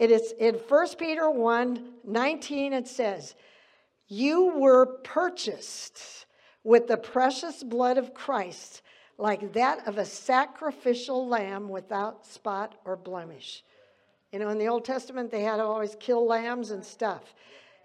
It 0.00 0.10
is 0.10 0.32
in 0.38 0.54
1 0.54 0.86
Peter 0.98 1.30
1 1.30 1.92
19, 2.04 2.72
it 2.72 2.88
says, 2.88 3.34
You 4.08 4.54
were 4.56 4.86
purchased 4.86 6.24
with 6.64 6.88
the 6.88 6.96
precious 6.96 7.62
blood 7.62 7.98
of 7.98 8.14
Christ, 8.14 8.80
like 9.18 9.52
that 9.52 9.86
of 9.86 9.98
a 9.98 10.06
sacrificial 10.06 11.28
lamb 11.28 11.68
without 11.68 12.24
spot 12.24 12.76
or 12.86 12.96
blemish. 12.96 13.62
You 14.32 14.38
know, 14.38 14.48
in 14.48 14.56
the 14.56 14.68
Old 14.68 14.86
Testament, 14.86 15.30
they 15.30 15.42
had 15.42 15.58
to 15.58 15.64
always 15.64 15.94
kill 16.00 16.26
lambs 16.26 16.70
and 16.70 16.82
stuff. 16.82 17.34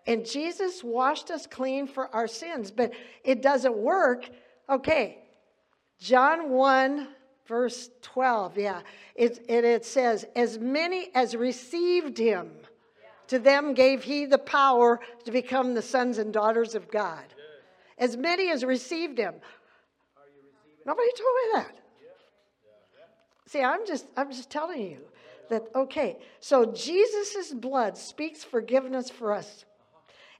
And 0.07 0.25
Jesus 0.25 0.85
washed 0.85 1.31
us 1.31 1.45
clean 1.45 1.85
for 1.85 2.07
our 2.15 2.29
sins, 2.29 2.71
but 2.71 2.93
it 3.25 3.41
doesn't 3.41 3.75
work. 3.75 4.29
Okay, 4.69 5.17
John 5.99 6.49
1, 6.49 7.09
verse 7.47 7.89
12, 8.01 8.57
yeah. 8.57 8.81
It, 9.15 9.45
it, 9.49 9.85
says, 9.85 10.25
As 10.35 10.57
many 10.59 11.09
as 11.13 11.35
received 11.35 12.17
him, 12.17 12.51
to 13.27 13.39
them 13.39 13.73
gave 13.73 14.03
he 14.03 14.25
the 14.25 14.37
power 14.37 14.99
to 15.23 15.31
become 15.31 15.73
the 15.73 15.81
sons 15.81 16.17
and 16.17 16.33
daughters 16.33 16.75
of 16.75 16.91
God. 16.91 17.23
As 17.97 18.17
many 18.17 18.51
as 18.51 18.63
received 18.63 19.17
him. 19.17 19.35
Nobody 20.85 21.09
told 21.17 21.35
me 21.35 21.51
that. 21.53 21.79
See, 23.47 23.61
I'm 23.61 23.85
just 23.87 24.05
I'm 24.17 24.31
just 24.31 24.49
telling 24.49 24.81
you 24.81 24.97
that 25.49 25.63
okay. 25.75 26.17
So 26.39 26.65
Jesus' 26.65 27.53
blood 27.53 27.97
speaks 27.97 28.43
forgiveness 28.43 29.09
for 29.09 29.33
us. 29.33 29.65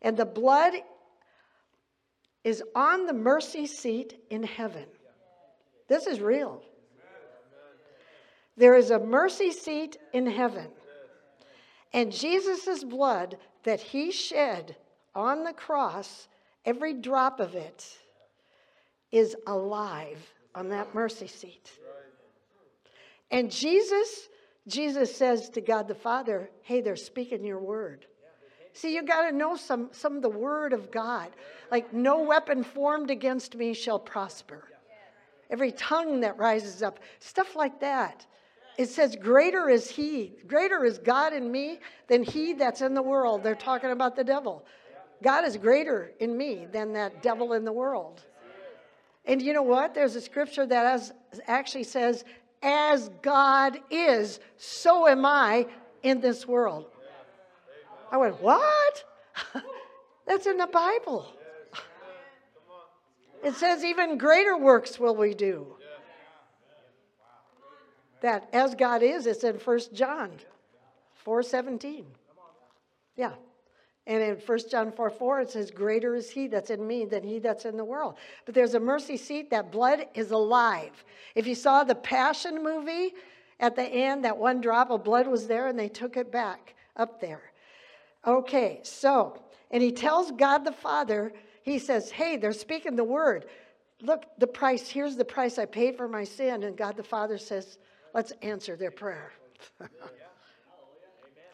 And 0.01 0.17
the 0.17 0.25
blood 0.25 0.73
is 2.43 2.61
on 2.75 3.05
the 3.05 3.13
mercy 3.13 3.65
seat 3.65 4.19
in 4.29 4.43
heaven. 4.43 4.85
This 5.87 6.05
is 6.07 6.19
real. 6.19 6.61
There 8.57 8.75
is 8.75 8.91
a 8.91 8.99
mercy 8.99 9.51
seat 9.51 9.97
in 10.13 10.27
heaven. 10.27 10.67
And 11.93 12.11
Jesus' 12.11 12.83
blood 12.83 13.37
that 13.63 13.79
he 13.79 14.11
shed 14.11 14.75
on 15.13 15.43
the 15.43 15.53
cross, 15.53 16.27
every 16.65 16.93
drop 16.93 17.39
of 17.39 17.55
it, 17.55 17.97
is 19.11 19.35
alive 19.47 20.19
on 20.53 20.69
that 20.69 20.93
mercy 20.93 21.27
seat. 21.27 21.71
And 23.31 23.51
Jesus, 23.51 24.29
Jesus 24.67 25.15
says 25.15 25.49
to 25.51 25.61
God 25.61 25.87
the 25.87 25.95
Father, 25.95 26.49
hey, 26.63 26.81
they're 26.81 26.95
speaking 26.95 27.43
your 27.43 27.59
word. 27.59 28.05
See, 28.73 28.93
you 28.93 29.03
got 29.03 29.29
to 29.29 29.35
know 29.35 29.55
some, 29.55 29.89
some 29.93 30.17
of 30.17 30.21
the 30.21 30.29
word 30.29 30.73
of 30.73 30.91
God. 30.91 31.29
Like, 31.71 31.93
no 31.93 32.23
weapon 32.23 32.61
formed 32.63 33.09
against 33.09 33.55
me 33.55 33.73
shall 33.73 33.99
prosper. 33.99 34.65
Every 35.49 35.71
tongue 35.71 36.19
that 36.21 36.37
rises 36.37 36.83
up, 36.83 36.99
stuff 37.19 37.55
like 37.55 37.79
that. 37.79 38.25
It 38.77 38.89
says, 38.89 39.15
Greater 39.15 39.69
is 39.69 39.89
he, 39.89 40.33
greater 40.47 40.83
is 40.83 40.97
God 40.97 41.33
in 41.33 41.51
me 41.51 41.79
than 42.07 42.23
he 42.23 42.53
that's 42.53 42.81
in 42.81 42.93
the 42.93 43.01
world. 43.01 43.43
They're 43.43 43.55
talking 43.55 43.91
about 43.91 44.15
the 44.15 44.23
devil. 44.23 44.65
God 45.23 45.45
is 45.45 45.57
greater 45.57 46.11
in 46.19 46.37
me 46.37 46.67
than 46.71 46.93
that 46.93 47.23
devil 47.23 47.53
in 47.53 47.63
the 47.63 47.71
world. 47.71 48.21
And 49.25 49.41
you 49.41 49.53
know 49.53 49.63
what? 49.63 49.93
There's 49.95 50.15
a 50.15 50.21
scripture 50.21 50.65
that 50.65 50.85
has, 50.85 51.13
actually 51.47 51.85
says, 51.85 52.25
As 52.61 53.09
God 53.21 53.79
is, 53.89 54.39
so 54.57 55.07
am 55.07 55.25
I 55.25 55.67
in 56.03 56.21
this 56.21 56.45
world. 56.47 56.85
I 58.11 58.17
went, 58.17 58.41
What? 58.41 59.03
That's 60.27 60.47
in 60.47 60.57
the 60.57 60.67
Bible. 60.67 61.31
It 63.43 63.55
says, 63.55 63.83
Even 63.83 64.17
greater 64.17 64.57
works 64.57 64.99
will 64.99 65.15
we 65.15 65.33
do. 65.33 65.74
That 68.25 68.49
as 68.53 68.73
God 68.73 69.03
is, 69.03 69.27
it's 69.27 69.43
in 69.43 69.53
1 69.57 69.79
John 69.93 70.31
4.17. 71.27 72.05
Yeah. 73.15 73.33
And 74.07 74.23
in 74.23 74.37
1 74.37 74.59
John 74.67 74.91
4 74.91 75.11
4, 75.11 75.41
it 75.41 75.51
says, 75.51 75.69
Greater 75.69 76.15
is 76.15 76.31
he 76.31 76.47
that's 76.47 76.71
in 76.71 76.87
me 76.87 77.05
than 77.05 77.21
he 77.21 77.37
that's 77.37 77.65
in 77.65 77.77
the 77.77 77.85
world. 77.85 78.15
But 78.47 78.55
there's 78.55 78.73
a 78.73 78.79
mercy 78.79 79.15
seat. 79.15 79.51
That 79.51 79.71
blood 79.71 80.07
is 80.15 80.31
alive. 80.31 81.03
If 81.35 81.45
you 81.45 81.53
saw 81.53 81.83
the 81.83 81.93
Passion 81.93 82.63
movie, 82.63 83.13
at 83.59 83.75
the 83.75 83.83
end, 83.83 84.25
that 84.25 84.35
one 84.35 84.59
drop 84.59 84.89
of 84.89 85.03
blood 85.03 85.27
was 85.27 85.45
there 85.45 85.67
and 85.67 85.77
they 85.77 85.87
took 85.87 86.17
it 86.17 86.31
back 86.31 86.73
up 86.97 87.21
there. 87.21 87.51
Okay, 88.25 88.79
so, 88.81 89.39
and 89.69 89.83
he 89.83 89.91
tells 89.91 90.31
God 90.31 90.65
the 90.65 90.71
Father, 90.71 91.31
he 91.61 91.77
says, 91.77 92.09
Hey, 92.09 92.37
they're 92.37 92.53
speaking 92.53 92.95
the 92.95 93.03
word. 93.03 93.45
Look, 94.01 94.25
the 94.39 94.47
price, 94.47 94.89
here's 94.89 95.15
the 95.15 95.25
price 95.25 95.59
I 95.59 95.65
paid 95.65 95.95
for 95.95 96.07
my 96.07 96.23
sin. 96.23 96.63
And 96.63 96.75
God 96.75 96.97
the 96.97 97.03
Father 97.03 97.37
says, 97.37 97.77
Let's 98.15 98.31
answer 98.41 98.77
their 98.77 98.91
prayer. 98.91 99.33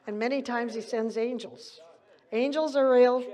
and 0.07 0.20
many 0.20 0.43
times 0.43 0.76
he 0.76 0.82
sends 0.82 1.18
angels. 1.18 1.80
Angels 2.32 2.76
are 2.76 2.91
real. 2.91 3.26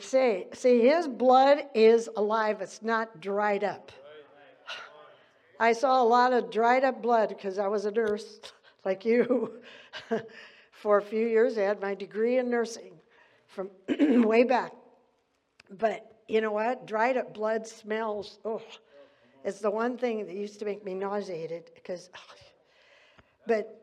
Say, 0.00 0.46
see, 0.54 0.80
his 0.80 1.06
blood 1.06 1.64
is 1.74 2.08
alive, 2.16 2.62
it's 2.62 2.80
not 2.80 3.20
dried 3.20 3.62
up. 3.62 3.92
I 5.60 5.74
saw 5.74 6.02
a 6.02 6.04
lot 6.04 6.32
of 6.32 6.50
dried 6.50 6.84
up 6.84 7.02
blood 7.02 7.28
because 7.28 7.58
I 7.58 7.66
was 7.66 7.84
a 7.84 7.90
nurse, 7.90 8.40
like 8.84 9.04
you. 9.04 9.60
For 10.70 10.96
a 10.96 11.02
few 11.02 11.26
years, 11.26 11.58
I 11.58 11.62
had 11.62 11.82
my 11.82 11.94
degree 11.94 12.38
in 12.38 12.48
nursing 12.48 12.94
from 13.48 13.68
way 13.98 14.44
back. 14.44 14.72
But 15.78 16.22
you 16.26 16.40
know 16.40 16.52
what? 16.52 16.86
Dried 16.86 17.18
up 17.18 17.34
blood 17.34 17.66
smells. 17.66 18.38
Oh, 18.46 18.62
it's 19.44 19.60
the 19.60 19.70
one 19.70 19.96
thing 19.96 20.26
that 20.26 20.34
used 20.34 20.58
to 20.60 20.64
make 20.64 20.84
me 20.84 20.94
nauseated 20.94 21.70
because. 21.74 22.10
But 23.46 23.80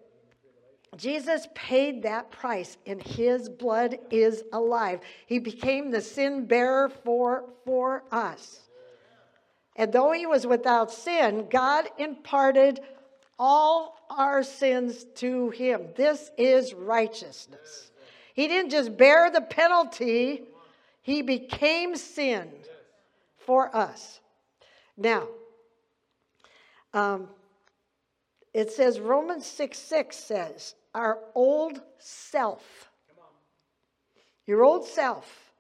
Jesus 0.95 1.47
paid 1.53 2.03
that 2.03 2.31
price, 2.31 2.77
and 2.85 3.01
his 3.01 3.49
blood 3.49 3.97
is 4.09 4.43
alive. 4.53 5.01
He 5.25 5.39
became 5.39 5.91
the 5.91 6.01
sin 6.01 6.45
bearer 6.45 6.89
for, 6.89 7.45
for 7.65 8.03
us. 8.11 8.61
And 9.75 9.91
though 9.91 10.11
he 10.11 10.25
was 10.25 10.47
without 10.47 10.91
sin, 10.91 11.47
God 11.49 11.85
imparted 11.97 12.79
all 13.37 13.99
our 14.09 14.41
sins 14.41 15.05
to 15.15 15.51
him. 15.51 15.89
This 15.95 16.31
is 16.37 16.73
righteousness. 16.73 17.91
He 18.33 18.47
didn't 18.47 18.71
just 18.71 18.97
bear 18.97 19.29
the 19.29 19.41
penalty, 19.41 20.43
he 21.01 21.21
became 21.21 21.95
sin 21.95 22.49
for 23.37 23.75
us. 23.75 24.19
Now, 24.95 25.27
um, 26.93 27.27
it 28.53 28.71
says, 28.71 28.99
Romans 28.99 29.45
6 29.45 29.77
6 29.77 30.15
says, 30.15 30.75
our 30.93 31.19
old 31.35 31.81
self, 31.99 32.89
your 34.45 34.63
old 34.63 34.85
self, 34.87 35.53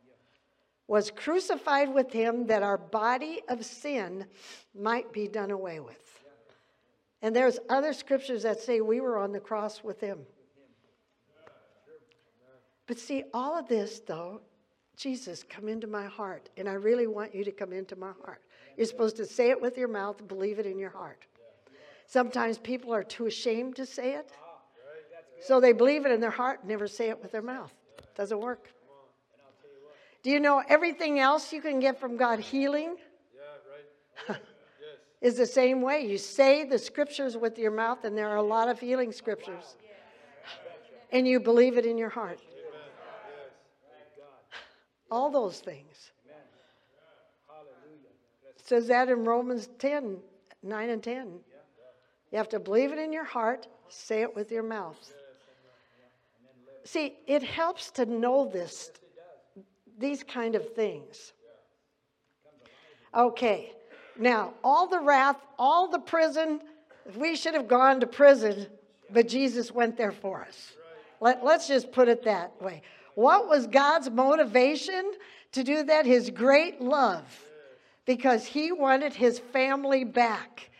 was 0.87 1.11
crucified 1.11 1.93
with 1.93 2.11
him 2.11 2.47
that 2.47 2.63
our 2.63 2.77
body 2.77 3.41
of 3.49 3.63
sin 3.65 4.25
might 4.73 5.11
be 5.11 5.27
done 5.27 5.51
away 5.51 5.79
with. 5.79 6.23
And 7.21 7.35
there's 7.35 7.59
other 7.69 7.93
scriptures 7.93 8.43
that 8.43 8.61
say 8.61 8.79
we 8.79 9.01
were 9.01 9.17
on 9.17 9.31
the 9.31 9.39
cross 9.39 9.83
with 9.83 9.99
him. 9.99 10.19
But 12.87 12.99
see, 12.99 13.25
all 13.33 13.57
of 13.57 13.67
this, 13.67 13.99
though, 13.99 14.41
Jesus, 14.95 15.43
come 15.43 15.67
into 15.67 15.87
my 15.87 16.05
heart. 16.05 16.49
And 16.55 16.69
I 16.69 16.73
really 16.73 17.05
want 17.05 17.35
you 17.35 17.43
to 17.43 17.51
come 17.51 17.73
into 17.73 17.95
my 17.95 18.13
heart. 18.23 18.41
You're 18.77 18.85
supposed 18.85 19.17
to 19.17 19.25
say 19.25 19.49
it 19.49 19.59
with 19.59 19.77
your 19.77 19.87
mouth, 19.87 20.25
believe 20.27 20.59
it 20.59 20.67
in 20.67 20.77
your 20.77 20.91
heart. 20.91 21.25
Sometimes 22.05 22.57
people 22.59 22.93
are 22.93 23.03
too 23.03 23.25
ashamed 23.25 23.75
to 23.77 23.85
say 23.85 24.13
it. 24.13 24.31
So 25.41 25.59
they 25.59 25.73
believe 25.73 26.05
it 26.05 26.11
in 26.11 26.21
their 26.21 26.31
heart, 26.31 26.65
never 26.65 26.87
say 26.87 27.09
it 27.09 27.21
with 27.21 27.31
their 27.31 27.41
mouth. 27.41 27.73
Doesn't 28.15 28.39
work. 28.39 28.69
Do 30.23 30.29
you 30.29 30.39
know 30.39 30.63
everything 30.67 31.19
else 31.19 31.51
you 31.51 31.61
can 31.61 31.79
get 31.79 31.99
from 31.99 32.17
God 32.17 32.39
healing? 32.39 32.95
Is 35.21 35.37
the 35.37 35.45
same 35.45 35.81
way. 35.81 36.05
You 36.05 36.17
say 36.17 36.63
the 36.63 36.77
scriptures 36.77 37.35
with 37.35 37.57
your 37.57 37.71
mouth, 37.71 38.03
and 38.03 38.15
there 38.15 38.29
are 38.29 38.37
a 38.37 38.43
lot 38.43 38.69
of 38.69 38.79
healing 38.79 39.11
scriptures. 39.11 39.75
And 41.11 41.27
you 41.27 41.39
believe 41.39 41.77
it 41.77 41.85
in 41.85 41.97
your 41.97 42.09
heart. 42.09 42.39
All 45.09 45.31
those 45.31 45.59
things. 45.59 46.11
Says 48.67 48.87
that 48.87 49.07
in 49.07 49.23
Romans 49.23 49.69
10, 49.79 50.17
9 50.61 50.89
and 50.89 51.01
10. 51.01 51.39
You 52.31 52.37
have 52.37 52.49
to 52.49 52.59
believe 52.59 52.91
it 52.91 52.99
in 52.99 53.13
your 53.13 53.23
heart, 53.23 53.67
say 53.87 54.21
it 54.21 54.35
with 54.35 54.51
your 54.51 54.63
mouth. 54.63 54.97
See, 56.83 57.15
it 57.27 57.43
helps 57.43 57.91
to 57.91 58.05
know 58.05 58.49
this, 58.51 58.91
these 59.97 60.21
kind 60.21 60.55
of 60.55 60.73
things. 60.73 61.31
Okay, 63.15 63.71
now, 64.19 64.53
all 64.63 64.87
the 64.87 64.99
wrath, 64.99 65.37
all 65.57 65.87
the 65.87 65.99
prison, 65.99 66.59
we 67.15 67.37
should 67.37 67.53
have 67.53 67.69
gone 67.69 68.01
to 68.01 68.07
prison, 68.07 68.67
but 69.09 69.29
Jesus 69.29 69.71
went 69.71 69.95
there 69.95 70.11
for 70.11 70.41
us. 70.41 70.73
Let, 71.21 71.43
let's 71.43 71.67
just 71.67 71.91
put 71.93 72.09
it 72.09 72.23
that 72.23 72.61
way. 72.61 72.81
What 73.15 73.47
was 73.47 73.65
God's 73.65 74.09
motivation 74.09 75.13
to 75.53 75.63
do 75.63 75.83
that? 75.83 76.05
His 76.05 76.29
great 76.29 76.81
love, 76.81 77.23
because 78.07 78.45
he 78.45 78.71
wanted 78.71 79.13
his 79.13 79.37
family 79.37 80.03
back. 80.03 80.71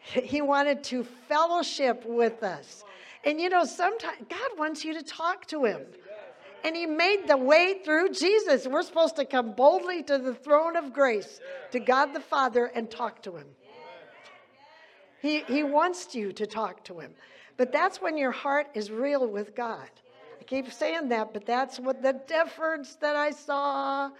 He 0.00 0.42
wanted 0.42 0.84
to 0.84 1.04
fellowship 1.28 2.04
with 2.04 2.42
us. 2.42 2.84
And 3.24 3.40
you 3.40 3.48
know, 3.48 3.64
sometimes 3.64 4.18
God 4.28 4.58
wants 4.58 4.84
you 4.84 4.92
to 4.92 5.02
talk 5.02 5.46
to 5.46 5.64
him. 5.64 5.80
And 6.62 6.76
he 6.76 6.84
made 6.84 7.26
the 7.26 7.36
way 7.36 7.80
through 7.84 8.10
Jesus. 8.10 8.66
We're 8.66 8.82
supposed 8.82 9.16
to 9.16 9.24
come 9.24 9.52
boldly 9.52 10.02
to 10.02 10.18
the 10.18 10.34
throne 10.34 10.76
of 10.76 10.92
grace, 10.92 11.40
to 11.70 11.80
God 11.80 12.12
the 12.12 12.20
Father, 12.20 12.66
and 12.66 12.90
talk 12.90 13.22
to 13.22 13.36
him. 13.36 13.46
He, 15.22 15.40
he 15.40 15.62
wants 15.62 16.14
you 16.14 16.32
to 16.32 16.46
talk 16.46 16.84
to 16.84 16.98
him. 16.98 17.12
But 17.56 17.72
that's 17.72 18.02
when 18.02 18.18
your 18.18 18.32
heart 18.32 18.66
is 18.74 18.90
real 18.90 19.26
with 19.26 19.54
God. 19.54 19.88
I 20.38 20.44
keep 20.44 20.70
saying 20.72 21.08
that, 21.10 21.32
but 21.32 21.46
that's 21.46 21.78
what 21.78 22.02
the 22.02 22.20
difference 22.26 22.96
that 22.96 23.16
I 23.16 23.30
saw. 23.30 24.10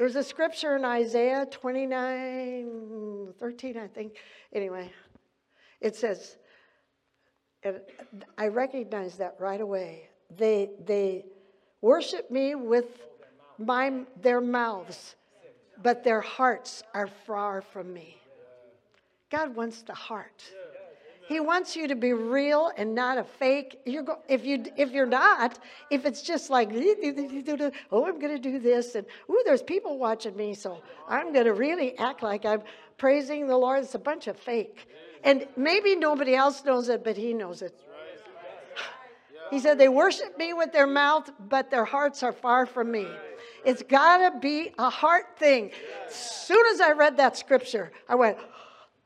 There's 0.00 0.16
a 0.16 0.24
scripture 0.24 0.76
in 0.76 0.84
Isaiah 0.86 1.44
29, 1.50 3.34
13, 3.38 3.76
I 3.76 3.86
think. 3.86 4.16
Anyway, 4.50 4.90
it 5.78 5.94
says, 5.94 6.38
and 7.62 7.82
I 8.38 8.48
recognize 8.48 9.18
that 9.18 9.36
right 9.38 9.60
away. 9.60 10.08
They, 10.34 10.70
they 10.86 11.26
worship 11.82 12.30
me 12.30 12.54
with 12.54 12.86
my, 13.58 14.04
their 14.22 14.40
mouths, 14.40 15.16
but 15.82 16.02
their 16.02 16.22
hearts 16.22 16.82
are 16.94 17.08
far 17.26 17.60
from 17.60 17.92
me. 17.92 18.16
God 19.30 19.54
wants 19.54 19.82
the 19.82 19.92
heart. 19.92 20.42
He 21.30 21.38
wants 21.38 21.76
you 21.76 21.86
to 21.86 21.94
be 21.94 22.12
real 22.12 22.72
and 22.76 22.92
not 22.92 23.16
a 23.16 23.22
fake. 23.22 23.78
You're 23.86 24.02
go, 24.02 24.18
if 24.28 24.44
you 24.44 24.64
if 24.76 24.90
you're 24.90 25.06
not, 25.06 25.60
if 25.88 26.04
it's 26.04 26.22
just 26.22 26.50
like 26.50 26.70
oh 27.92 28.04
I'm 28.04 28.18
going 28.18 28.34
to 28.34 28.38
do 28.40 28.58
this 28.58 28.96
and 28.96 29.06
oh 29.28 29.40
there's 29.46 29.62
people 29.62 29.96
watching 29.96 30.36
me, 30.36 30.54
so 30.54 30.82
I'm 31.08 31.32
going 31.32 31.44
to 31.44 31.52
really 31.52 31.96
act 31.98 32.24
like 32.24 32.44
I'm 32.44 32.62
praising 32.98 33.46
the 33.46 33.56
Lord. 33.56 33.84
It's 33.84 33.94
a 33.94 33.98
bunch 34.00 34.26
of 34.26 34.36
fake, 34.40 34.88
and 35.22 35.46
maybe 35.56 35.94
nobody 35.94 36.34
else 36.34 36.64
knows 36.64 36.88
it, 36.88 37.04
but 37.04 37.16
He 37.16 37.32
knows 37.32 37.62
it. 37.62 37.80
He 39.52 39.60
said 39.60 39.78
they 39.78 39.88
worship 39.88 40.36
me 40.36 40.52
with 40.52 40.72
their 40.72 40.88
mouth, 40.88 41.30
but 41.48 41.70
their 41.70 41.84
hearts 41.84 42.24
are 42.24 42.32
far 42.32 42.66
from 42.66 42.90
me. 42.90 43.06
It's 43.64 43.84
got 43.84 44.18
to 44.18 44.40
be 44.40 44.72
a 44.78 44.90
heart 44.90 45.38
thing. 45.38 45.70
As 46.08 46.14
soon 46.14 46.66
as 46.72 46.80
I 46.80 46.90
read 46.90 47.18
that 47.18 47.36
scripture, 47.36 47.92
I 48.08 48.16
went, 48.16 48.36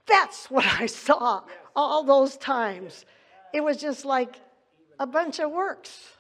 that's 0.07 0.51
what 0.51 0.65
I 0.65 0.87
saw 0.87 1.43
all 1.75 2.05
those 2.05 2.37
times. 2.37 3.05
It 3.53 3.63
was 3.63 3.77
just 3.77 4.05
like 4.05 4.37
a 4.99 5.07
bunch 5.07 5.39
of 5.41 5.51
works. 5.51 6.11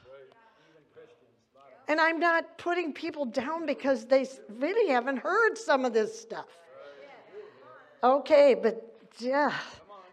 And 1.86 2.00
I'm 2.00 2.18
not 2.18 2.56
putting 2.56 2.92
people 2.92 3.26
down 3.26 3.66
because 3.66 4.06
they 4.06 4.26
really 4.58 4.90
haven't 4.90 5.18
heard 5.18 5.58
some 5.58 5.84
of 5.84 5.92
this 5.92 6.18
stuff. 6.18 6.46
Okay, 8.02 8.54
but 8.54 8.96
yeah. 9.18 9.52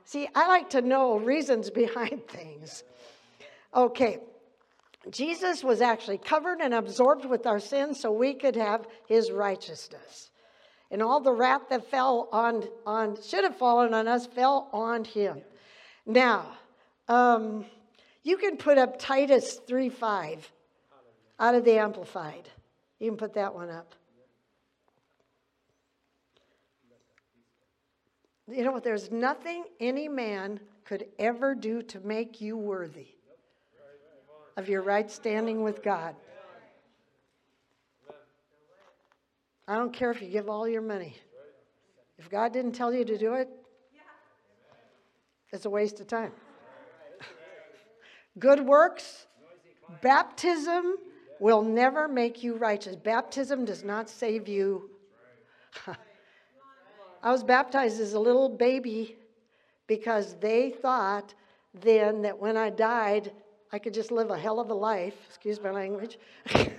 See, 0.04 0.28
I 0.36 0.48
like 0.48 0.70
to 0.72 0.82
know 0.82 1.18
reasons 1.18 1.70
behind 1.70 2.28
things. 2.28 2.84
Okay. 3.74 4.20
Jesus 5.10 5.64
was 5.64 5.82
actually 5.82 6.18
covered 6.18 6.60
and 6.60 6.74
absorbed 6.74 7.26
with 7.26 7.48
our 7.48 7.60
sins 7.60 8.00
so 8.00 8.12
we 8.12 8.34
could 8.34 8.56
have 8.56 8.88
his 9.08 9.32
righteousness 9.32 10.31
and 10.92 11.02
all 11.02 11.22
the 11.22 11.32
wrath 11.32 11.70
that 11.70 11.90
fell 11.90 12.28
on, 12.32 12.68
on 12.86 13.22
should 13.22 13.44
have 13.44 13.56
fallen 13.56 13.94
on 13.94 14.08
us 14.08 14.28
fell 14.28 14.70
on 14.74 15.06
him. 15.06 15.42
Now, 16.06 16.46
um, 17.08 17.66
you 18.24 18.38
can 18.38 18.58
put 18.58 18.78
up 18.78 19.00
Titus 19.00 19.60
3 19.66 19.90
5 19.90 20.52
out 21.40 21.56
of 21.56 21.66
the 21.66 21.78
Amplified. 21.78 22.50
You 23.00 23.10
can 23.10 23.18
put 23.18 23.34
that 23.34 23.56
one 23.56 23.70
up. 23.70 23.96
You 28.48 28.64
know 28.66 28.72
what? 28.72 28.84
There's 28.84 29.10
nothing 29.12 29.64
any 29.80 30.10
man 30.10 30.60
could 30.84 31.06
ever 31.18 31.56
do 31.56 31.82
to 31.84 32.00
make 32.02 32.42
you 32.42 32.58
worthy 32.58 33.08
of 34.58 34.68
your 34.68 34.82
right 34.82 35.10
standing 35.10 35.64
with 35.64 35.82
God. 35.82 36.16
I 39.72 39.76
don't 39.76 39.94
care 39.94 40.12
if 40.12 40.22
you 40.22 40.28
give 40.28 40.50
all 40.50 40.68
your 40.68 40.82
money. 40.82 41.16
If 42.18 42.30
God 42.30 42.52
didn't 42.52 42.74
tell 42.74 42.94
you 42.94 43.06
to 43.06 43.18
do 43.18 43.36
it, 43.36 43.48
it's 45.54 45.64
a 45.64 45.70
waste 45.70 46.02
of 46.02 46.08
time. 46.08 46.34
Good 48.38 48.60
works, 48.60 49.28
baptism 50.02 50.98
will 51.40 51.62
never 51.62 52.10
make 52.10 52.44
you 52.44 52.58
righteous. 52.58 52.98
Baptism 52.98 53.64
does 53.64 53.82
not 53.82 54.10
save 54.10 54.50
you. 54.50 54.90
I 57.24 57.32
was 57.32 57.42
baptized 57.42 58.02
as 58.02 58.12
a 58.12 58.20
little 58.20 58.50
baby 58.50 59.16
because 59.88 60.36
they 60.42 60.72
thought 60.72 61.34
then 61.74 62.24
that 62.24 62.38
when 62.38 62.58
I 62.58 62.72
died, 62.72 63.32
I 63.72 63.80
could 63.80 63.94
just 63.94 64.12
live 64.12 64.32
a 64.32 64.38
hell 64.38 64.60
of 64.60 64.70
a 64.70 64.74
life, 64.74 65.16
excuse 65.30 65.62
my 65.64 65.72
language. 65.72 66.18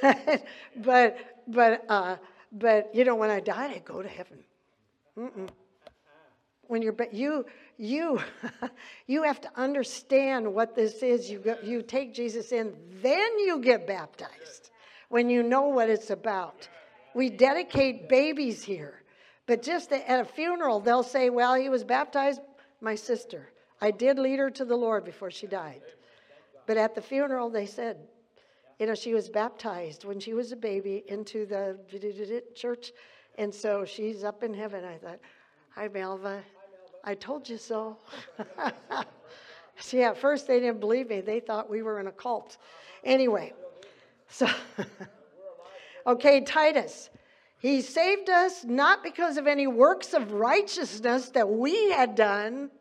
but, 0.00 0.44
but, 0.76 1.16
but, 1.48 1.84
uh, 1.88 2.16
but, 2.52 2.94
you 2.94 3.04
know, 3.04 3.16
when 3.16 3.30
I 3.30 3.40
died, 3.40 3.70
I 3.74 3.78
go 3.78 4.02
to 4.02 4.08
heaven. 4.08 4.38
Mm-mm. 5.18 5.48
When 6.68 6.82
you're, 6.82 6.92
but 6.92 7.12
you, 7.12 7.44
you, 7.76 8.20
you 9.06 9.22
have 9.24 9.40
to 9.42 9.50
understand 9.56 10.52
what 10.52 10.74
this 10.74 11.02
is. 11.02 11.30
You, 11.30 11.38
go, 11.38 11.56
you 11.62 11.82
take 11.82 12.14
Jesus 12.14 12.52
in, 12.52 12.74
then 13.02 13.38
you 13.38 13.58
get 13.60 13.86
baptized 13.86 14.70
when 15.08 15.28
you 15.28 15.42
know 15.42 15.68
what 15.68 15.90
it's 15.90 16.10
about. 16.10 16.68
We 17.14 17.28
dedicate 17.28 18.08
babies 18.08 18.62
here, 18.62 19.02
but 19.46 19.62
just 19.62 19.92
at 19.92 20.20
a 20.20 20.24
funeral, 20.24 20.80
they'll 20.80 21.02
say, 21.02 21.28
Well, 21.28 21.54
he 21.54 21.68
was 21.68 21.84
baptized, 21.84 22.40
my 22.80 22.94
sister. 22.94 23.50
I 23.82 23.90
did 23.90 24.18
lead 24.18 24.38
her 24.38 24.50
to 24.50 24.64
the 24.64 24.76
Lord 24.76 25.04
before 25.04 25.30
she 25.30 25.46
died. 25.46 25.82
But 26.66 26.76
at 26.76 26.94
the 26.94 27.02
funeral, 27.02 27.50
they 27.50 27.66
said, 27.66 27.98
you 28.82 28.88
know, 28.88 28.96
she 28.96 29.14
was 29.14 29.28
baptized 29.28 30.04
when 30.04 30.18
she 30.18 30.34
was 30.34 30.50
a 30.50 30.56
baby 30.56 31.04
into 31.06 31.46
the 31.46 32.42
church. 32.52 32.90
And 33.38 33.54
so 33.54 33.84
she's 33.84 34.24
up 34.24 34.42
in 34.42 34.52
heaven. 34.52 34.84
I 34.84 34.96
thought, 34.96 35.20
Hi, 35.76 35.86
Melva. 35.86 36.40
I 37.04 37.14
told 37.14 37.48
you 37.48 37.58
so. 37.58 37.96
See, 39.76 40.02
at 40.02 40.18
first 40.18 40.48
they 40.48 40.58
didn't 40.58 40.80
believe 40.80 41.10
me. 41.10 41.20
They 41.20 41.38
thought 41.38 41.70
we 41.70 41.82
were 41.82 42.00
in 42.00 42.08
a 42.08 42.10
cult. 42.10 42.58
Anyway, 43.04 43.52
so, 44.26 44.48
okay, 46.08 46.40
Titus. 46.40 47.08
He 47.60 47.82
saved 47.82 48.30
us 48.30 48.64
not 48.64 49.04
because 49.04 49.36
of 49.36 49.46
any 49.46 49.68
works 49.68 50.12
of 50.12 50.32
righteousness 50.32 51.28
that 51.28 51.48
we 51.48 51.92
had 51.92 52.16
done, 52.16 52.72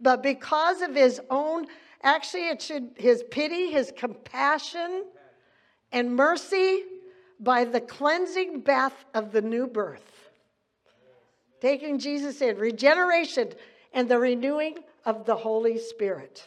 but 0.00 0.22
because 0.22 0.80
of 0.80 0.94
his 0.94 1.20
own 1.28 1.66
Actually, 2.04 2.48
it 2.48 2.60
should 2.60 2.90
his 2.96 3.24
pity, 3.30 3.70
his 3.70 3.90
compassion, 3.96 5.06
and 5.90 6.14
mercy 6.14 6.84
by 7.40 7.64
the 7.64 7.80
cleansing 7.80 8.60
bath 8.60 9.06
of 9.14 9.32
the 9.32 9.40
new 9.40 9.66
birth. 9.66 10.28
Taking 11.60 11.98
Jesus 11.98 12.42
in, 12.42 12.58
regeneration, 12.58 13.54
and 13.94 14.06
the 14.06 14.18
renewing 14.18 14.78
of 15.06 15.24
the 15.24 15.34
Holy 15.34 15.78
Spirit. 15.78 16.46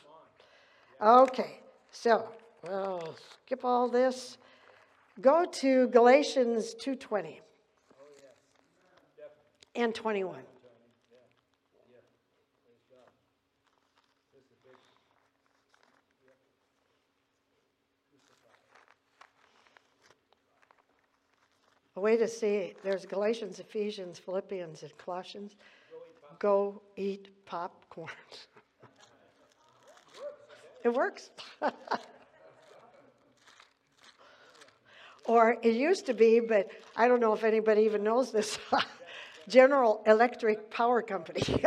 Okay, 1.02 1.60
so 1.92 2.30
we'll 2.64 3.16
skip 3.44 3.66
all 3.66 3.88
this. 3.88 4.38
Go 5.20 5.46
to 5.46 5.88
Galatians 5.88 6.76
2:20 6.76 7.42
and 9.76 9.96
21. 9.96 10.44
A 21.98 22.00
way 22.00 22.16
to 22.16 22.28
see 22.28 22.76
there's 22.84 23.08
Galatians, 23.08 23.60
Ephesians, 23.60 24.20
Philippians, 24.20 24.84
and 24.84 24.96
Colossians. 25.00 25.56
Go 26.38 26.80
eat 26.96 27.30
popcorn. 27.48 28.12
it 30.84 30.94
works. 30.94 31.32
or 35.26 35.58
it 35.64 35.74
used 35.74 36.06
to 36.06 36.14
be, 36.14 36.40
but 36.40 36.70
I 36.96 37.08
don't 37.08 37.20
know 37.20 37.34
if 37.34 37.44
anybody 37.44 37.82
even 37.82 38.04
knows 38.04 38.32
this 38.32 38.60
General 39.48 40.04
Electric 40.06 40.70
Power 40.70 41.02
Company. 41.02 41.42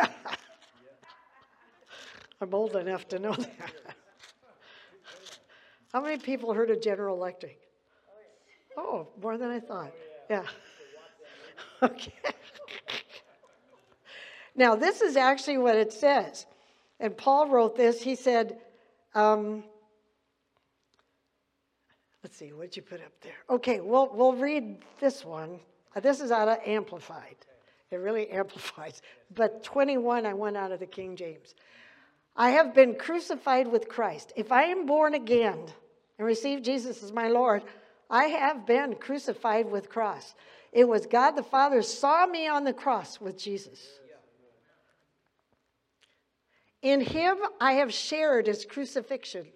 I'm 2.40 2.54
old 2.54 2.76
enough 2.76 3.08
to 3.08 3.18
know 3.18 3.32
that. 3.32 3.96
How 5.92 6.00
many 6.00 6.18
people 6.18 6.52
heard 6.54 6.70
of 6.70 6.80
General 6.80 7.16
Electric? 7.16 7.58
Oh, 8.76 9.08
more 9.20 9.36
than 9.36 9.50
I 9.50 9.58
thought. 9.58 9.90
Yeah. 10.30 10.44
Okay. 11.82 12.12
now, 14.54 14.74
this 14.74 15.00
is 15.00 15.16
actually 15.16 15.56
what 15.56 15.76
it 15.76 15.94
says. 15.94 16.44
And 16.98 17.16
Paul 17.16 17.48
wrote 17.48 17.74
this. 17.74 18.02
He 18.02 18.16
said, 18.16 18.58
um, 19.14 19.64
let's 22.22 22.36
see, 22.36 22.52
what'd 22.52 22.76
you 22.76 22.82
put 22.82 23.00
up 23.00 23.12
there? 23.22 23.32
Okay, 23.48 23.80
we'll, 23.80 24.10
we'll 24.12 24.34
read 24.34 24.76
this 25.00 25.24
one. 25.24 25.58
Uh, 25.96 26.00
this 26.00 26.20
is 26.20 26.30
out 26.30 26.48
of 26.48 26.58
Amplified. 26.66 27.36
It 27.90 27.96
really 27.96 28.28
amplifies. 28.30 29.00
But 29.34 29.64
21, 29.64 30.26
I 30.26 30.34
went 30.34 30.58
out 30.58 30.72
of 30.72 30.80
the 30.80 30.86
King 30.86 31.16
James. 31.16 31.54
I 32.36 32.50
have 32.50 32.74
been 32.74 32.94
crucified 32.94 33.68
with 33.68 33.88
Christ. 33.88 34.34
If 34.36 34.52
I 34.52 34.64
am 34.64 34.84
born 34.84 35.14
again 35.14 35.64
and 36.18 36.26
receive 36.26 36.62
Jesus 36.62 37.02
as 37.02 37.10
my 37.10 37.28
Lord, 37.28 37.62
I 38.10 38.24
have 38.24 38.66
been 38.66 38.96
crucified 38.96 39.70
with 39.70 39.88
cross. 39.88 40.34
It 40.72 40.88
was 40.88 41.06
God 41.06 41.32
the 41.32 41.42
Father 41.42 41.82
saw 41.82 42.26
me 42.26 42.48
on 42.48 42.64
the 42.64 42.72
cross 42.72 43.20
with 43.20 43.38
Jesus. 43.38 43.80
In 46.82 47.00
him 47.00 47.36
I 47.60 47.74
have 47.74 47.92
shared 47.92 48.46
his 48.46 48.64
crucifixion. 48.64 49.46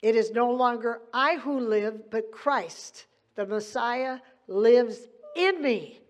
It 0.00 0.16
is 0.16 0.30
no 0.30 0.50
longer 0.50 1.00
I 1.12 1.36
who 1.36 1.60
live, 1.60 2.10
but 2.10 2.32
Christ, 2.32 3.06
the 3.34 3.46
Messiah, 3.46 4.18
lives 4.46 4.98
in 5.36 5.60
me. 5.62 6.00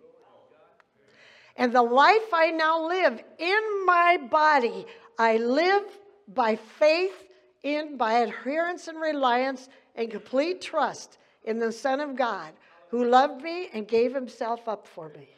And 1.57 1.73
the 1.73 1.83
life 1.83 2.33
I 2.33 2.51
now 2.51 2.87
live 2.87 3.21
in 3.39 3.87
my 3.87 4.19
body, 4.31 4.87
I 5.19 5.39
live 5.39 5.85
by 6.29 6.57
faith 6.57 7.25
in, 7.65 7.97
by 7.97 8.21
adherence 8.21 8.87
and 8.87 9.01
reliance 9.01 9.69
and 9.99 10.11
complete 10.11 10.63
trust 10.63 11.19
in 11.45 11.59
the 11.59 11.73
Son 11.73 12.01
of 12.01 12.17
God 12.17 12.53
who 12.89 13.05
loved 13.05 13.43
me 13.43 13.69
and 13.75 13.87
gave 13.87 14.15
himself 14.15 14.67
up 14.69 14.87
for 14.87 15.11
me. 15.11 15.29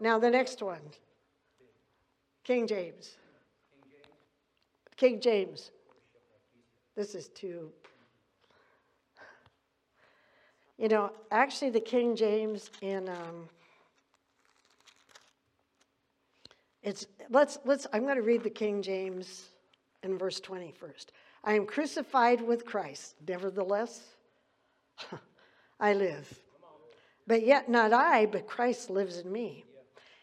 Now, 0.00 0.18
the 0.18 0.30
next 0.30 0.62
one 0.62 0.80
King 2.44 2.66
James. 2.66 3.16
King 4.96 5.20
James. 5.20 5.72
This 6.96 7.14
is 7.14 7.28
too. 7.28 7.70
You 10.78 10.88
know, 10.88 11.12
actually, 11.30 11.70
the 11.70 11.80
King 11.80 12.16
James 12.16 12.70
in. 12.80 13.08
Um, 13.08 13.48
it's 16.82 17.06
let's 17.30 17.58
let's. 17.64 17.86
I'm 17.92 18.02
going 18.02 18.16
to 18.16 18.22
read 18.22 18.42
the 18.42 18.50
King 18.50 18.82
James 18.82 19.48
in 20.02 20.18
verse 20.18 20.40
20 20.40 20.72
first. 20.72 21.12
I 21.44 21.54
am 21.54 21.66
crucified 21.66 22.40
with 22.40 22.64
Christ. 22.64 23.14
Nevertheless, 23.26 24.00
I 25.80 25.94
live. 25.94 26.32
But 27.26 27.44
yet 27.44 27.68
not 27.68 27.92
I, 27.92 28.26
but 28.26 28.46
Christ 28.46 28.90
lives 28.90 29.18
in 29.18 29.30
me. 29.30 29.64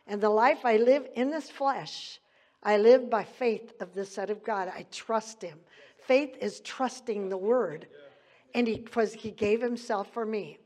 And 0.08 0.22
the 0.22 0.30
life 0.30 0.66
I 0.66 0.78
live 0.78 1.08
in 1.16 1.30
this 1.30 1.50
flesh, 1.50 2.20
I 2.64 2.78
live 2.78 3.10
by 3.10 3.24
faith 3.24 3.74
of 3.80 3.94
the 3.94 4.06
Son 4.06 4.30
of 4.30 4.44
God. 4.44 4.72
I 4.76 4.86
trust 4.92 5.42
him. 5.42 5.60
Faith 6.08 6.36
is 6.42 6.62
trusting 6.62 7.30
the 7.30 7.38
word. 7.38 7.88
And 8.56 8.68
he 8.68 8.78
because 8.78 9.14
he 9.14 9.32
gave 9.32 9.62
himself 9.62 10.12
for 10.14 10.26
me. 10.26 10.58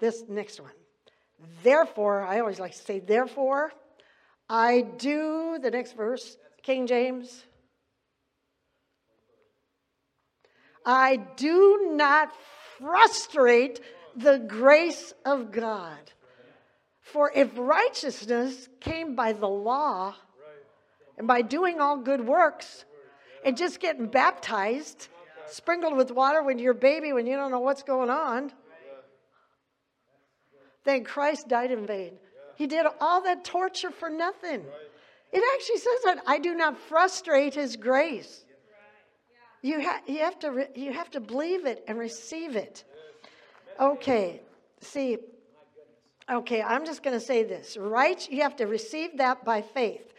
This 0.00 0.24
next 0.28 0.60
one. 0.60 0.72
Therefore, 1.62 2.22
I 2.22 2.40
always 2.40 2.58
like 2.58 2.72
to 2.72 2.78
say, 2.78 2.98
therefore, 2.98 3.72
I 4.48 4.82
do 4.82 5.58
the 5.62 5.70
next 5.70 5.96
verse, 5.96 6.36
King 6.62 6.86
James. 6.86 7.45
I 10.86 11.16
do 11.36 11.90
not 11.90 12.32
frustrate 12.78 13.80
the 14.14 14.38
grace 14.38 15.12
of 15.24 15.50
God. 15.50 15.98
For 17.00 17.32
if 17.34 17.50
righteousness 17.56 18.68
came 18.80 19.16
by 19.16 19.32
the 19.32 19.48
law 19.48 20.14
and 21.18 21.26
by 21.26 21.42
doing 21.42 21.80
all 21.80 21.96
good 21.96 22.24
works 22.26 22.84
and 23.44 23.56
just 23.56 23.80
getting 23.80 24.06
baptized, 24.06 25.08
sprinkled 25.46 25.96
with 25.96 26.10
water 26.10 26.42
when 26.42 26.58
you're 26.58 26.72
a 26.72 26.74
baby 26.74 27.12
when 27.12 27.26
you 27.26 27.36
don't 27.36 27.50
know 27.50 27.60
what's 27.60 27.82
going 27.82 28.10
on, 28.10 28.52
then 30.84 31.04
Christ 31.04 31.48
died 31.48 31.72
in 31.72 31.84
vain. 31.84 32.12
He 32.56 32.66
did 32.66 32.86
all 33.00 33.22
that 33.22 33.44
torture 33.44 33.90
for 33.90 34.08
nothing. 34.08 34.64
It 35.32 35.42
actually 35.54 35.78
says 35.78 36.00
that 36.04 36.22
I 36.26 36.38
do 36.38 36.54
not 36.54 36.78
frustrate 36.78 37.54
his 37.54 37.76
grace. 37.76 38.45
You, 39.62 39.82
ha- 39.82 40.02
you, 40.06 40.18
have 40.18 40.38
to 40.40 40.50
re- 40.50 40.68
you 40.74 40.92
have 40.92 41.10
to 41.10 41.20
believe 41.20 41.66
it 41.66 41.84
and 41.88 41.98
receive 41.98 42.56
it. 42.56 42.84
Okay, 43.80 44.40
see, 44.80 45.18
okay, 46.30 46.62
I'm 46.62 46.86
just 46.86 47.02
going 47.02 47.18
to 47.18 47.24
say 47.24 47.42
this. 47.42 47.76
Right, 47.76 48.28
you 48.30 48.42
have 48.42 48.56
to 48.56 48.66
receive 48.66 49.18
that 49.18 49.44
by 49.44 49.62
faith. 49.62 50.12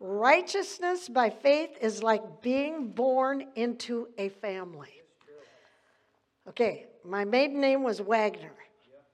Righteousness 0.00 1.08
by 1.08 1.30
faith 1.30 1.70
is 1.80 2.02
like 2.02 2.42
being 2.42 2.88
born 2.88 3.46
into 3.54 4.08
a 4.18 4.28
family. 4.30 5.00
Okay, 6.48 6.86
my 7.04 7.24
maiden 7.24 7.60
name 7.60 7.82
was 7.82 8.00
Wagner, 8.00 8.52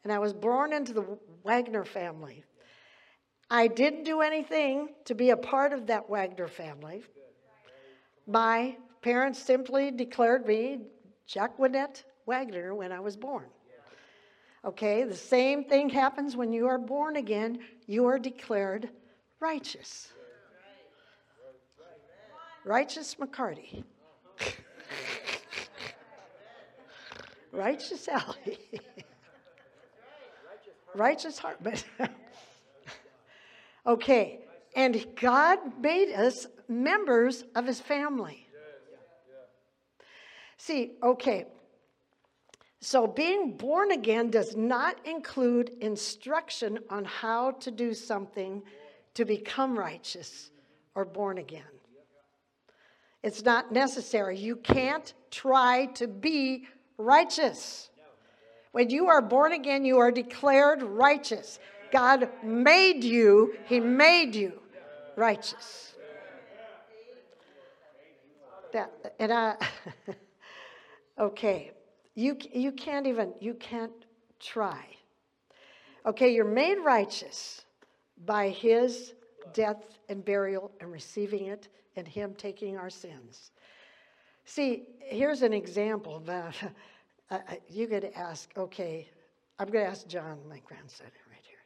and 0.02 0.12
I 0.12 0.18
was 0.18 0.32
born 0.32 0.72
into 0.72 0.94
the 0.94 1.04
Wagner 1.44 1.84
family. 1.84 2.42
I 3.50 3.66
didn't 3.68 4.04
do 4.04 4.20
anything 4.20 4.90
to 5.04 5.14
be 5.14 5.30
a 5.30 5.36
part 5.36 5.72
of 5.72 5.86
that 5.86 6.08
Wagner 6.08 6.48
family. 6.48 7.02
My 8.26 8.76
parents 9.02 9.38
simply 9.38 9.90
declared 9.90 10.46
me 10.46 10.80
Jacqueline 11.26 11.88
Wagner 12.26 12.74
when 12.74 12.92
I 12.92 13.00
was 13.00 13.16
born. 13.16 13.46
Okay, 14.64 15.04
the 15.04 15.16
same 15.16 15.64
thing 15.64 15.88
happens 15.88 16.36
when 16.36 16.52
you 16.52 16.66
are 16.66 16.78
born 16.78 17.16
again. 17.16 17.60
You 17.86 18.06
are 18.06 18.18
declared 18.18 18.90
righteous. 19.40 20.12
Righteous 22.64 23.14
McCarty. 23.14 23.84
righteous 27.52 28.08
Allie. 28.08 28.58
righteous 30.94 31.38
Hartman. 31.38 31.78
okay, 33.86 34.40
and 34.76 35.06
God 35.20 35.58
made 35.80 36.12
us 36.12 36.46
members 36.68 37.44
of 37.54 37.66
his 37.66 37.80
family. 37.80 38.47
See, 40.58 40.92
okay. 41.02 41.46
So 42.80 43.06
being 43.06 43.56
born 43.56 43.90
again 43.92 44.30
does 44.30 44.56
not 44.56 45.04
include 45.06 45.70
instruction 45.80 46.78
on 46.90 47.04
how 47.04 47.52
to 47.52 47.70
do 47.70 47.94
something 47.94 48.62
to 49.14 49.24
become 49.24 49.76
righteous 49.78 50.50
or 50.94 51.04
born 51.04 51.38
again. 51.38 51.62
It's 53.22 53.44
not 53.44 53.72
necessary. 53.72 54.38
You 54.38 54.56
can't 54.56 55.12
try 55.30 55.86
to 55.94 56.06
be 56.06 56.66
righteous. 56.98 57.90
When 58.72 58.90
you 58.90 59.08
are 59.08 59.22
born 59.22 59.52
again, 59.52 59.84
you 59.84 59.98
are 59.98 60.12
declared 60.12 60.82
righteous. 60.82 61.58
God 61.90 62.28
made 62.44 63.02
you, 63.02 63.54
He 63.64 63.80
made 63.80 64.34
you 64.36 64.52
righteous. 65.16 65.94
That, 68.72 68.92
and 69.18 69.32
I, 69.32 69.56
okay, 71.18 71.72
you, 72.14 72.36
you 72.52 72.72
can't 72.72 73.06
even, 73.06 73.32
you 73.40 73.54
can't 73.54 73.92
try. 74.40 74.84
Okay, 76.06 76.32
you're 76.34 76.44
made 76.44 76.78
righteous 76.78 77.64
by 78.24 78.48
His 78.48 79.14
death 79.52 79.98
and 80.08 80.24
burial 80.24 80.70
and 80.80 80.90
receiving 80.90 81.46
it 81.46 81.68
and 81.96 82.06
Him 82.06 82.34
taking 82.36 82.76
our 82.76 82.90
sins. 82.90 83.50
See, 84.44 84.84
here's 85.00 85.42
an 85.42 85.52
example 85.52 86.16
about, 86.16 86.54
uh, 87.30 87.38
you 87.68 87.86
could 87.86 88.10
ask, 88.16 88.50
okay, 88.56 89.08
I'm 89.58 89.68
going 89.68 89.84
to 89.84 89.90
ask 89.90 90.06
John, 90.06 90.38
my 90.48 90.60
grandson, 90.64 91.08
right 91.30 91.42
here. 91.42 91.58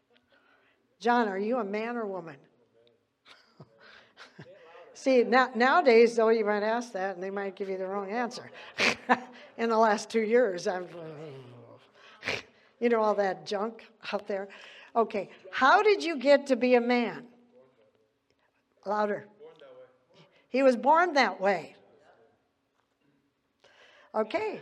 John, 0.98 1.28
are 1.28 1.38
you 1.38 1.58
a 1.58 1.64
man 1.64 1.96
or 1.96 2.06
woman? 2.06 2.36
See, 4.94 5.22
now, 5.22 5.50
nowadays, 5.54 6.16
though, 6.16 6.30
you 6.30 6.44
might 6.44 6.62
ask 6.62 6.92
that 6.92 7.14
and 7.14 7.22
they 7.22 7.30
might 7.30 7.54
give 7.54 7.68
you 7.68 7.78
the 7.78 7.86
wrong 7.86 8.10
answer. 8.10 8.50
In 9.62 9.68
the 9.68 9.78
last 9.78 10.10
two 10.10 10.22
years, 10.22 10.66
I've, 10.66 10.92
you 12.80 12.88
know, 12.88 13.00
all 13.00 13.14
that 13.14 13.46
junk 13.46 13.84
out 14.12 14.26
there. 14.26 14.48
Okay, 14.96 15.30
how 15.52 15.84
did 15.84 16.02
you 16.02 16.16
get 16.16 16.48
to 16.48 16.56
be 16.56 16.74
a 16.74 16.80
man? 16.80 17.28
Louder. 18.84 19.28
He 20.48 20.64
was 20.64 20.74
born 20.74 21.12
that 21.12 21.40
way. 21.40 21.76
Okay, 24.16 24.60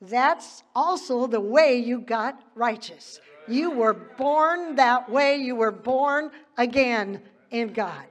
that's 0.00 0.62
also 0.74 1.26
the 1.26 1.38
way 1.38 1.76
you 1.76 2.00
got 2.00 2.42
righteous. 2.54 3.20
You 3.46 3.72
were 3.72 3.92
born 3.92 4.74
that 4.76 5.10
way, 5.10 5.36
you 5.36 5.54
were 5.54 5.70
born 5.70 6.30
again 6.56 7.20
in 7.50 7.74
God. 7.74 8.06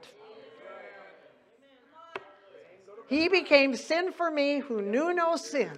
He 3.08 3.28
became 3.28 3.74
sin 3.74 4.12
for 4.12 4.30
me 4.30 4.60
who 4.60 4.80
knew 4.80 5.12
no 5.12 5.34
sin. 5.34 5.76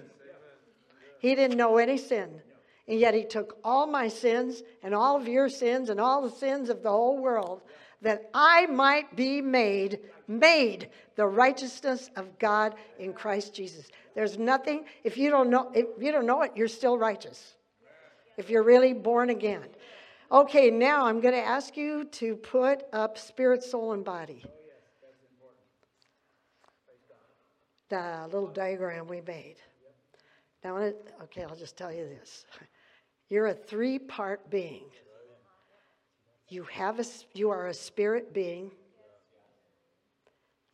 He 1.23 1.35
didn't 1.35 1.55
know 1.55 1.77
any 1.77 1.97
sin. 1.97 2.41
And 2.85 2.99
yet 2.99 3.13
he 3.13 3.23
took 3.23 3.57
all 3.63 3.87
my 3.87 4.09
sins 4.09 4.61
and 4.83 4.93
all 4.93 5.15
of 5.15 5.25
your 5.25 5.47
sins 5.47 5.89
and 5.89 5.97
all 5.97 6.21
the 6.21 6.29
sins 6.29 6.69
of 6.69 6.83
the 6.83 6.89
whole 6.89 7.17
world 7.17 7.61
that 8.01 8.29
I 8.33 8.65
might 8.65 9.15
be 9.15 9.39
made, 9.39 10.01
made 10.27 10.89
the 11.15 11.25
righteousness 11.25 12.09
of 12.17 12.37
God 12.39 12.75
in 12.99 13.13
Christ 13.13 13.55
Jesus. 13.55 13.87
There's 14.15 14.37
nothing, 14.37 14.83
if 15.05 15.17
you 15.17 15.29
don't 15.29 15.49
know, 15.49 15.71
if 15.73 15.85
you 15.97 16.11
don't 16.11 16.25
know 16.25 16.41
it, 16.41 16.51
you're 16.57 16.67
still 16.67 16.97
righteous. 16.97 17.53
If 18.35 18.49
you're 18.49 18.63
really 18.63 18.91
born 18.91 19.29
again. 19.29 19.63
Okay, 20.29 20.69
now 20.69 21.05
I'm 21.05 21.21
going 21.21 21.35
to 21.35 21.45
ask 21.45 21.77
you 21.77 22.03
to 22.03 22.35
put 22.35 22.83
up 22.91 23.17
spirit, 23.17 23.63
soul, 23.63 23.93
and 23.93 24.03
body. 24.03 24.43
The 27.87 28.27
little 28.29 28.49
diagram 28.49 29.07
we 29.07 29.21
made. 29.21 29.55
Now, 30.63 30.77
okay, 31.23 31.43
I'll 31.43 31.55
just 31.55 31.77
tell 31.77 31.91
you 31.91 32.05
this. 32.05 32.45
You're 33.29 33.47
a 33.47 33.53
three 33.53 33.99
part 33.99 34.49
being. 34.49 34.85
You, 36.47 36.63
have 36.63 36.99
a, 36.99 37.05
you 37.33 37.49
are 37.49 37.67
a 37.67 37.73
spirit 37.73 38.33
being, 38.33 38.71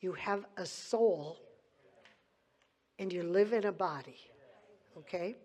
you 0.01 0.11
have 0.13 0.45
a 0.57 0.65
soul 0.65 1.39
and 2.97 3.13
you 3.13 3.23
live 3.23 3.53
in 3.53 3.65
a 3.65 3.71
body. 3.71 4.19
Okay? 4.97 5.37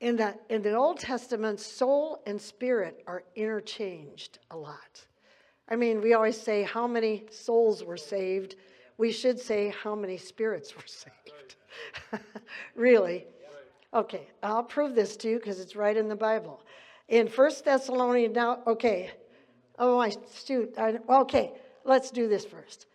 In 0.00 0.16
the, 0.16 0.34
in 0.48 0.62
the 0.62 0.74
Old 0.74 0.98
Testament, 0.98 1.60
soul 1.60 2.22
and 2.26 2.40
spirit 2.40 3.02
are 3.06 3.24
interchanged 3.36 4.38
a 4.50 4.56
lot. 4.56 5.04
I 5.68 5.76
mean, 5.76 6.00
we 6.00 6.14
always 6.14 6.40
say 6.40 6.62
how 6.62 6.86
many 6.86 7.26
souls 7.30 7.84
were 7.84 7.98
saved. 7.98 8.56
We 8.96 9.12
should 9.12 9.38
say 9.38 9.74
how 9.82 9.94
many 9.94 10.16
spirits 10.16 10.74
were 10.74 10.82
saved. 10.86 11.56
really. 12.74 13.26
Okay, 13.92 14.28
I'll 14.42 14.62
prove 14.62 14.94
this 14.94 15.16
to 15.18 15.30
you 15.30 15.38
because 15.38 15.58
it's 15.58 15.74
right 15.74 15.96
in 15.96 16.08
the 16.08 16.16
Bible. 16.16 16.60
In 17.08 17.26
First 17.26 17.64
Thessalonians, 17.64 18.34
now, 18.34 18.60
okay. 18.66 19.10
Oh, 19.78 19.98
my, 19.98 20.12
shoot. 20.44 20.74
I, 20.78 20.98
okay, 21.08 21.52
let's 21.84 22.10
do 22.10 22.28
this 22.28 22.44
first. 22.44 22.86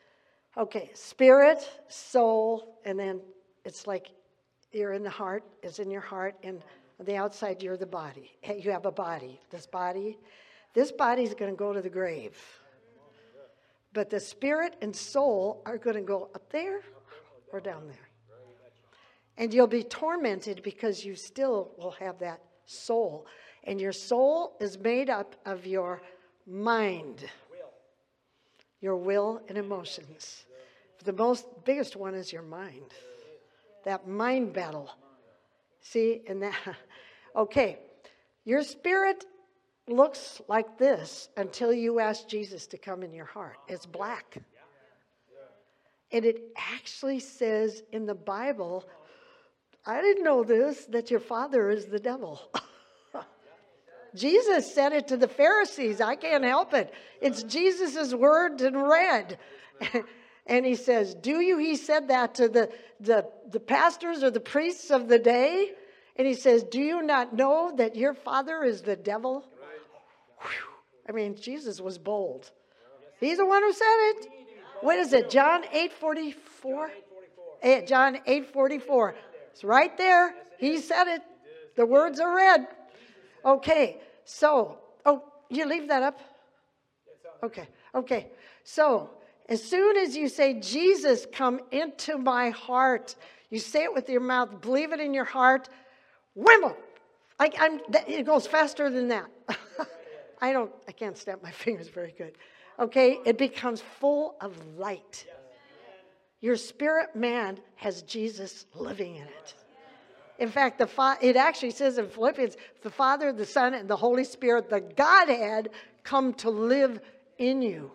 Okay, 0.58 0.90
spirit, 0.94 1.70
soul, 1.90 2.80
and 2.86 2.98
then 2.98 3.20
it's 3.66 3.88
like 3.88 4.12
you're 4.72 4.94
in 4.94 5.04
the 5.04 5.10
heart, 5.10 5.44
it's 5.64 5.80
in 5.80 5.92
your 5.92 6.02
heart, 6.02 6.36
and 6.44 6.62
on 7.00 7.06
the 7.06 7.18
outside, 7.18 7.62
you're 7.62 7.78
the 7.78 7.86
body. 7.86 8.32
You 8.58 8.72
have 8.72 8.86
a 8.86 8.92
body. 8.92 9.42
This 9.50 9.66
body, 9.66 10.18
this 10.74 10.92
body 10.92 11.24
is 11.24 11.34
going 11.34 11.52
to 11.52 11.58
go 11.58 11.74
to 11.74 11.82
the 11.82 11.90
grave. 11.90 12.38
But 13.94 14.10
the 14.10 14.20
spirit 14.20 14.76
and 14.82 14.96
soul 14.96 15.62
are 15.66 15.78
going 15.78 15.96
to 15.96 16.02
go 16.02 16.30
up 16.36 16.50
there 16.52 16.82
or 17.52 17.60
down 17.60 17.88
there. 17.88 18.05
And 19.38 19.54
you'll 19.54 19.68
be 19.68 19.84
tormented 19.84 20.62
because 20.64 21.04
you 21.04 21.16
still 21.16 21.72
will 21.78 21.92
have 21.92 22.20
that 22.20 22.42
soul. 22.66 23.26
And 23.64 23.82
your 23.82 23.92
soul 23.92 24.56
is 24.60 24.78
made 24.78 25.10
up 25.10 25.36
of 25.46 25.66
your 25.66 26.02
mind, 26.48 27.26
your 28.80 28.96
will 28.96 29.42
and 29.50 29.58
emotions. 29.58 30.46
The 31.04 31.14
most 31.14 31.46
biggest 31.66 31.96
one 31.96 32.16
is 32.16 32.32
your 32.32 32.42
mind. 32.42 32.94
That 33.84 34.08
mind 34.08 34.54
battle. 34.54 34.90
See, 35.82 36.22
and 36.28 36.42
that, 36.42 36.56
okay, 37.36 37.78
your 38.44 38.64
spirit 38.64 39.26
looks 39.88 40.42
like 40.48 40.78
this 40.78 41.30
until 41.38 41.74
you 41.74 42.00
ask 42.00 42.28
Jesus 42.28 42.68
to 42.68 42.78
come 42.78 43.04
in 43.04 43.14
your 43.14 43.26
heart. 43.26 43.58
It's 43.68 43.86
black. 43.86 44.38
And 46.12 46.26
it 46.26 46.42
actually 46.56 47.20
says 47.20 47.84
in 47.92 48.06
the 48.06 48.16
Bible, 48.16 48.86
I 49.86 50.02
didn't 50.02 50.24
know 50.24 50.44
this, 50.44 50.86
that 50.86 51.12
your 51.12 51.20
father 51.20 51.70
is 51.70 51.86
the 51.86 52.00
devil. 52.00 52.42
Jesus 54.16 54.74
said 54.74 54.94
it 54.94 55.10
to 55.10 55.18
the 55.18 55.28
Pharisees. 55.28 56.02
I 56.02 56.16
can't 56.16 56.44
help 56.44 56.74
it. 56.74 56.94
It's 57.22 57.44
Jesus' 57.44 58.14
words 58.14 58.64
in 58.64 58.78
red. 58.78 59.38
and 60.48 60.66
he 60.66 60.76
says, 60.76 61.14
Do 61.14 61.42
you? 61.42 61.58
He 61.58 61.76
said 61.76 62.08
that 62.08 62.36
to 62.36 62.48
the, 62.48 62.72
the, 63.00 63.30
the 63.50 63.60
pastors 63.60 64.24
or 64.24 64.32
the 64.32 64.40
priests 64.40 64.90
of 64.90 65.08
the 65.08 65.20
day. 65.20 65.72
And 66.16 66.26
he 66.26 66.34
says, 66.34 66.64
Do 66.64 66.80
you 66.80 67.04
not 67.04 67.36
know 67.36 67.74
that 67.76 67.96
your 67.96 68.14
father 68.14 68.64
is 68.64 68.82
the 68.82 68.96
devil? 68.96 69.46
I 71.08 71.12
mean, 71.12 71.36
Jesus 71.36 71.80
was 71.80 71.98
bold. 71.98 72.50
He's 73.20 73.38
the 73.38 73.46
one 73.46 73.62
who 73.62 73.74
said 73.74 73.86
it. 73.86 74.28
What 74.82 74.98
is 74.98 75.14
it? 75.14 75.30
John 75.30 75.64
8 75.72 75.94
44? 75.94 76.92
Eh, 77.62 77.82
John 77.86 78.18
8 78.26 78.46
44. 78.48 79.16
It's 79.56 79.64
right 79.64 79.98
there. 79.98 80.36
He 80.60 80.80
said 80.80 81.08
it. 81.08 81.22
The 81.78 81.86
words 81.86 82.20
are 82.20 82.36
red. 82.36 82.68
Okay, 83.46 84.02
so, 84.26 84.80
oh, 85.06 85.24
you 85.50 85.66
leave 85.66 85.88
that 85.88 86.04
up? 86.04 86.20
Okay, 87.42 87.66
okay. 87.94 88.28
So, 88.66 89.12
as 89.48 89.64
soon 89.64 89.96
as 89.96 90.14
you 90.14 90.28
say, 90.28 90.60
Jesus, 90.60 91.26
come 91.32 91.62
into 91.72 92.18
my 92.18 92.50
heart, 92.50 93.16
you 93.50 93.60
say 93.60 93.84
it 93.84 93.94
with 93.94 94.10
your 94.10 94.20
mouth, 94.20 94.60
believe 94.60 94.92
it 94.92 95.00
in 95.00 95.14
your 95.14 95.24
heart, 95.24 95.70
wimble. 96.36 96.76
I, 97.40 97.50
am 97.58 97.80
it 98.10 98.26
goes 98.26 98.46
faster 98.46 98.90
than 98.90 99.08
that. 99.08 99.30
I 100.42 100.52
don't, 100.52 100.72
I 100.86 100.92
can't 100.92 101.18
snap 101.18 101.42
my 101.42 101.52
fingers 101.64 101.88
very 101.88 102.14
good. 102.18 102.34
Okay, 102.78 103.20
it 103.26 103.38
becomes 103.38 103.80
full 103.80 104.36
of 104.42 104.54
light. 104.76 105.26
Your 106.46 106.58
spirit 106.58 107.16
man 107.16 107.58
has 107.78 108.04
Jesus 108.04 108.68
living 108.76 109.16
in 109.16 109.24
it. 109.24 109.56
In 110.38 110.48
fact, 110.48 110.78
the 110.78 110.86
fa- 110.86 111.18
it 111.20 111.36
actually 111.36 111.72
says 111.72 111.98
in 111.98 112.08
Philippians, 112.08 112.56
the 112.84 112.92
Father, 112.92 113.34
the 113.34 113.48
Son, 113.48 113.74
and 113.74 113.90
the 113.90 113.96
Holy 113.96 114.24
Spirit, 114.24 114.70
the 114.70 114.80
Godhead, 114.80 115.70
come 116.04 116.36
to 116.36 116.52
live 116.52 117.00
in 117.40 117.64
you. 117.64 117.92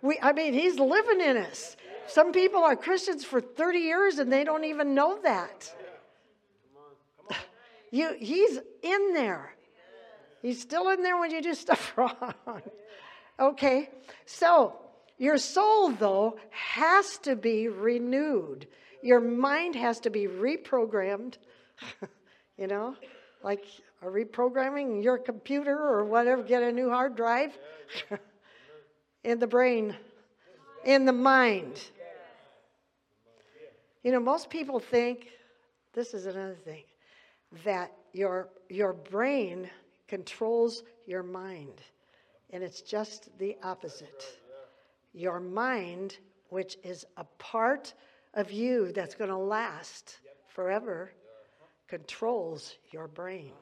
We, 0.00 0.18
I 0.22 0.32
mean, 0.32 0.54
He's 0.54 0.78
living 0.78 1.20
in 1.20 1.36
us. 1.36 1.76
Some 2.06 2.32
people 2.32 2.64
are 2.64 2.76
Christians 2.76 3.22
for 3.22 3.42
30 3.42 3.78
years 3.80 4.18
and 4.18 4.32
they 4.32 4.42
don't 4.42 4.64
even 4.64 4.94
know 4.94 5.18
that. 5.22 5.70
You, 7.90 8.16
he's 8.18 8.58
in 8.82 9.12
there. 9.12 9.54
He's 10.40 10.62
still 10.62 10.88
in 10.88 11.02
there 11.02 11.18
when 11.18 11.30
you 11.30 11.42
do 11.42 11.52
stuff 11.52 11.92
wrong. 11.98 12.32
okay, 13.38 13.90
so 14.24 14.78
your 15.18 15.38
soul, 15.38 15.90
though, 15.90 16.38
has 16.50 17.18
to 17.18 17.36
be 17.36 17.68
renewed. 17.68 18.66
Your 19.02 19.20
mind 19.20 19.76
has 19.76 20.00
to 20.00 20.10
be 20.10 20.26
reprogrammed, 20.26 21.36
you 22.58 22.66
know, 22.66 22.96
like 23.42 23.64
a 24.02 24.06
reprogramming 24.06 25.02
your 25.02 25.18
computer 25.18 25.76
or 25.76 26.04
whatever, 26.04 26.42
get 26.42 26.62
a 26.62 26.72
new 26.72 26.90
hard 26.90 27.16
drive 27.16 27.56
in 29.24 29.38
the 29.38 29.46
brain, 29.46 29.96
in 30.84 31.04
the 31.04 31.12
mind. 31.12 31.90
You 34.02 34.12
know, 34.12 34.20
most 34.20 34.50
people 34.50 34.80
think, 34.80 35.28
this 35.94 36.12
is 36.12 36.26
another 36.26 36.56
thing, 36.64 36.84
that 37.64 37.92
your, 38.12 38.48
your 38.68 38.92
brain 38.92 39.70
controls 40.08 40.82
your 41.06 41.22
mind. 41.22 41.80
And 42.50 42.62
it's 42.62 42.82
just 42.82 43.36
the 43.38 43.56
opposite. 43.62 44.38
Your 45.14 45.40
mind, 45.40 46.18
which 46.50 46.76
is 46.82 47.06
a 47.16 47.24
part 47.38 47.94
of 48.34 48.50
you 48.50 48.92
that's 48.92 49.14
going 49.14 49.30
to 49.30 49.36
last 49.36 50.18
forever, 50.48 51.12
controls 51.88 52.76
your 52.92 53.06
brain. 53.06 53.52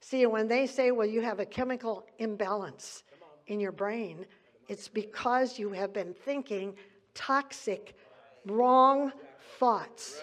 See, 0.00 0.26
when 0.26 0.48
they 0.48 0.66
say, 0.66 0.90
well, 0.90 1.06
you 1.06 1.22
have 1.22 1.40
a 1.40 1.46
chemical 1.46 2.04
imbalance 2.18 3.04
in 3.46 3.60
your 3.60 3.72
brain, 3.72 4.26
it's 4.68 4.88
because 4.88 5.58
you 5.58 5.70
have 5.70 5.92
been 5.92 6.14
thinking 6.24 6.74
toxic, 7.14 7.96
wrong 8.44 9.12
thoughts. 9.58 10.22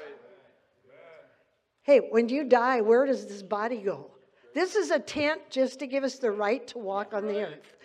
Hey, 1.83 1.99
when 1.99 2.29
you 2.29 2.43
die, 2.43 2.81
where 2.81 3.05
does 3.05 3.25
this 3.25 3.41
body 3.41 3.77
go? 3.77 4.11
This 4.53 4.75
is 4.75 4.91
a 4.91 4.99
tent 4.99 5.41
just 5.49 5.79
to 5.79 5.87
give 5.87 6.03
us 6.03 6.19
the 6.19 6.31
right 6.31 6.67
to 6.67 6.77
walk 6.77 7.13
on 7.13 7.25
the 7.25 7.41
earth. 7.47 7.77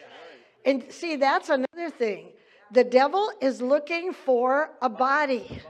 And 0.66 0.84
see, 0.90 1.16
that's 1.16 1.48
another 1.48 1.90
thing. 1.90 2.32
The 2.72 2.84
devil 2.84 3.30
is 3.40 3.62
looking 3.62 4.12
for 4.12 4.70
a 4.82 4.88
body. 4.88 5.62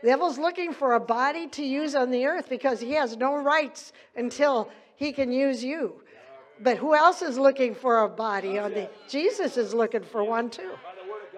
The 0.00 0.10
devil's 0.10 0.38
looking 0.38 0.72
for 0.72 0.94
a 0.94 1.00
body 1.00 1.48
to 1.48 1.64
use 1.64 1.94
on 1.94 2.10
the 2.10 2.24
earth 2.26 2.48
because 2.48 2.80
he 2.80 2.92
has 2.92 3.16
no 3.16 3.36
rights 3.36 3.92
until 4.14 4.70
he 4.96 5.12
can 5.12 5.32
use 5.32 5.64
you. 5.64 6.00
But 6.60 6.76
who 6.76 6.94
else 6.94 7.20
is 7.20 7.36
looking 7.36 7.74
for 7.74 8.04
a 8.04 8.08
body 8.08 8.58
on 8.58 8.72
the 8.72 8.88
Jesus 9.08 9.56
is 9.56 9.74
looking 9.74 10.02
for 10.02 10.22
one 10.22 10.48
too. 10.48 10.74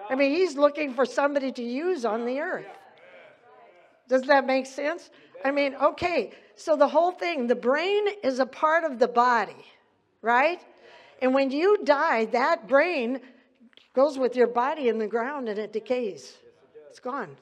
I 0.09 0.15
mean, 0.15 0.31
he's 0.31 0.55
looking 0.55 0.93
for 0.93 1.05
somebody 1.05 1.51
to 1.53 1.63
use 1.63 2.05
on 2.05 2.25
the 2.25 2.39
earth. 2.39 2.67
Does 4.07 4.21
that 4.23 4.45
make 4.45 4.67
sense? 4.67 5.09
I 5.43 5.51
mean, 5.51 5.75
okay, 5.75 6.31
so 6.55 6.75
the 6.75 6.87
whole 6.87 7.11
thing, 7.11 7.47
the 7.47 7.55
brain 7.55 8.05
is 8.23 8.39
a 8.39 8.45
part 8.45 8.83
of 8.83 8.99
the 8.99 9.07
body, 9.07 9.65
right? 10.21 10.61
And 11.21 11.33
when 11.33 11.51
you 11.51 11.83
die, 11.83 12.25
that 12.25 12.67
brain 12.67 13.21
goes 13.93 14.17
with 14.17 14.35
your 14.35 14.47
body 14.47 14.89
in 14.89 14.99
the 14.99 15.07
ground 15.07 15.49
and 15.49 15.57
it 15.57 15.73
decays. 15.73 16.37
It's 16.89 16.99
gone. 16.99 17.35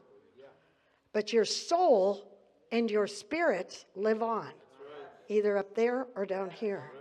But 1.12 1.34
your 1.34 1.46
soul 1.46 2.26
and 2.72 2.90
your 2.90 3.08
spirit 3.08 3.86
live 3.96 4.24
on, 4.24 4.50
either 5.28 5.58
up 5.58 5.76
there 5.76 6.08
or 6.16 6.26
down 6.26 6.50
here. 6.50 6.92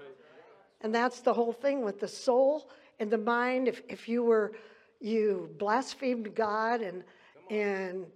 And 0.80 0.94
that's 0.94 1.20
the 1.20 1.32
whole 1.32 1.52
thing 1.52 1.82
with 1.82 2.00
the 2.00 2.08
soul 2.08 2.68
and 2.98 3.10
the 3.10 3.18
mind. 3.18 3.68
If, 3.68 3.82
if 3.88 4.08
you 4.08 4.22
were, 4.22 4.52
you 5.00 5.50
blasphemed 5.58 6.34
God 6.34 6.80
and, 6.80 7.02
and, 7.50 8.06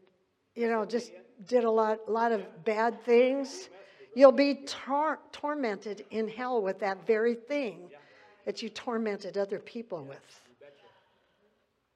you 0.54 0.68
know, 0.68 0.84
just 0.84 1.12
did 1.46 1.64
a 1.64 1.70
lot, 1.70 2.10
lot 2.10 2.32
of 2.32 2.64
bad 2.64 3.02
things, 3.04 3.70
you'll 4.14 4.32
be 4.32 4.66
tor- 4.66 5.20
tormented 5.32 6.04
in 6.10 6.28
hell 6.28 6.60
with 6.60 6.80
that 6.80 7.06
very 7.06 7.34
thing 7.34 7.90
that 8.48 8.62
you 8.62 8.70
tormented 8.70 9.36
other 9.36 9.58
people 9.58 10.02
with. 10.04 10.40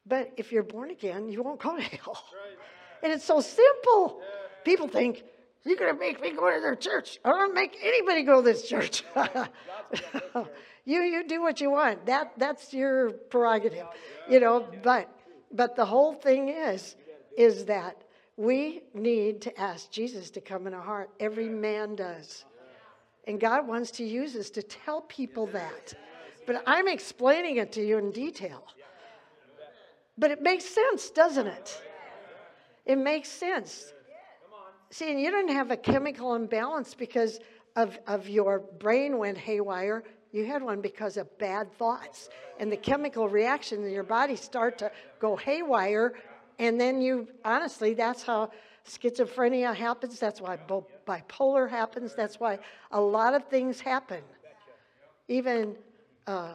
But 0.05 0.31
if 0.37 0.53
you're 0.53 0.63
born 0.63 0.91
again, 0.91 1.31
you 1.31 1.43
won't 1.43 1.59
go 1.59 1.77
to 1.77 1.83
hell. 1.83 2.23
And 3.03 3.11
it's 3.11 3.25
so 3.25 3.41
simple. 3.41 4.21
People 4.63 4.87
think, 4.87 5.25
You're 5.65 5.79
going 5.79 5.93
to 5.93 5.99
make 5.99 6.21
me 6.21 6.31
go 6.33 6.55
to 6.55 6.61
their 6.61 6.77
church. 6.77 7.19
I 7.25 7.31
don't 7.31 7.55
make 7.55 7.79
anybody 7.83 8.23
go 8.23 8.43
to 8.43 8.43
this 8.43 8.69
church. 8.69 9.03
you 10.85 11.01
you 11.01 11.27
do 11.27 11.41
what 11.41 11.61
you 11.63 11.71
want. 11.71 12.05
That 12.05 12.33
that's 12.37 12.75
your 12.75 13.13
prerogative, 13.33 13.87
you 14.29 14.39
know. 14.39 14.69
But 14.83 15.09
but 15.51 15.75
the 15.75 15.87
whole 15.87 16.13
thing 16.15 16.51
is 16.51 16.97
is 17.37 17.65
that 17.65 17.97
we 18.37 18.83
need 18.93 19.41
to 19.41 19.51
ask 19.59 19.91
Jesus 19.91 20.31
to 20.33 20.41
come 20.41 20.67
in 20.69 20.75
our 20.75 20.87
heart. 20.93 21.09
Every 21.19 21.49
man 21.49 21.97
does, 21.97 22.45
and 23.27 23.41
God 23.41 23.67
wants 23.67 23.91
to 23.93 24.05
use 24.05 24.37
us 24.37 24.51
to 24.51 24.63
tell 24.63 25.01
people 25.01 25.47
that. 25.47 25.95
But 26.47 26.63
I'm 26.67 26.89
explaining 26.89 27.57
it 27.57 27.73
to 27.73 27.87
you 27.87 27.99
in 27.99 28.11
detail. 28.11 28.65
But 30.19 30.31
it 30.31 30.43
makes 30.43 30.65
sense, 30.65 31.11
doesn't 31.11 31.47
it? 31.47 31.83
It 32.85 32.97
makes 32.97 33.29
sense. 33.29 33.93
See, 34.91 35.11
and 35.11 35.21
you 35.21 35.31
didn't 35.31 35.55
have 35.55 35.71
a 35.71 35.77
chemical 35.77 36.35
imbalance 36.35 36.95
because 36.95 37.41
of, 37.77 37.99
of 38.07 38.29
your 38.29 38.59
brain 38.59 39.19
went 39.19 39.39
haywire. 39.39 40.05
You 40.33 40.45
had 40.45 40.63
one 40.63 40.81
because 40.81 41.17
of 41.17 41.39
bad 41.39 41.73
thoughts. 41.73 42.29
And 42.59 42.71
the 42.71 42.77
chemical 42.77 43.29
reactions 43.29 43.87
in 43.87 43.93
your 43.93 44.03
body 44.03 44.37
start 44.37 44.79
to 44.79 44.91
go 45.19 45.37
haywire. 45.37 46.15
And 46.59 46.81
then 46.81 47.01
you, 47.01 47.29
honestly, 47.45 47.95
that's 47.95 48.23
how 48.23 48.51
schizophrenia 48.87 49.75
happens. 49.75 50.19
That's 50.19 50.41
why 50.41 50.59
bipolar 51.07 51.71
happens. 51.71 52.15
That's 52.15 52.39
why 52.39 52.59
a 52.91 53.01
lot 53.01 53.35
of 53.35 53.47
things 53.49 53.81
happen. 53.81 54.23
Even 55.29 55.77
uh, 56.27 56.55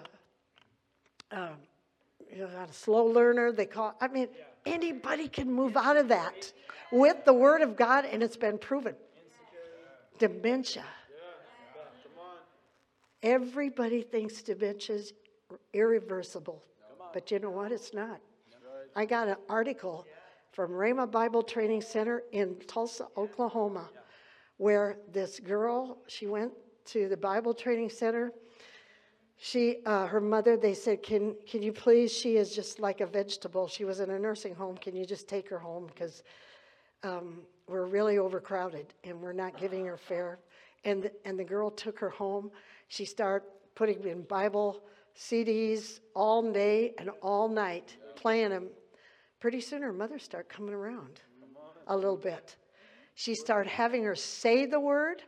uh, 1.32 1.50
you 2.32 2.40
know, 2.40 2.48
a 2.48 2.72
slow 2.72 3.06
learner, 3.06 3.52
they 3.52 3.66
call, 3.66 3.96
I 4.00 4.08
mean, 4.08 4.28
anybody 4.66 5.28
can 5.28 5.52
move 5.52 5.78
out 5.78 5.98
of 5.98 6.10
that 6.10 6.52
with 6.92 7.26
the 7.26 7.34
Word 7.34 7.62
of 7.62 7.76
God, 7.76 8.06
and 8.06 8.22
it's 8.22 8.38
been 8.38 8.58
proven. 8.58 8.96
Dementia. 10.20 10.86
Everybody 13.24 14.02
thinks 14.02 14.42
dementia 14.42 14.96
is 14.96 15.14
irreversible, 15.74 16.64
but 17.14 17.32
you 17.32 17.40
know 17.40 17.50
what? 17.50 17.72
It's 17.72 17.94
not. 17.94 18.20
I 18.96 19.06
got 19.06 19.28
an 19.28 19.38
article 19.50 20.06
from 20.52 20.72
Rhema 20.72 21.10
Bible 21.10 21.44
Training 21.44 21.82
Center 21.82 22.24
in 22.32 22.56
Tulsa, 22.68 23.08
Oklahoma, 23.16 23.90
where 24.58 24.98
this 25.12 25.40
girl, 25.40 26.00
she 26.08 26.26
went 26.28 26.52
to 26.86 27.08
the 27.10 27.18
Bible 27.18 27.54
Training 27.54 27.90
Center. 27.90 28.32
She, 29.40 29.78
uh, 29.86 30.08
her 30.08 30.20
mother, 30.20 30.58
they 30.58 30.74
said, 30.74 31.04
can, 31.04 31.36
can 31.48 31.62
you 31.62 31.72
please, 31.72 32.12
she 32.12 32.38
is 32.38 32.56
just 32.56 32.80
like 32.80 33.02
a 33.02 33.06
vegetable. 33.06 33.68
She 33.68 33.86
was 33.86 34.00
in 34.00 34.10
a 34.10 34.18
nursing 34.18 34.56
home. 34.56 34.78
Can 34.78 34.96
you 34.96 35.06
just 35.06 35.28
take 35.28 35.48
her 35.50 35.60
home? 35.60 35.88
Because 35.88 36.24
um, 37.04 37.42
we're 37.68 37.86
really 37.86 38.18
overcrowded 38.18 38.94
and 39.04 39.22
we're 39.22 39.34
not 39.34 39.58
giving 39.58 39.86
her 39.86 39.98
fair. 39.98 40.40
And, 40.86 41.12
and 41.24 41.38
the 41.38 41.44
girl 41.44 41.70
took 41.70 42.00
her 42.00 42.10
home. 42.10 42.50
She 42.88 43.06
started 43.06 43.48
putting 43.76 44.04
in 44.08 44.24
Bible 44.24 44.82
CDs 45.16 46.00
all 46.16 46.52
day 46.52 46.94
and 46.98 47.10
all 47.22 47.48
night, 47.48 47.96
playing 48.16 48.50
them. 48.50 48.68
Pretty 49.40 49.62
soon 49.62 49.84
her 49.84 49.94
mother 49.94 50.18
started 50.18 50.50
coming 50.50 50.74
around 50.74 51.22
a 51.88 51.96
little 51.96 52.18
bit. 52.18 52.56
She 53.14 53.36
started 53.36 53.70
having 53.70 54.04
her 54.04 54.16
say 54.16 54.66
the 54.66 54.80
word. 54.80 55.22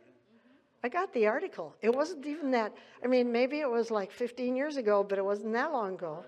I 0.84 0.90
got 0.90 1.14
the 1.14 1.28
article. 1.28 1.76
It 1.82 1.94
wasn't 1.94 2.26
even 2.26 2.52
that, 2.52 2.74
I 3.04 3.08
mean, 3.08 3.32
maybe 3.32 3.60
it 3.60 3.70
was 3.70 3.92
like 3.92 4.12
15 4.12 4.56
years 4.56 4.78
ago, 4.78 5.04
but 5.04 5.18
it 5.18 5.26
wasn't 5.26 5.54
that 5.54 5.72
long 5.74 5.96
ago. 5.96 6.24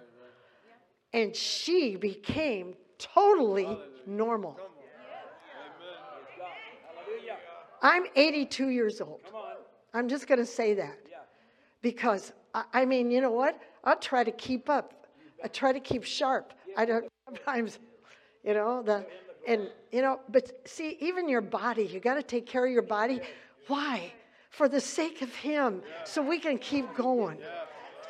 And 1.14 1.36
she 1.36 1.96
became 1.96 2.76
totally 2.98 3.78
normal. 4.06 4.60
I'm 7.82 8.06
82 8.16 8.70
years 8.70 9.02
old. 9.02 9.22
I'm 9.94 10.08
just 10.08 10.28
going 10.28 10.40
to 10.40 10.46
say 10.46 10.74
that. 10.76 10.98
Because, 11.82 12.32
I, 12.54 12.86
mean, 12.86 13.10
you 13.10 13.22
know 13.22 13.32
what? 13.32 13.60
I'll 13.84 13.98
try 13.98 14.24
to 14.24 14.32
keep 14.32 14.70
up. 14.70 15.08
I 15.44 15.48
try 15.48 15.74
to 15.74 15.80
keep 15.80 16.04
sharp. 16.04 16.54
I 16.78 16.86
don't 16.86 17.06
sometimes, 17.26 17.80
you 18.44 18.54
know, 18.54 18.84
the, 18.84 19.06
and, 19.48 19.70
you 19.92 20.02
know, 20.02 20.20
but 20.30 20.52
see, 20.68 20.98
even 21.00 21.28
your 21.28 21.42
body, 21.42 21.86
you 21.86 22.00
got 22.00 22.16
to 22.16 22.24
take 22.24 22.46
care 22.46 22.66
of 22.66 22.72
your 22.72 22.84
body. 22.84 23.22
Why? 23.68 24.14
For 24.52 24.70
the 24.70 24.80
sake 24.80 25.22
of 25.22 25.34
Him, 25.36 25.82
so 26.06 26.22
we 26.22 26.40
can 26.40 26.58
keep 26.58 26.94
going, 26.96 27.40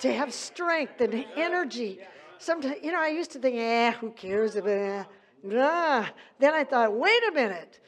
to 0.01 0.13
have 0.13 0.33
strength 0.33 0.99
and 0.99 1.25
energy. 1.35 1.99
Sometimes, 2.37 2.75
you 2.83 2.91
know, 2.91 2.99
I 2.99 3.07
used 3.07 3.31
to 3.31 3.39
think, 3.39 3.55
eh, 3.57 3.91
who 3.91 4.11
cares 4.11 4.55
about 4.55 5.07
Nah. 5.43 6.05
Then 6.39 6.53
I 6.53 6.63
thought, 6.63 6.93
wait 6.93 7.21
a 7.29 7.31
minute. 7.31 7.79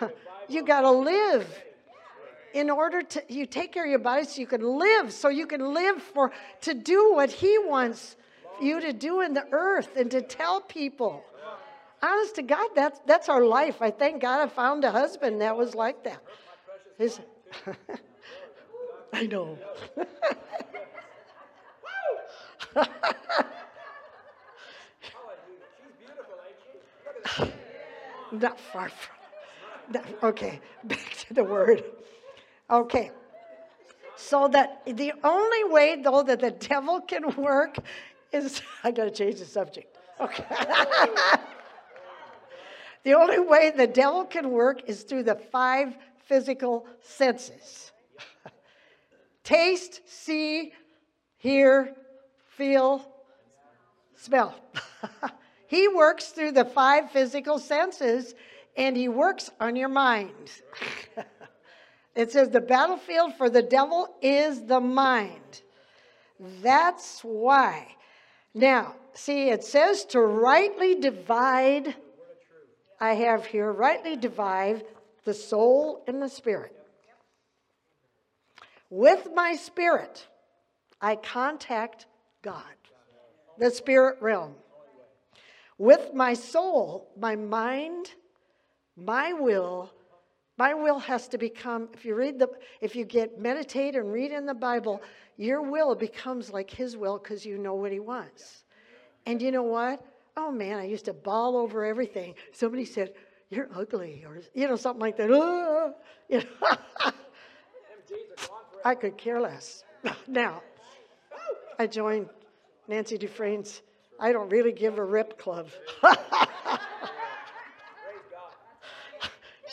You 0.46 0.62
got 0.62 0.82
to 0.82 0.90
live 0.90 1.48
in 2.52 2.68
order 2.68 3.00
to 3.00 3.22
you 3.28 3.46
take 3.46 3.72
care 3.72 3.84
of 3.84 3.90
your 3.90 3.98
body 3.98 4.24
so 4.24 4.42
you 4.42 4.46
can 4.46 4.62
live 4.62 5.10
so 5.10 5.30
you 5.30 5.46
can 5.46 5.72
live 5.72 6.02
for 6.02 6.32
to 6.60 6.74
do 6.74 7.14
what 7.14 7.30
he 7.30 7.56
wants 7.58 8.16
you 8.60 8.78
to 8.78 8.92
do 8.92 9.22
in 9.22 9.32
the 9.32 9.46
earth 9.52 9.96
and 9.96 10.10
to 10.10 10.20
tell 10.20 10.60
people 10.60 11.24
honest 12.02 12.34
to 12.34 12.42
god 12.42 12.68
that's 12.74 13.00
that's 13.06 13.30
our 13.30 13.42
life 13.44 13.80
i 13.80 13.90
thank 13.90 14.20
god 14.20 14.40
i 14.40 14.46
found 14.46 14.84
a 14.84 14.90
husband 14.90 15.40
that 15.40 15.56
was 15.56 15.74
like 15.74 16.04
that 16.04 16.22
His, 16.98 17.18
i 19.12 19.26
know 19.26 19.58
not 28.32 28.58
far 28.58 28.88
from 28.88 29.14
Okay, 30.22 30.60
back 30.84 31.14
to 31.28 31.34
the 31.34 31.44
word. 31.44 31.84
Okay. 32.70 33.10
So 34.16 34.48
that 34.48 34.82
the 34.86 35.12
only 35.22 35.64
way, 35.64 36.00
though, 36.02 36.22
that 36.22 36.40
the 36.40 36.52
devil 36.52 37.00
can 37.00 37.34
work 37.36 37.76
is 38.32 38.62
I 38.82 38.90
got 38.90 39.04
to 39.04 39.10
change 39.10 39.38
the 39.40 39.44
subject. 39.44 39.98
Okay. 40.20 40.44
the 43.02 43.14
only 43.14 43.40
way 43.40 43.72
the 43.76 43.86
devil 43.86 44.24
can 44.24 44.50
work 44.50 44.82
is 44.86 45.02
through 45.02 45.24
the 45.24 45.34
five 45.34 45.96
physical 46.24 46.86
senses 47.02 47.92
taste, 49.44 50.00
see, 50.06 50.72
hear, 51.36 51.94
feel, 52.56 53.06
smell. 54.16 54.54
he 55.66 55.88
works 55.88 56.28
through 56.28 56.52
the 56.52 56.64
five 56.64 57.10
physical 57.10 57.58
senses 57.58 58.34
and 58.76 58.96
he 58.96 59.08
works 59.08 59.50
on 59.60 59.76
your 59.76 59.88
mind. 59.88 60.50
it 62.16 62.32
says 62.32 62.50
the 62.50 62.60
battlefield 62.60 63.34
for 63.34 63.48
the 63.48 63.62
devil 63.62 64.08
is 64.22 64.64
the 64.64 64.80
mind. 64.80 65.62
That's 66.62 67.20
why. 67.20 67.94
Now, 68.54 68.94
see, 69.12 69.50
it 69.50 69.64
says 69.64 70.04
to 70.06 70.20
rightly 70.20 70.94
divide, 70.94 71.94
I 73.00 73.14
have 73.14 73.46
here, 73.46 73.72
rightly 73.72 74.16
divide 74.16 74.84
the 75.24 75.34
soul 75.34 76.04
and 76.06 76.22
the 76.22 76.28
spirit. 76.28 76.76
With 78.90 79.28
my 79.34 79.56
spirit, 79.56 80.26
I 81.00 81.16
contact 81.16 82.06
God, 82.42 82.62
the 83.58 83.70
spirit 83.70 84.18
realm. 84.20 84.54
With 85.78 86.14
my 86.14 86.34
soul, 86.34 87.10
my 87.18 87.34
mind, 87.34 88.12
my 88.96 89.32
will, 89.32 89.92
my 90.56 90.72
will 90.72 91.00
has 91.00 91.26
to 91.28 91.38
become, 91.38 91.88
if 91.92 92.04
you 92.04 92.14
read 92.14 92.38
the, 92.38 92.48
if 92.80 92.94
you 92.94 93.04
get 93.04 93.40
meditate 93.40 93.96
and 93.96 94.12
read 94.12 94.30
in 94.30 94.46
the 94.46 94.54
Bible, 94.54 95.02
your 95.36 95.62
will 95.62 95.96
becomes 95.96 96.52
like 96.52 96.70
his 96.70 96.96
will 96.96 97.18
because 97.18 97.44
you 97.44 97.58
know 97.58 97.74
what 97.74 97.90
he 97.90 97.98
wants. 97.98 98.64
And 99.26 99.42
you 99.42 99.50
know 99.50 99.64
what? 99.64 100.04
Oh 100.36 100.52
man, 100.52 100.78
I 100.78 100.84
used 100.84 101.06
to 101.06 101.12
bawl 101.12 101.56
over 101.56 101.84
everything. 101.84 102.34
Somebody 102.52 102.84
said, 102.84 103.14
You're 103.54 103.68
ugly, 103.74 104.24
or 104.26 104.40
you 104.54 104.66
know, 104.68 104.76
something 104.76 105.00
like 105.00 105.16
that. 105.18 105.28
You 106.28 106.38
know. 106.38 106.44
I 108.84 108.94
could 108.94 109.16
care 109.16 109.40
less. 109.40 109.84
now, 110.26 110.62
I 111.78 111.86
joined 111.86 112.28
Nancy 112.88 113.16
Dufresne's 113.16 113.82
I 114.20 114.32
don't 114.32 114.48
really 114.48 114.72
give 114.72 114.98
a 114.98 115.04
rip 115.04 115.38
club. 115.38 115.68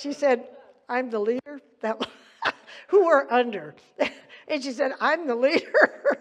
She 0.02 0.14
said, 0.14 0.48
I'm 0.90 1.12
the 1.12 1.20
leader 1.20 1.62
that 1.82 2.10
who 2.88 3.08
are 3.08 3.32
under. 3.32 3.76
And 4.48 4.64
she 4.64 4.72
said, 4.72 4.94
I'm 5.00 5.28
the 5.28 5.36
leader. 5.36 6.18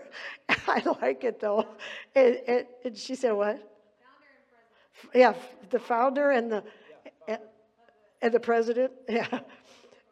I 0.68 0.82
like 1.00 1.24
it 1.24 1.40
though. 1.40 1.66
And, 2.14 2.40
and, 2.46 2.66
and 2.84 2.96
she 2.96 3.14
said, 3.14 3.32
What? 3.32 3.58
Yeah, 5.14 5.32
the 5.70 5.78
founder 5.78 6.30
and 6.30 6.52
the 6.52 6.62
and 8.22 8.32
the 8.32 8.40
president. 8.40 8.92
Yeah. 9.08 9.40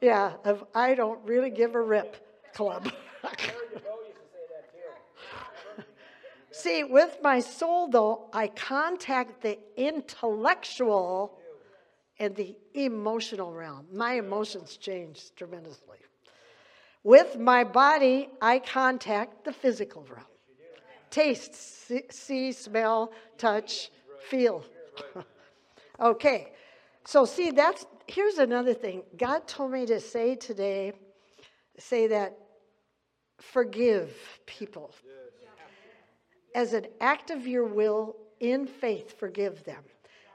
Yeah, 0.01 0.35
of 0.45 0.65
I 0.75 0.95
don't 0.95 1.19
really 1.25 1.51
give 1.51 1.75
a 1.75 1.81
rip 1.81 2.17
club. 2.55 2.89
See, 6.53 6.85
with 6.85 7.19
my 7.23 7.41
soul 7.41 7.89
though, 7.89 8.29
I 8.33 8.47
contact 8.49 9.43
the 9.43 9.59
intellectual 9.77 11.39
and 12.19 12.35
the 12.35 12.57
emotional 12.75 13.53
realm. 13.53 13.87
My 13.93 14.15
emotions 14.15 14.77
change 14.77 15.35
tremendously. 15.37 15.99
With 17.05 17.39
my 17.39 17.65
body, 17.65 18.29
I 18.41 18.59
contact 18.59 19.45
the 19.45 19.53
physical 19.53 20.05
realm. 20.11 20.27
Taste, 21.11 21.55
see, 21.55 22.03
see 22.11 22.53
smell, 22.53 23.13
touch, 23.39 23.91
feel. 24.29 24.65
okay, 26.01 26.49
so 27.05 27.25
see, 27.25 27.51
that's 27.51 27.87
here's 28.09 28.39
another 28.39 28.75
thing. 28.75 29.03
God 29.17 29.47
told 29.47 29.73
me 29.73 29.87
to 29.87 30.01
say 30.01 30.35
today, 30.35 30.93
say 31.79 32.09
that 32.09 32.37
forgive 33.39 34.11
people. 34.47 34.95
As 36.55 36.73
an 36.73 36.87
act 37.01 37.31
of 37.31 37.47
your 37.47 37.65
will 37.65 38.17
in 38.41 38.67
faith, 38.67 39.19
forgive 39.19 39.65
them. 39.65 39.83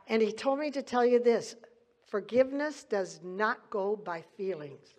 And 0.08 0.22
he 0.22 0.32
told 0.32 0.60
me 0.60 0.72
to 0.72 0.82
tell 0.82 1.06
you 1.06 1.20
this 1.20 1.56
forgiveness 2.08 2.84
does 2.84 3.20
not 3.24 3.70
go 3.70 3.96
by 3.96 4.24
feelings. 4.38 4.96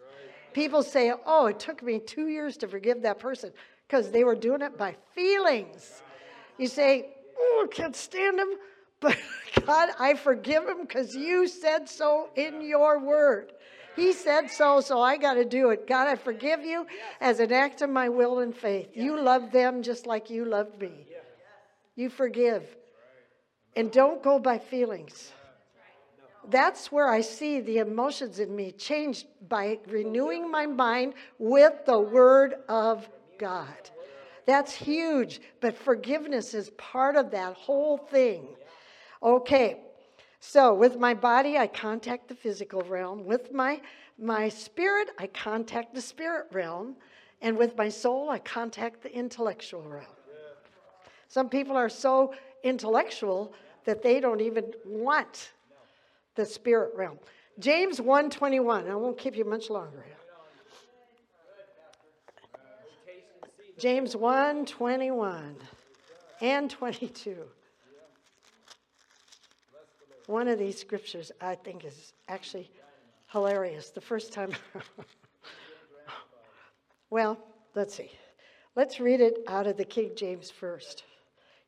People 0.53 0.83
say, 0.83 1.12
oh, 1.27 1.47
it 1.47 1.59
took 1.59 1.83
me 1.83 1.99
two 1.99 2.29
years 2.29 2.57
to 2.59 2.68
forgive 2.68 3.03
that 3.03 3.18
person 3.18 3.53
because 3.87 4.11
they 4.11 4.25
were 4.25 4.35
doing 4.35 4.62
it 4.62 4.77
by 4.79 4.97
feelings. 5.14 6.03
You 6.59 6.68
say, 6.68 7.11
oh, 7.39 7.66
I 7.68 7.75
can't 7.75 7.97
stand 7.97 8.39
him, 8.39 8.49
but 9.01 9.16
God, 9.67 9.91
I 9.99 10.15
forgive 10.15 10.67
him 10.69 10.83
because 10.83 11.15
you 11.15 11.47
said 11.49 11.89
so 11.89 12.31
in 12.37 12.62
your 12.62 12.99
word. 13.01 13.53
He 13.97 14.12
said 14.12 14.51
so, 14.51 14.81
so 14.81 15.01
I 15.01 15.17
got 15.17 15.35
to 15.35 15.45
do 15.45 15.71
it. 15.71 15.87
God, 15.87 16.09
I 16.09 16.17
forgive 16.17 16.65
you 16.65 16.87
as 17.21 17.39
an 17.39 17.53
act 17.53 17.81
of 17.81 17.91
my 17.91 18.09
will 18.09 18.41
and 18.41 18.55
faith. 18.55 18.89
You 18.95 19.21
love 19.21 19.53
them 19.53 19.83
just 19.83 20.07
like 20.07 20.31
you 20.31 20.45
loved 20.45 20.81
me. 20.81 21.07
You 21.95 22.11
forgive. 22.11 22.65
And 23.77 23.93
don't 23.93 24.23
go 24.23 24.39
by 24.39 24.59
feelings. 24.59 25.33
That's 26.51 26.93
where 26.93 27.09
I 27.09 27.21
see 27.21 27.61
the 27.61 27.79
emotions 27.79 28.39
in 28.39 28.55
me 28.55 28.73
changed 28.73 29.27
by 29.49 29.79
renewing 29.87 30.51
my 30.51 30.67
mind 30.67 31.15
with 31.39 31.73
the 31.87 31.99
Word 31.99 32.55
of 32.69 33.09
God. 33.39 33.91
That's 34.47 34.75
huge, 34.75 35.41
but 35.61 35.77
forgiveness 35.77 36.53
is 36.53 36.71
part 36.71 37.17
of 37.17 37.31
that 37.31 37.55
whole 37.55 37.97
thing. 37.97 38.47
Okay, 39.25 39.81
so 40.39 40.75
with 40.75 40.99
my 40.99 41.14
body, 41.14 41.57
I 41.57 41.66
contact 41.66 42.29
the 42.29 42.35
physical 42.35 42.83
realm. 42.83 43.25
With 43.25 43.55
my, 43.55 43.81
my 44.18 44.51
spirit, 44.51 45.09
I 45.18 45.29
contact 45.29 45.95
the 45.95 46.03
spirit 46.03 46.49
realm. 46.53 46.97
And 47.41 47.57
with 47.57 47.75
my 47.77 47.89
soul, 47.89 48.29
I 48.29 48.39
contact 48.39 49.03
the 49.03 49.11
intellectual 49.11 49.83
realm. 49.83 50.05
Some 51.29 51.49
people 51.49 51.75
are 51.75 51.89
so 51.89 52.35
intellectual 52.62 53.55
that 53.87 54.03
they 54.03 54.20
don't 54.20 54.43
even 54.43 54.72
want 54.85 55.53
the 56.35 56.45
spirit 56.45 56.95
realm. 56.95 57.18
James 57.59 58.01
1:21. 58.01 58.91
I 58.91 58.95
won't 58.95 59.16
keep 59.16 59.37
you 59.37 59.45
much 59.47 59.70
longer. 59.70 60.05
James 63.79 64.14
1:21 64.14 65.57
and 66.43 66.70
22. 66.70 67.49
One 70.27 70.49
of 70.49 70.59
these 70.59 70.79
scriptures 70.79 71.31
I 71.41 71.55
think 71.55 71.85
is 71.85 72.12
actually 72.29 72.70
hilarious. 73.31 73.91
The 73.91 74.01
first 74.01 74.33
time 74.33 74.53
Well, 77.14 77.39
let's 77.77 77.95
see. 77.95 78.11
Let's 78.75 78.99
read 78.99 79.20
it 79.20 79.39
out 79.47 79.68
of 79.68 79.77
the 79.77 79.85
King 79.85 80.11
James 80.16 80.51
first. 80.51 81.05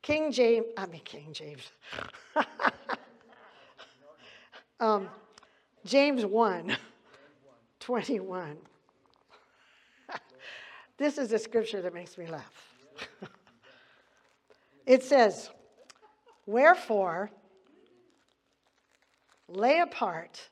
King 0.02 0.32
James, 0.32 0.66
I 0.76 0.86
mean 0.86 1.02
King 1.04 1.32
James. 1.32 1.70
um, 4.80 5.08
James 5.84 6.26
1 6.26 6.76
21. 7.78 8.56
this 10.96 11.16
is 11.16 11.32
a 11.32 11.38
scripture 11.38 11.80
that 11.80 11.94
makes 11.94 12.18
me 12.18 12.26
laugh. 12.26 12.74
it 14.84 15.04
says, 15.04 15.50
Wherefore, 16.46 17.30
lay 19.48 19.80
apart 19.80 20.50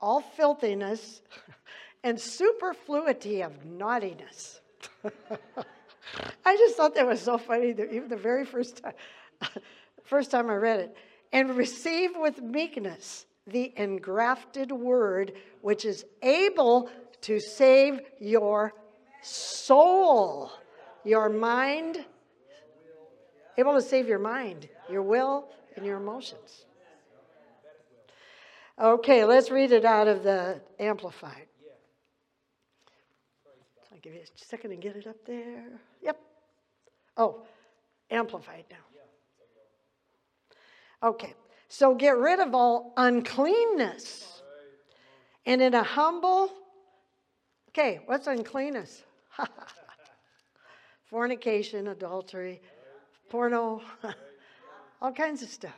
all 0.00 0.20
filthiness 0.20 1.22
and 2.04 2.20
superfluity 2.20 3.42
of 3.42 3.64
naughtiness. 3.64 4.60
I 6.44 6.56
just 6.56 6.76
thought 6.76 6.94
that 6.96 7.06
was 7.06 7.20
so 7.20 7.38
funny, 7.38 7.70
even 7.70 8.08
the 8.08 8.16
very 8.16 8.44
first 8.44 8.82
time, 8.82 8.94
first 10.04 10.30
time 10.30 10.50
I 10.50 10.56
read 10.56 10.80
it. 10.80 10.96
And 11.32 11.56
receive 11.56 12.10
with 12.16 12.42
meekness 12.42 13.26
the 13.46 13.72
engrafted 13.76 14.70
word, 14.70 15.32
which 15.62 15.84
is 15.84 16.04
able 16.22 16.90
to 17.22 17.40
save 17.40 18.00
your 18.20 18.74
soul, 19.22 20.50
your 21.04 21.28
mind, 21.28 22.04
able 23.56 23.74
to 23.74 23.80
save 23.80 24.08
your 24.08 24.18
mind, 24.18 24.68
your 24.90 25.02
will, 25.02 25.48
and 25.76 25.86
your 25.86 25.96
emotions. 25.96 26.66
Okay, 28.82 29.24
let's 29.24 29.48
read 29.48 29.70
it 29.70 29.84
out 29.84 30.08
of 30.08 30.24
the 30.24 30.60
Amplified. 30.80 31.46
I'll 33.92 33.98
give 34.00 34.12
you 34.12 34.18
a 34.18 34.24
second 34.34 34.70
to 34.70 34.76
get 34.76 34.96
it 34.96 35.06
up 35.06 35.24
there. 35.24 35.66
Yep. 36.02 36.18
Oh, 37.16 37.44
Amplified 38.10 38.64
now. 38.68 38.78
Okay, 41.10 41.32
so 41.68 41.94
get 41.94 42.16
rid 42.18 42.40
of 42.40 42.56
all 42.56 42.92
uncleanness. 42.96 44.42
And 45.46 45.62
in 45.62 45.74
a 45.74 45.84
humble, 45.84 46.50
okay, 47.68 48.00
what's 48.06 48.26
uncleanness? 48.26 49.04
Fornication, 51.04 51.86
adultery, 51.86 52.60
porno, 53.30 53.80
all 55.00 55.12
kinds 55.12 55.44
of 55.44 55.50
stuff. 55.50 55.70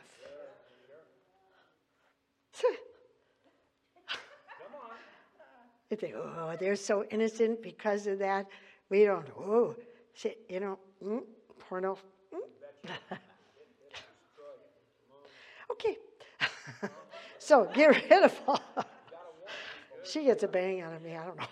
Oh, 6.03 6.55
they're 6.59 6.75
so 6.75 7.03
innocent 7.11 7.61
because 7.61 8.07
of 8.07 8.19
that. 8.19 8.47
We 8.89 9.05
don't, 9.05 9.27
oh, 9.39 9.75
you 10.49 10.59
know, 10.59 10.79
mm, 11.03 11.21
porno. 11.59 11.97
Mm. 12.33 12.91
okay. 15.71 15.97
so 17.39 17.69
get 17.73 17.87
rid 17.87 18.23
of 18.23 18.39
all. 18.47 18.61
she 20.03 20.23
gets 20.23 20.43
a 20.43 20.47
bang 20.47 20.81
out 20.81 20.93
of 20.93 21.01
me, 21.01 21.15
I 21.15 21.25
don't 21.25 21.37
know. 21.37 21.45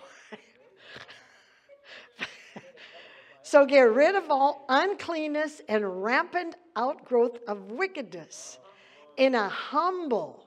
so 3.43 3.65
get 3.65 3.91
rid 3.93 4.15
of 4.15 4.29
all 4.29 4.65
uncleanness 4.69 5.61
and 5.67 6.03
rampant 6.03 6.55
outgrowth 6.75 7.39
of 7.47 7.71
wickedness 7.71 8.59
in 9.17 9.35
a 9.35 9.49
humble, 9.49 10.45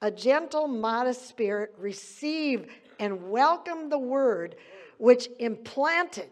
a 0.00 0.10
gentle, 0.10 0.66
modest 0.66 1.28
spirit, 1.28 1.74
receive 1.78 2.68
and 2.98 3.30
welcome 3.30 3.88
the 3.88 3.98
word 3.98 4.56
which 4.98 5.28
implanted, 5.38 6.30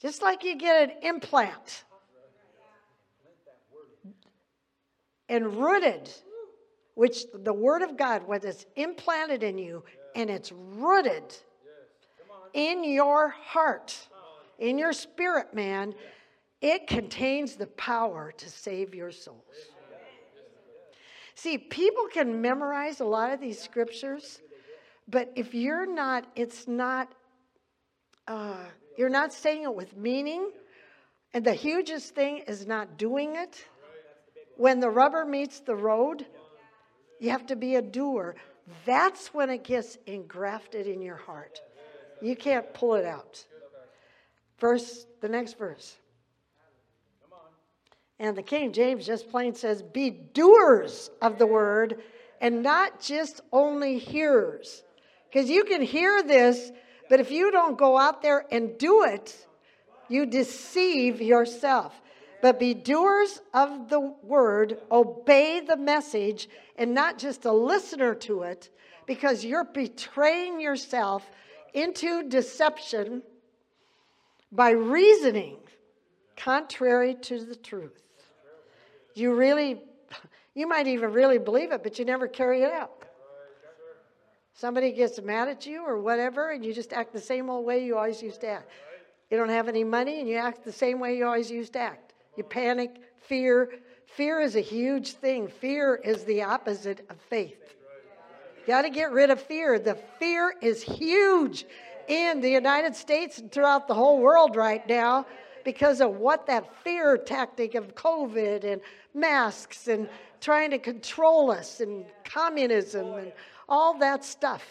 just 0.00 0.22
like 0.22 0.44
you 0.44 0.56
get 0.56 0.90
an 0.90 0.96
implant, 1.02 1.84
and 5.28 5.56
rooted, 5.56 6.10
which 6.94 7.24
the 7.34 7.52
word 7.52 7.82
of 7.82 7.96
God, 7.96 8.26
when 8.26 8.40
it's 8.44 8.66
implanted 8.76 9.42
in 9.42 9.58
you 9.58 9.84
and 10.14 10.30
it's 10.30 10.52
rooted 10.52 11.34
in 12.52 12.84
your 12.84 13.28
heart, 13.28 14.08
in 14.58 14.78
your 14.78 14.92
spirit, 14.92 15.52
man, 15.52 15.94
it 16.60 16.86
contains 16.86 17.56
the 17.56 17.66
power 17.66 18.32
to 18.36 18.48
save 18.48 18.94
your 18.94 19.10
souls. 19.10 19.42
See, 21.34 21.58
people 21.58 22.06
can 22.10 22.40
memorize 22.40 23.00
a 23.00 23.04
lot 23.04 23.30
of 23.30 23.40
these 23.40 23.60
scriptures, 23.60 24.40
but 25.08 25.32
if 25.36 25.54
you're 25.54 25.86
not, 25.86 26.26
it's 26.34 26.66
not, 26.66 27.12
uh, 28.26 28.64
you're 28.96 29.08
not 29.08 29.32
saying 29.32 29.62
it 29.62 29.74
with 29.74 29.96
meaning. 29.96 30.50
And 31.32 31.44
the 31.44 31.54
hugest 31.54 32.14
thing 32.14 32.38
is 32.48 32.66
not 32.66 32.96
doing 32.96 33.36
it. 33.36 33.64
When 34.56 34.80
the 34.80 34.88
rubber 34.88 35.24
meets 35.24 35.60
the 35.60 35.74
road, 35.74 36.26
you 37.20 37.30
have 37.30 37.46
to 37.46 37.56
be 37.56 37.76
a 37.76 37.82
doer. 37.82 38.34
That's 38.84 39.32
when 39.32 39.50
it 39.50 39.62
gets 39.62 39.98
engrafted 40.06 40.86
in 40.86 41.02
your 41.02 41.16
heart. 41.16 41.60
You 42.20 42.34
can't 42.34 42.72
pull 42.74 42.94
it 42.94 43.04
out. 43.04 43.44
Verse, 44.58 45.06
the 45.20 45.28
next 45.28 45.58
verse. 45.58 45.96
And 48.18 48.36
the 48.36 48.42
King 48.42 48.72
James 48.72 49.06
just 49.06 49.28
plain 49.30 49.54
says, 49.54 49.82
Be 49.82 50.10
doers 50.10 51.10
of 51.20 51.38
the 51.38 51.46
word 51.46 52.02
and 52.40 52.62
not 52.62 53.00
just 53.00 53.42
only 53.52 53.98
hearers. 53.98 54.82
Because 55.36 55.50
you 55.50 55.64
can 55.64 55.82
hear 55.82 56.22
this, 56.22 56.72
but 57.10 57.20
if 57.20 57.30
you 57.30 57.50
don't 57.50 57.76
go 57.76 57.98
out 57.98 58.22
there 58.22 58.46
and 58.50 58.78
do 58.78 59.04
it, 59.04 59.46
you 60.08 60.24
deceive 60.24 61.20
yourself. 61.20 61.92
but 62.42 62.58
be 62.58 62.74
doers 62.74 63.40
of 63.54 63.88
the 63.88 64.00
word, 64.22 64.78
obey 64.90 65.60
the 65.60 65.76
message, 65.76 66.48
and 66.76 66.94
not 66.94 67.18
just 67.18 67.44
a 67.44 67.52
listener 67.52 68.14
to 68.14 68.42
it, 68.42 68.70
because 69.06 69.44
you're 69.44 69.64
betraying 69.64 70.60
yourself 70.60 71.28
into 71.74 72.28
deception 72.28 73.22
by 74.52 74.70
reasoning 74.70 75.56
contrary 76.36 77.14
to 77.14 77.44
the 77.44 77.56
truth. 77.56 78.02
You 79.14 79.34
really, 79.34 79.82
you 80.54 80.68
might 80.68 80.86
even 80.86 81.12
really 81.12 81.38
believe 81.38 81.72
it, 81.72 81.82
but 81.82 81.98
you 81.98 82.04
never 82.04 82.28
carry 82.28 82.62
it 82.62 82.72
out. 82.72 82.95
Somebody 84.58 84.90
gets 84.90 85.20
mad 85.20 85.48
at 85.48 85.66
you 85.66 85.82
or 85.82 85.98
whatever, 86.00 86.52
and 86.52 86.64
you 86.64 86.72
just 86.72 86.94
act 86.94 87.12
the 87.12 87.20
same 87.20 87.50
old 87.50 87.66
way 87.66 87.84
you 87.84 87.98
always 87.98 88.22
used 88.22 88.40
to 88.40 88.48
act. 88.48 88.70
You 89.30 89.36
don't 89.36 89.50
have 89.50 89.68
any 89.68 89.84
money, 89.84 90.18
and 90.18 90.26
you 90.26 90.36
act 90.36 90.64
the 90.64 90.72
same 90.72 90.98
way 90.98 91.18
you 91.18 91.26
always 91.26 91.50
used 91.50 91.74
to 91.74 91.80
act. 91.80 92.14
You 92.38 92.42
panic, 92.42 92.96
fear. 93.18 93.70
Fear 94.06 94.40
is 94.40 94.56
a 94.56 94.62
huge 94.62 95.12
thing. 95.12 95.48
Fear 95.48 95.96
is 95.96 96.24
the 96.24 96.42
opposite 96.42 97.04
of 97.10 97.20
faith. 97.28 97.74
You 98.60 98.68
got 98.68 98.82
to 98.82 98.90
get 98.90 99.12
rid 99.12 99.28
of 99.28 99.42
fear. 99.42 99.78
The 99.78 99.98
fear 100.18 100.54
is 100.62 100.82
huge 100.82 101.66
in 102.08 102.40
the 102.40 102.50
United 102.50 102.96
States 102.96 103.36
and 103.38 103.52
throughout 103.52 103.86
the 103.88 103.94
whole 103.94 104.20
world 104.20 104.56
right 104.56 104.86
now 104.88 105.26
because 105.64 106.00
of 106.00 106.16
what 106.16 106.46
that 106.46 106.64
fear 106.82 107.18
tactic 107.18 107.74
of 107.74 107.94
COVID 107.94 108.64
and 108.64 108.80
masks 109.12 109.88
and 109.88 110.08
trying 110.40 110.70
to 110.70 110.78
control 110.78 111.50
us 111.50 111.80
and 111.80 112.06
communism 112.24 113.12
and 113.14 113.32
all 113.68 113.98
that 113.98 114.24
stuff. 114.24 114.64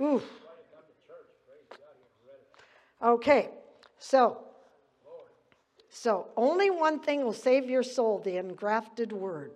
Ooh. 0.00 0.22
Okay, 3.02 3.48
so 3.98 4.38
so 5.94 6.28
only 6.36 6.70
one 6.70 7.00
thing 7.00 7.22
will 7.22 7.34
save 7.34 7.68
your 7.68 7.82
soul, 7.82 8.18
the 8.18 8.38
engrafted 8.38 9.12
word. 9.12 9.52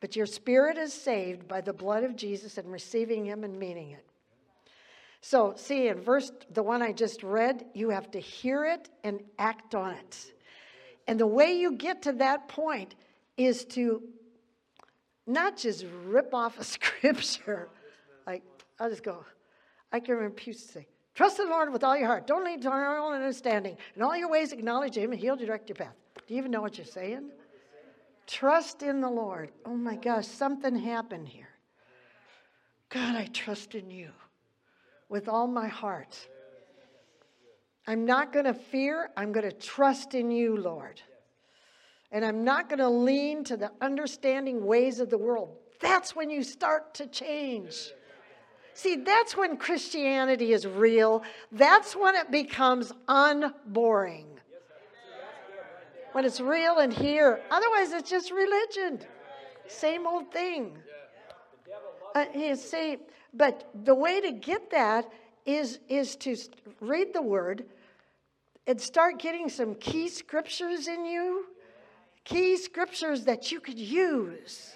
But 0.00 0.14
your 0.14 0.26
spirit 0.26 0.76
is 0.76 0.92
saved 0.92 1.48
by 1.48 1.62
the 1.62 1.72
blood 1.72 2.04
of 2.04 2.14
Jesus 2.14 2.58
and 2.58 2.70
receiving 2.70 3.24
him 3.24 3.44
and 3.44 3.58
meaning 3.58 3.92
it. 3.92 4.04
So, 5.22 5.54
see, 5.56 5.88
in 5.88 6.02
verse, 6.02 6.30
the 6.50 6.62
one 6.62 6.82
I 6.82 6.92
just 6.92 7.22
read, 7.22 7.64
you 7.72 7.88
have 7.88 8.10
to 8.10 8.20
hear 8.20 8.66
it 8.66 8.90
and 9.02 9.20
act 9.38 9.74
on 9.74 9.94
it. 9.94 10.32
And 11.08 11.18
the 11.18 11.26
way 11.26 11.54
you 11.54 11.72
get 11.72 12.02
to 12.02 12.12
that 12.12 12.48
point 12.48 12.94
is 13.38 13.64
to 13.64 14.02
not 15.26 15.56
just 15.56 15.84
rip 16.04 16.34
off 16.34 16.58
a 16.58 16.64
scripture. 16.76 17.68
Like, 18.26 18.42
I'll 18.78 18.90
just 18.90 19.02
go, 19.02 19.24
I 19.92 20.00
can 20.00 20.14
remember 20.14 20.34
Pew 20.34 20.52
say, 20.52 20.86
Trust 21.14 21.36
the 21.36 21.44
Lord 21.44 21.72
with 21.72 21.84
all 21.84 21.96
your 21.96 22.08
heart. 22.08 22.26
Don't 22.26 22.44
lean 22.44 22.60
to 22.60 22.68
your 22.68 22.98
own 22.98 23.14
understanding. 23.14 23.76
In 23.94 24.02
all 24.02 24.16
your 24.16 24.28
ways, 24.28 24.52
acknowledge 24.52 24.96
Him, 24.96 25.12
and 25.12 25.20
He'll 25.20 25.36
direct 25.36 25.68
your 25.68 25.76
path. 25.76 25.94
Do 26.26 26.34
you 26.34 26.38
even 26.38 26.50
know 26.50 26.60
what 26.60 26.76
you're 26.76 26.86
saying? 26.86 27.30
Trust 28.26 28.82
in 28.82 29.00
the 29.00 29.08
Lord. 29.08 29.52
Oh 29.64 29.76
my 29.76 29.94
gosh, 29.94 30.26
something 30.26 30.74
happened 30.74 31.28
here. 31.28 31.48
God, 32.88 33.14
I 33.14 33.26
trust 33.26 33.74
in 33.74 33.90
you 33.90 34.10
with 35.08 35.28
all 35.28 35.46
my 35.46 35.68
heart. 35.68 36.28
I'm 37.86 38.06
not 38.06 38.32
going 38.32 38.46
to 38.46 38.54
fear, 38.54 39.10
I'm 39.16 39.32
going 39.32 39.48
to 39.48 39.56
trust 39.56 40.14
in 40.14 40.30
you, 40.30 40.56
Lord. 40.56 41.00
And 42.14 42.24
I'm 42.24 42.44
not 42.44 42.68
going 42.68 42.78
to 42.78 42.88
lean 42.88 43.42
to 43.44 43.56
the 43.56 43.72
understanding 43.80 44.64
ways 44.64 45.00
of 45.00 45.10
the 45.10 45.18
world. 45.18 45.56
That's 45.80 46.14
when 46.14 46.30
you 46.30 46.44
start 46.44 46.94
to 46.94 47.08
change. 47.08 47.90
See, 48.72 48.96
that's 48.96 49.36
when 49.36 49.56
Christianity 49.56 50.52
is 50.52 50.64
real. 50.64 51.24
That's 51.50 51.96
when 51.96 52.14
it 52.14 52.30
becomes 52.30 52.92
unboring. 53.08 54.26
When 56.12 56.24
it's 56.24 56.40
real 56.40 56.78
and 56.78 56.92
here. 56.92 57.40
Otherwise, 57.50 57.92
it's 57.92 58.08
just 58.08 58.30
religion. 58.30 59.00
Same 59.66 60.06
old 60.06 60.30
thing. 60.32 60.78
Uh, 62.14 62.26
you 62.32 62.54
see, 62.54 62.98
but 63.32 63.68
the 63.84 63.94
way 63.94 64.20
to 64.20 64.30
get 64.30 64.70
that 64.70 65.10
is, 65.44 65.80
is 65.88 66.14
to 66.16 66.36
read 66.80 67.12
the 67.12 67.22
word 67.22 67.64
and 68.68 68.80
start 68.80 69.18
getting 69.18 69.48
some 69.48 69.74
key 69.74 70.08
scriptures 70.08 70.86
in 70.86 71.04
you, 71.04 71.46
key 72.24 72.56
scriptures 72.56 73.24
that 73.24 73.52
you 73.52 73.60
could 73.60 73.78
use. 73.78 74.74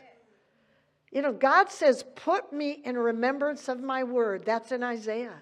You 1.11 1.23
know, 1.23 1.33
God 1.33 1.71
says, 1.71 2.05
Put 2.15 2.53
me 2.53 2.83
in 2.85 2.97
remembrance 2.97 3.69
of 3.69 3.81
my 3.81 4.05
word. 4.05 4.45
That's 4.45 4.73
in 4.73 4.83
Isaiah. 4.83 5.39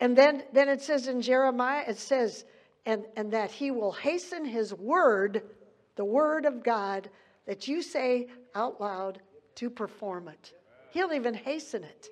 And 0.00 0.16
then, 0.16 0.42
then 0.52 0.68
it 0.68 0.80
says 0.80 1.08
in 1.08 1.20
Jeremiah, 1.20 1.84
it 1.86 1.98
says, 1.98 2.46
and, 2.86 3.04
and 3.16 3.32
that 3.32 3.50
he 3.50 3.70
will 3.70 3.92
hasten 3.92 4.46
his 4.46 4.72
word, 4.72 5.42
the 5.96 6.04
word 6.04 6.46
of 6.46 6.64
God, 6.64 7.10
that 7.46 7.68
you 7.68 7.82
say 7.82 8.28
out 8.54 8.80
loud 8.80 9.20
to 9.56 9.68
perform 9.68 10.28
it. 10.28 10.54
He'll 10.92 11.12
even 11.12 11.34
hasten 11.34 11.84
it. 11.84 12.08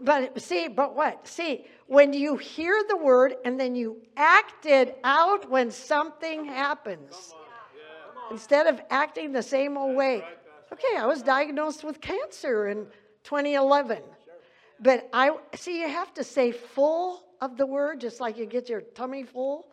But 0.00 0.40
see, 0.40 0.68
but 0.68 0.94
what? 0.94 1.26
See, 1.26 1.66
when 1.86 2.12
you 2.12 2.36
hear 2.36 2.82
the 2.88 2.96
word 2.96 3.34
and 3.44 3.58
then 3.58 3.74
you 3.74 4.00
act 4.16 4.66
it 4.66 4.98
out 5.02 5.50
when 5.50 5.70
something 5.70 6.44
happens 6.44 7.34
instead 8.30 8.66
of 8.66 8.80
acting 8.90 9.32
the 9.32 9.42
same 9.42 9.76
old 9.76 9.96
way. 9.96 10.22
Okay, 10.72 10.96
I 10.96 11.06
was 11.06 11.22
diagnosed 11.22 11.82
with 11.82 12.00
cancer 12.00 12.68
in 12.68 12.86
2011. 13.24 14.02
But 14.80 15.08
I 15.12 15.36
see 15.54 15.80
you 15.80 15.88
have 15.88 16.14
to 16.14 16.24
say 16.24 16.52
full 16.52 17.24
of 17.40 17.56
the 17.56 17.66
word 17.66 18.00
just 18.00 18.20
like 18.20 18.36
you 18.36 18.46
get 18.46 18.68
your 18.68 18.82
tummy 18.82 19.24
full. 19.24 19.66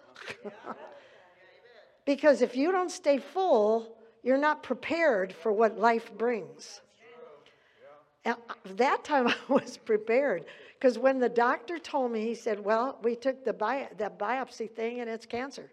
because 2.06 2.42
if 2.42 2.56
you 2.56 2.72
don't 2.72 2.90
stay 2.90 3.18
full, 3.18 3.98
you're 4.24 4.38
not 4.38 4.64
prepared 4.64 5.34
for 5.34 5.52
what 5.52 5.78
life 5.78 6.12
brings. 6.18 6.82
That 8.26 9.04
time 9.04 9.28
I 9.30 9.36
was 9.48 9.78
prepared 9.78 10.46
because 10.74 10.98
when 10.98 11.20
the 11.20 11.30
doctor 11.30 11.78
told 11.78 12.12
me, 12.12 12.22
he 12.22 12.36
said, 12.36 12.64
Well, 12.64 12.98
we 13.04 13.16
took 13.16 13.46
the, 13.46 13.54
bi- 13.54 13.90
the 13.98 14.12
biopsy 14.18 14.70
thing 14.70 15.00
and 15.02 15.10
it's 15.10 15.26
cancer 15.26 15.72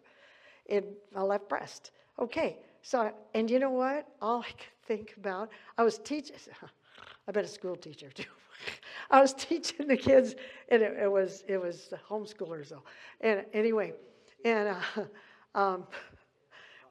in 0.67 0.85
my 1.15 1.23
left 1.23 1.49
breast. 1.49 1.91
Okay, 2.19 2.59
so, 2.83 3.13
and 3.35 3.51
you 3.51 3.59
know 3.59 3.71
what? 3.71 4.07
All 4.21 4.41
I 4.41 4.51
could 4.51 4.87
think 4.87 5.15
about, 5.17 5.51
I 5.79 5.83
was 5.83 5.99
teaching, 5.99 6.37
I've 7.29 7.35
been 7.35 7.45
a 7.45 7.49
school 7.49 7.77
teacher 7.77 8.11
too. 8.11 8.25
I 9.11 9.21
was 9.21 9.33
teaching 9.33 9.89
the 9.89 9.97
kids, 9.97 10.35
and 10.69 10.83
it, 10.83 10.97
it 11.03 11.11
was 11.11 11.45
it 11.49 11.61
was 11.61 11.93
homeschoolers 12.09 12.69
though. 12.69 12.83
And 13.21 13.45
anyway, 13.53 13.93
and 14.45 14.77
uh, 14.97 15.59
um, 15.59 15.87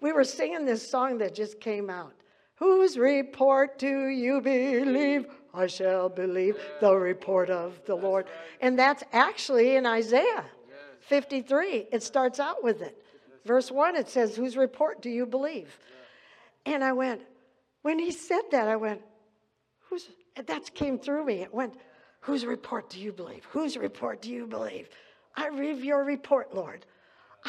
we 0.02 0.12
were 0.12 0.24
singing 0.24 0.66
this 0.66 0.88
song 0.88 1.18
that 1.20 1.34
just 1.34 1.60
came 1.60 1.90
out. 1.90 2.14
Whose 2.62 2.96
report 2.96 3.80
do 3.80 4.10
you 4.10 4.40
believe? 4.40 5.26
I 5.52 5.66
shall 5.66 6.10
believe 6.10 6.58
the 6.80 6.96
report 6.96 7.50
of 7.50 7.84
the 7.88 7.96
Lord. 7.96 8.28
And 8.62 8.78
that's 8.78 9.04
actually 9.12 9.78
in 9.78 9.88
Isaiah 9.88 10.46
53. 11.00 11.88
It 11.92 12.04
starts 12.04 12.40
out 12.40 12.64
with 12.64 12.84
it. 12.84 13.04
Verse 13.46 13.72
1, 13.72 13.96
it 13.96 14.10
says, 14.10 14.36
Whose 14.36 14.56
report 14.56 15.02
do 15.02 15.10
you 15.10 15.26
believe? 15.26 15.76
And 16.68 16.84
I 16.84 16.94
went, 16.94 17.22
when 17.82 17.98
he 17.98 18.12
said 18.12 18.44
that, 18.52 18.68
I 18.68 18.76
went, 18.76 19.02
Who's 19.90 20.10
that 20.36 20.72
came 20.76 21.00
through 21.00 21.26
me. 21.26 21.42
It 21.42 21.52
went, 21.52 21.74
Whose 22.20 22.46
report 22.46 22.92
do 22.92 23.00
you 23.00 23.12
believe? 23.12 23.44
Whose 23.46 23.76
report 23.76 24.22
do 24.22 24.30
you 24.30 24.46
believe? 24.46 24.88
I 25.36 25.48
read 25.48 25.80
your 25.80 26.04
report, 26.04 26.54
Lord. 26.54 26.86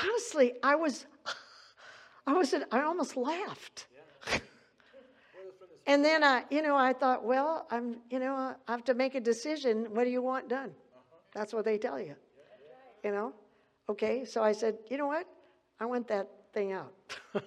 Honestly, 0.03 0.55
I 0.63 0.75
was 0.75 1.05
I 2.27 2.33
was 2.33 2.55
I 2.73 2.81
almost 2.81 3.15
laughed. 3.15 3.89
And 5.87 6.05
then 6.05 6.23
I, 6.23 6.45
you 6.51 6.63
know, 6.63 6.77
I 6.77 6.93
thought, 6.93 7.25
well, 7.25 7.67
I'm, 7.71 7.97
you 8.11 8.19
know, 8.19 8.35
I 8.35 8.55
have 8.71 8.85
to 8.85 8.95
make 8.95 9.15
a 9.15 9.21
decision. 9.21 9.87
What 9.91 10.05
do 10.05 10.11
you 10.11 10.23
want 10.23 10.49
done? 10.49 10.71
Uh-huh. 10.71 11.17
That's 11.35 11.53
what 11.53 11.65
they 11.65 11.79
tell 11.79 12.01
you. 12.01 12.15
You 13.05 13.11
know? 13.11 13.33
Okay, 13.89 14.25
so 14.25 14.43
I 14.43 14.53
said, 14.53 14.79
you 14.89 14.97
know 14.97 15.09
what? 15.09 15.27
I 15.81 15.87
want 15.87 16.07
that 16.09 16.29
thing 16.53 16.73
out. 16.73 16.93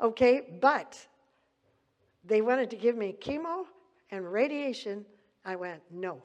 okay, 0.00 0.58
but 0.60 0.98
they 2.24 2.40
wanted 2.40 2.70
to 2.70 2.76
give 2.76 2.96
me 2.96 3.14
chemo 3.20 3.64
and 4.10 4.30
radiation. 4.32 5.04
I 5.44 5.56
went, 5.56 5.82
no, 5.90 6.22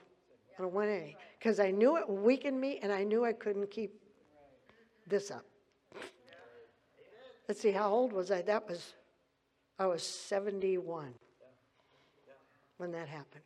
I 0.58 0.62
don't 0.62 0.74
want 0.74 0.90
any. 0.90 1.18
Because 1.38 1.60
I 1.60 1.72
knew 1.72 1.98
it 1.98 2.10
weakened 2.10 2.60
me 2.60 2.80
and 2.82 2.92
I 2.92 3.04
knew 3.04 3.26
I 3.26 3.34
couldn't 3.34 3.70
keep 3.70 4.00
this 5.06 5.32
up. 5.32 5.46
Let's 7.48 7.62
see, 7.62 7.72
how 7.72 7.92
old 7.92 8.12
was 8.12 8.32
I? 8.32 8.42
That 8.42 8.68
was, 8.68 8.94
I 9.78 9.88
was 9.88 10.04
71 10.04 11.14
when 12.78 12.92
that 12.92 13.08
happened. 13.08 13.44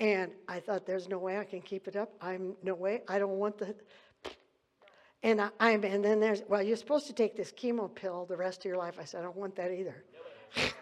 And 0.00 0.32
I 0.48 0.60
thought, 0.60 0.86
there's 0.86 1.08
no 1.08 1.18
way 1.18 1.38
I 1.38 1.44
can 1.44 1.60
keep 1.60 1.86
it 1.86 1.96
up. 1.96 2.12
I'm 2.20 2.54
no 2.62 2.74
way. 2.74 3.02
I 3.08 3.18
don't 3.18 3.38
want 3.38 3.58
the, 3.58 3.74
and 5.22 5.40
I, 5.40 5.48
I'm, 5.58 5.84
and 5.84 6.04
then 6.04 6.20
there's, 6.20 6.42
well, 6.48 6.62
you're 6.62 6.76
supposed 6.76 7.06
to 7.06 7.12
take 7.12 7.36
this 7.36 7.50
chemo 7.50 7.92
pill 7.92 8.26
the 8.26 8.36
rest 8.36 8.60
of 8.60 8.64
your 8.66 8.76
life. 8.76 8.96
I 9.00 9.04
said, 9.04 9.20
I 9.20 9.22
don't 9.22 9.36
want 9.36 9.56
that 9.56 9.70
either. 9.72 10.04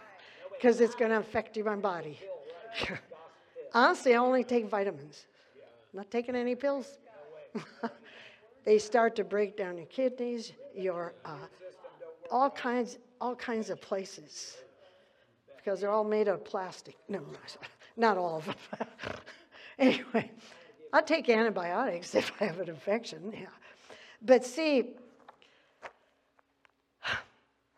Because 0.51 0.81
it's 0.81 0.95
going 0.95 1.11
to 1.11 1.17
affect 1.17 1.57
your 1.57 1.77
body. 1.77 2.21
Honestly, 3.75 4.15
I 4.15 4.19
only 4.19 4.45
take 4.45 4.69
vitamins. 4.69 5.27
Not 5.93 6.09
taking 6.09 6.37
any 6.37 6.55
pills. 6.55 6.99
they 8.65 8.79
start 8.79 9.17
to 9.17 9.25
break 9.25 9.57
down 9.57 9.77
your 9.77 9.87
kidneys, 9.87 10.53
your 10.73 11.15
uh, 11.25 11.35
all 12.31 12.49
kinds, 12.49 12.99
all 13.23 13.37
kinds 13.37 13.71
of 13.71 13.81
places, 13.81 14.57
because 15.57 15.81
they're 15.81 15.91
all 15.91 16.03
made 16.03 16.27
of 16.27 16.45
plastic. 16.45 16.97
No, 17.09 17.21
not 17.97 18.19
all 18.19 18.39
of 18.39 18.47
them. 18.47 18.89
anyway, 19.79 20.29
I 20.93 21.03
take 21.03 21.29
antibiotics 21.29 22.17
if 22.17 22.33
I 22.41 22.47
have 22.47 22.59
an 22.59 22.69
infection. 22.69 23.33
Yeah, 23.33 23.47
but 24.23 24.45
see, 24.45 24.95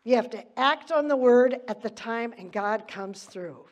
you 0.03 0.15
have 0.15 0.31
to 0.31 0.43
act 0.59 0.91
on 0.91 1.07
the 1.07 1.15
word 1.15 1.59
at 1.67 1.79
the 1.79 1.91
time, 1.91 2.33
and 2.39 2.51
God 2.51 2.87
comes 2.87 3.25
through. 3.25 3.65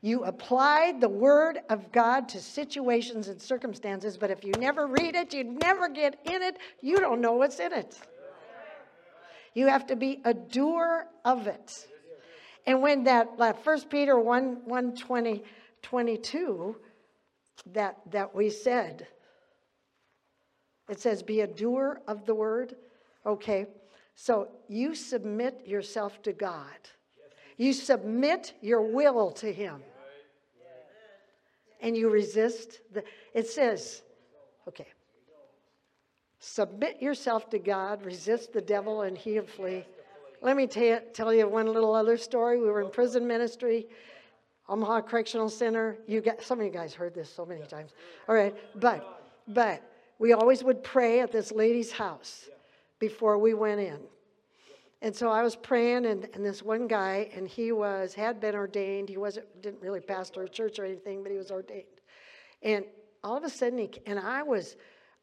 You 0.00 0.24
applied 0.24 1.00
the 1.00 1.08
word 1.08 1.60
of 1.70 1.92
God 1.92 2.28
to 2.30 2.40
situations 2.40 3.28
and 3.28 3.40
circumstances, 3.40 4.18
but 4.18 4.32
if 4.32 4.42
you 4.42 4.50
never 4.58 4.88
read 4.88 5.14
it, 5.14 5.32
you 5.32 5.44
never 5.44 5.88
get 5.88 6.18
in 6.24 6.42
it, 6.42 6.58
you 6.82 6.98
don't 6.98 7.20
know 7.20 7.34
what's 7.34 7.60
in 7.60 7.72
it. 7.72 8.00
You 9.54 9.68
have 9.68 9.86
to 9.86 9.96
be 9.96 10.20
a 10.24 10.34
doer 10.34 11.06
of 11.24 11.46
it. 11.46 11.86
And 12.66 12.82
when 12.82 13.04
that, 13.04 13.38
that 13.38 13.64
1 13.64 13.80
Peter 13.82 14.18
1, 14.18 14.62
1 14.64 14.96
20, 14.96 15.42
22, 15.82 16.76
that, 17.72 17.98
that 18.10 18.34
we 18.34 18.50
said, 18.50 19.06
it 20.88 21.00
says, 21.00 21.22
be 21.22 21.40
a 21.40 21.46
doer 21.46 22.00
of 22.06 22.26
the 22.26 22.34
word. 22.34 22.76
Okay, 23.24 23.66
so 24.16 24.48
you 24.68 24.94
submit 24.94 25.62
yourself 25.66 26.20
to 26.22 26.32
God. 26.32 26.66
You 27.56 27.72
submit 27.72 28.54
your 28.60 28.82
will 28.82 29.30
to 29.32 29.52
Him 29.52 29.82
and 31.84 31.96
you 31.96 32.08
resist 32.08 32.80
the 32.92 33.04
it 33.34 33.46
says 33.46 34.02
okay 34.66 34.88
submit 36.44 37.00
yourself 37.00 37.48
to 37.50 37.58
god 37.58 38.04
resist 38.04 38.52
the 38.52 38.60
devil 38.60 39.02
and 39.02 39.16
he'll 39.16 39.46
flee. 39.46 39.84
Let 40.42 40.56
me 40.56 40.66
tell 40.66 40.84
you, 40.84 41.00
tell 41.14 41.32
you 41.32 41.48
one 41.48 41.72
little 41.72 41.94
other 41.94 42.18
story. 42.18 42.60
We 42.60 42.66
were 42.66 42.82
in 42.82 42.90
prison 42.90 43.26
ministry 43.26 43.86
omaha 44.68 45.02
correctional 45.02 45.48
center. 45.48 45.98
You 46.06 46.20
got 46.20 46.42
some 46.42 46.60
of 46.60 46.66
you 46.66 46.72
guys 46.72 46.94
heard 46.94 47.14
this 47.14 47.32
so 47.32 47.44
many 47.46 47.62
times. 47.66 47.92
All 48.28 48.34
right 48.34 48.54
but 48.78 49.22
but 49.48 49.82
we 50.18 50.32
always 50.32 50.62
would 50.62 50.84
pray 50.84 51.20
at 51.20 51.32
this 51.32 51.50
lady's 51.50 51.92
house 51.92 52.48
before 52.98 53.38
we 53.38 53.54
went 53.54 53.80
in. 53.80 53.98
And 55.02 55.14
so 55.14 55.28
I 55.28 55.42
was 55.42 55.54
praying, 55.54 56.06
and, 56.06 56.28
and 56.32 56.42
this 56.42 56.62
one 56.62 56.86
guy, 56.86 57.28
and 57.34 57.46
he 57.46 57.72
was 57.72 58.14
had 58.14 58.40
been 58.40 58.54
ordained. 58.54 59.08
He 59.08 59.18
wasn't 59.18 59.46
didn't 59.60 59.82
really 59.82 60.00
pastor 60.00 60.44
a 60.44 60.48
church 60.48 60.78
or 60.78 60.84
anything, 60.84 61.22
but 61.22 61.32
he 61.32 61.38
was 61.38 61.50
ordained. 61.50 61.84
And 62.62 62.84
all 63.22 63.36
of 63.36 63.44
a 63.44 63.50
sudden, 63.50 63.78
he 63.78 63.90
and 64.06 64.18
I 64.18 64.42
was 64.42 64.76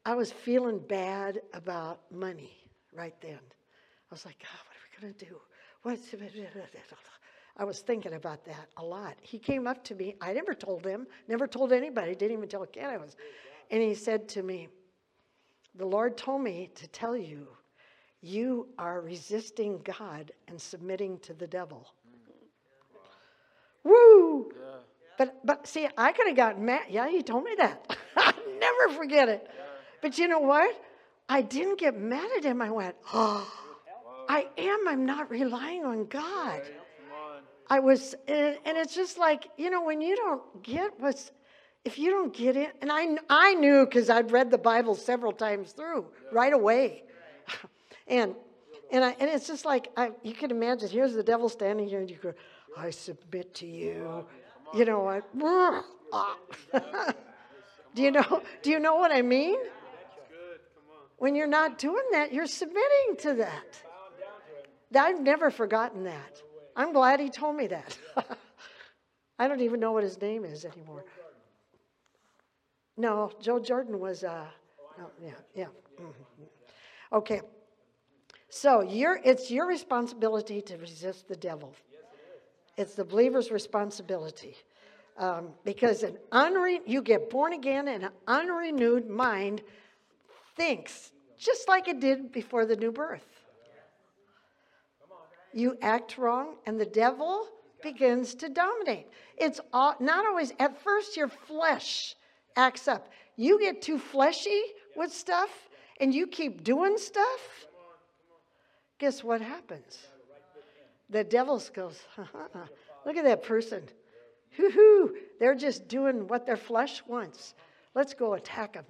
I 0.04 0.14
was 0.14 0.32
feeling 0.32 0.78
bad 0.78 1.40
about 1.52 2.00
money 2.10 2.52
right 2.94 3.14
then. 3.20 3.38
I 3.38 4.10
was 4.10 4.24
like, 4.24 4.38
God, 4.40 4.58
what 4.66 4.76
are 4.76 5.10
we 5.10 5.14
gonna 5.14 5.32
do? 5.32 5.40
What's 5.82 6.14
I 7.56 7.64
was 7.64 7.80
thinking 7.80 8.14
about 8.14 8.44
that 8.46 8.68
a 8.78 8.84
lot. 8.84 9.16
He 9.20 9.38
came 9.38 9.66
up 9.66 9.84
to 9.84 9.94
me. 9.94 10.16
I 10.20 10.32
never 10.32 10.54
told 10.54 10.84
him, 10.84 11.06
never 11.28 11.46
told 11.46 11.72
anybody, 11.72 12.14
didn't 12.14 12.36
even 12.36 12.48
tell 12.48 12.64
Ken 12.66 12.90
I 12.90 12.96
was. 12.96 13.16
And 13.70 13.82
he 13.82 13.94
said 13.94 14.28
to 14.30 14.42
me, 14.42 14.68
The 15.74 15.86
Lord 15.86 16.16
told 16.16 16.42
me 16.42 16.70
to 16.74 16.88
tell 16.88 17.16
you 17.16 17.46
you 18.22 18.68
are 18.78 19.00
resisting 19.00 19.80
God 19.84 20.32
and 20.48 20.60
submitting 20.60 21.18
to 21.20 21.34
the 21.34 21.46
devil. 21.46 21.92
Woo! 23.84 24.52
Yeah. 24.52 24.66
But 25.18 25.44
but 25.44 25.66
see, 25.66 25.88
I 25.98 26.12
could 26.12 26.28
have 26.28 26.36
gotten 26.36 26.64
mad. 26.64 26.84
Yeah, 26.88 27.08
he 27.08 27.22
told 27.22 27.44
me 27.44 27.54
that. 27.58 27.96
I'll 28.16 28.32
never 28.58 28.94
forget 28.94 29.28
it. 29.28 29.48
Yeah. 29.48 29.71
But 30.02 30.18
you 30.18 30.28
know 30.28 30.40
what? 30.40 30.78
I 31.28 31.40
didn't 31.40 31.78
get 31.78 31.98
mad 31.98 32.28
at 32.36 32.44
him. 32.44 32.60
I 32.60 32.70
went, 32.70 32.96
oh, 33.14 33.50
I 34.28 34.48
am. 34.58 34.88
I'm 34.88 35.06
not 35.06 35.30
relying 35.30 35.84
on 35.84 36.06
God. 36.06 36.60
I 37.70 37.78
was, 37.78 38.14
and, 38.28 38.58
and 38.66 38.76
it's 38.76 38.94
just 38.94 39.16
like 39.16 39.48
you 39.56 39.70
know 39.70 39.82
when 39.82 40.02
you 40.02 40.14
don't 40.14 40.62
get 40.62 40.90
what's 40.98 41.30
if 41.84 41.98
you 41.98 42.10
don't 42.10 42.32
get 42.32 42.56
it, 42.56 42.76
and 42.80 42.92
I, 42.92 43.16
I 43.30 43.54
knew 43.54 43.84
because 43.86 44.10
I'd 44.10 44.30
read 44.30 44.50
the 44.50 44.58
Bible 44.58 44.94
several 44.94 45.32
times 45.32 45.72
through 45.72 46.06
right 46.30 46.52
away. 46.52 47.04
And 48.08 48.34
and, 48.90 49.04
I, 49.04 49.16
and 49.20 49.30
it's 49.30 49.46
just 49.46 49.64
like 49.64 49.88
I, 49.96 50.10
you 50.22 50.34
can 50.34 50.50
imagine. 50.50 50.88
Here's 50.88 51.14
the 51.14 51.22
devil 51.22 51.48
standing 51.48 51.88
here, 51.88 52.00
and 52.00 52.10
you 52.10 52.16
go, 52.16 52.34
"I 52.76 52.90
submit 52.90 53.54
to 53.54 53.66
you." 53.66 54.26
You 54.74 54.84
know, 54.84 55.06
I, 55.06 55.20
do 57.94 58.02
you 58.02 58.10
know? 58.10 58.42
Do 58.60 58.70
you 58.70 58.80
know 58.80 58.96
what 58.96 59.12
I 59.12 59.22
mean? 59.22 59.56
When 61.22 61.36
you're 61.36 61.46
not 61.46 61.78
doing 61.78 62.02
that, 62.10 62.32
you're 62.32 62.48
submitting 62.48 63.16
to 63.18 63.34
that. 63.34 63.80
I've 64.92 65.20
never 65.20 65.52
forgotten 65.52 66.02
that. 66.02 66.42
I'm 66.74 66.92
glad 66.92 67.20
he 67.20 67.30
told 67.30 67.54
me 67.54 67.68
that. 67.68 67.96
I 69.38 69.46
don't 69.46 69.60
even 69.60 69.78
know 69.78 69.92
what 69.92 70.02
his 70.02 70.20
name 70.20 70.44
is 70.44 70.64
anymore. 70.64 71.04
No, 72.96 73.30
Joe 73.40 73.60
Jordan 73.60 74.00
was. 74.00 74.24
Uh, 74.24 74.46
no, 74.98 75.10
yeah, 75.22 75.30
yeah. 75.54 75.66
Mm-hmm. 75.94 76.42
Okay. 77.12 77.40
So 78.48 78.84
it's 78.90 79.48
your 79.48 79.68
responsibility 79.68 80.60
to 80.62 80.76
resist 80.76 81.28
the 81.28 81.36
devil. 81.36 81.72
It's 82.76 82.94
the 82.94 83.04
believer's 83.04 83.52
responsibility. 83.52 84.56
Um, 85.16 85.50
because 85.62 86.02
an 86.02 86.16
unre- 86.32 86.80
you 86.84 87.00
get 87.00 87.30
born 87.30 87.52
again 87.52 87.86
and 87.86 88.02
an 88.02 88.10
unrenewed 88.26 89.08
mind 89.08 89.62
thinks 90.56 91.12
just 91.38 91.68
like 91.68 91.88
it 91.88 92.00
did 92.00 92.32
before 92.32 92.66
the 92.66 92.76
new 92.76 92.92
birth. 92.92 93.26
You 95.52 95.76
act 95.82 96.16
wrong, 96.16 96.56
and 96.66 96.80
the 96.80 96.86
devil 96.86 97.46
begins 97.82 98.34
to 98.36 98.48
dominate. 98.48 99.08
It's 99.36 99.60
all, 99.72 99.96
not 100.00 100.24
always, 100.24 100.52
at 100.58 100.80
first, 100.82 101.16
your 101.16 101.28
flesh 101.28 102.14
acts 102.56 102.88
up. 102.88 103.10
You 103.36 103.60
get 103.60 103.82
too 103.82 103.98
fleshy 103.98 104.62
with 104.96 105.12
stuff, 105.12 105.50
and 106.00 106.14
you 106.14 106.26
keep 106.26 106.64
doing 106.64 106.96
stuff 106.96 107.66
guess 109.02 109.24
what 109.24 109.40
happens? 109.40 109.98
The 111.10 111.24
devil 111.24 111.60
goes, 111.74 111.98
look 113.04 113.16
at 113.16 113.24
that 113.24 113.42
person. 113.42 113.82
Hoo-hoo, 114.56 115.16
they're 115.40 115.56
just 115.56 115.88
doing 115.88 116.28
what 116.28 116.46
their 116.46 116.56
flesh 116.56 117.02
wants. 117.08 117.54
Let's 117.96 118.14
go 118.14 118.34
attack 118.34 118.74
them. 118.74 118.84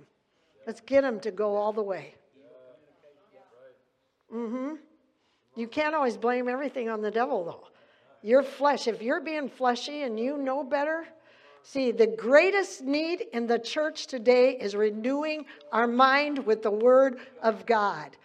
Let's 0.67 0.81
get 0.81 1.03
them 1.03 1.21
to 1.21 1.31
go 1.31 1.57
all 1.57 1.73
the 1.73 1.83
way. 1.83 2.15
Mm-hmm. 4.33 4.77
You 5.57 5.69
can't 5.69 5.95
always 5.95 6.17
blame 6.17 6.49
everything 6.49 6.89
on 6.89 7.03
the 7.03 7.11
devil, 7.11 7.45
though. 7.45 7.69
Your 8.23 8.43
flesh, 8.43 8.87
if 8.87 9.03
you're 9.03 9.21
being 9.21 9.49
fleshy 9.49 10.03
and 10.03 10.19
you 10.19 10.39
know 10.39 10.63
better, 10.63 11.05
see, 11.63 11.91
the 11.91 12.07
greatest 12.07 12.83
need 12.83 13.27
in 13.33 13.47
the 13.47 13.59
church 13.59 14.07
today 14.07 14.53
is 14.53 14.75
renewing 14.75 15.45
our 15.73 15.87
mind 15.87 16.47
with 16.47 16.63
the 16.63 16.71
Word 16.71 17.19
of 17.43 17.67
God 17.67 18.17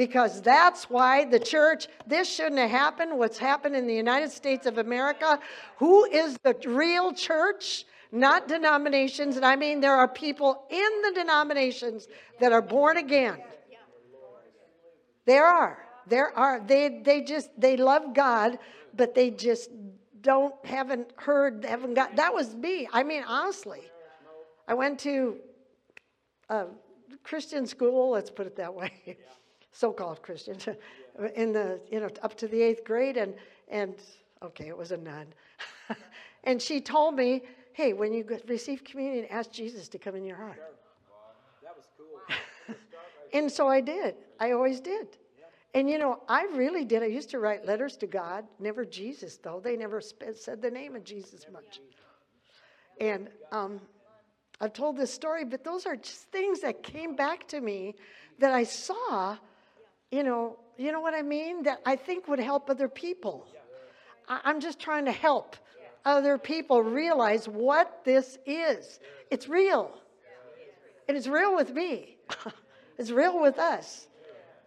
because 0.00 0.40
that's 0.40 0.88
why 0.88 1.26
the 1.26 1.38
church, 1.38 1.86
this 2.06 2.26
shouldn't 2.26 2.58
have 2.58 2.70
happened, 2.70 3.18
what's 3.18 3.36
happened 3.36 3.76
in 3.76 3.86
the 3.86 3.94
United 3.94 4.30
States 4.30 4.64
of 4.64 4.78
America. 4.78 5.38
Who 5.76 6.06
is 6.06 6.38
the 6.42 6.56
real 6.64 7.12
church? 7.12 7.84
Not 8.12 8.48
denominations. 8.48 9.36
And 9.36 9.44
I 9.44 9.56
mean, 9.56 9.80
there 9.80 9.94
are 9.94 10.08
people 10.08 10.64
in 10.70 11.02
the 11.02 11.12
denominations 11.14 12.08
that 12.40 12.52
are 12.52 12.62
born 12.62 12.96
again. 12.96 13.38
There 15.26 15.46
are. 15.46 15.78
There 16.06 16.36
are. 16.36 16.60
They, 16.60 17.00
they 17.04 17.20
just, 17.22 17.50
they 17.56 17.76
love 17.76 18.14
God, 18.14 18.58
but 18.96 19.14
they 19.14 19.30
just 19.30 19.70
don't, 20.20 20.54
haven't 20.64 21.12
heard, 21.16 21.64
haven't 21.64 21.94
got, 21.94 22.16
that 22.16 22.34
was 22.34 22.54
me. 22.54 22.88
I 22.92 23.02
mean, 23.02 23.22
honestly. 23.26 23.82
I 24.70 24.74
went 24.74 25.00
to 25.00 25.36
a 26.48 26.66
Christian 27.24 27.66
school, 27.66 28.10
let's 28.10 28.30
put 28.30 28.46
it 28.46 28.54
that 28.54 28.72
way 28.72 28.92
so-called 29.72 30.22
Christian, 30.22 30.58
in 31.34 31.52
the 31.52 31.80
you 31.90 31.98
know 31.98 32.08
up 32.22 32.36
to 32.36 32.46
the 32.46 32.62
eighth 32.62 32.84
grade, 32.84 33.16
and 33.16 33.34
and 33.68 33.94
okay, 34.42 34.68
it 34.68 34.76
was 34.76 34.92
a 34.92 34.96
nun, 34.96 35.26
and 36.44 36.62
she 36.62 36.80
told 36.80 37.16
me, 37.16 37.42
hey, 37.80 37.92
when 37.94 38.12
you 38.12 38.24
receive 38.46 38.84
communion, 38.84 39.26
ask 39.30 39.50
Jesus 39.50 39.88
to 39.88 39.98
come 39.98 40.14
in 40.14 40.24
your 40.24 40.36
heart. 40.36 40.60
That 41.62 41.74
was 41.74 41.88
cool. 41.96 42.76
and 43.32 43.50
so 43.50 43.68
I 43.68 43.80
did. 43.80 44.16
I 44.38 44.52
always 44.52 44.80
did. 44.80 45.08
And 45.72 45.88
you 45.88 45.98
know, 45.98 46.20
I 46.28 46.42
really 46.52 46.84
did. 46.84 47.02
I 47.02 47.06
used 47.06 47.30
to 47.30 47.38
write 47.38 47.64
letters 47.64 47.96
to 47.98 48.06
God, 48.06 48.44
never 48.58 48.84
Jesus 48.84 49.38
though. 49.38 49.60
They 49.62 49.76
never 49.76 50.00
said 50.00 50.60
the 50.60 50.70
name 50.70 50.94
of 50.94 51.04
Jesus 51.04 51.46
much. 51.50 51.80
And 53.00 53.28
um, 53.50 53.80
I've 54.60 54.74
told 54.74 54.98
this 54.98 55.14
story, 55.14 55.44
but 55.44 55.64
those 55.64 55.86
are 55.86 55.96
just 55.96 56.24
things 56.32 56.60
that 56.60 56.82
came 56.82 57.16
back 57.16 57.48
to 57.48 57.60
me 57.60 57.94
that 58.40 58.52
I 58.52 58.64
saw 58.64 59.38
you 60.10 60.24
know, 60.24 60.58
you 60.76 60.90
know 60.90 61.00
what 61.00 61.14
I 61.14 61.22
mean? 61.22 61.62
That 61.62 61.80
I 61.86 61.94
think 61.94 62.26
would 62.26 62.40
help 62.40 62.68
other 62.68 62.88
people. 62.88 63.46
I, 64.28 64.40
I'm 64.44 64.60
just 64.60 64.80
trying 64.80 65.04
to 65.04 65.12
help 65.12 65.56
other 66.04 66.38
people 66.38 66.82
realize 66.82 67.48
what 67.48 68.04
this 68.04 68.38
is. 68.46 69.00
It's 69.30 69.48
real. 69.48 69.92
And 71.08 71.16
it's 71.16 71.26
real 71.26 71.56
with 71.56 71.74
me. 71.74 72.16
it's 72.98 73.10
real 73.10 73.40
with 73.40 73.58
us. 73.58 74.08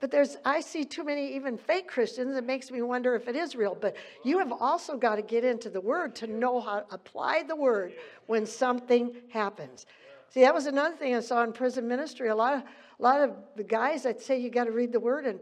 But 0.03 0.11
there's, 0.11 0.35
I 0.43 0.59
see 0.59 0.83
too 0.83 1.05
many 1.05 1.33
even 1.33 1.57
fake 1.57 1.87
Christians. 1.87 2.35
It 2.35 2.45
makes 2.45 2.69
me 2.69 2.81
wonder 2.81 3.15
if 3.15 3.29
it 3.29 3.37
is 3.37 3.55
real. 3.55 3.73
But 3.79 3.95
you 4.25 4.39
have 4.39 4.51
also 4.51 4.97
got 4.97 5.15
to 5.15 5.21
get 5.21 5.45
into 5.45 5.69
the 5.69 5.79
Word 5.79 6.13
to 6.17 6.27
know 6.27 6.59
how 6.59 6.81
to 6.81 6.93
apply 6.93 7.43
the 7.43 7.55
Word 7.55 7.93
when 8.25 8.45
something 8.45 9.15
happens. 9.29 9.85
See, 10.27 10.41
that 10.41 10.53
was 10.53 10.65
another 10.65 10.95
thing 10.97 11.15
I 11.15 11.21
saw 11.21 11.41
in 11.43 11.53
prison 11.53 11.87
ministry. 11.87 12.27
A 12.27 12.35
lot 12.35 12.55
of, 12.55 12.63
a 12.63 13.01
lot 13.01 13.21
of 13.21 13.31
the 13.55 13.63
guys 13.63 14.03
that 14.03 14.21
say 14.21 14.37
you 14.37 14.49
got 14.49 14.65
to 14.65 14.73
read 14.73 14.91
the 14.91 14.99
Word, 14.99 15.25
and 15.25 15.39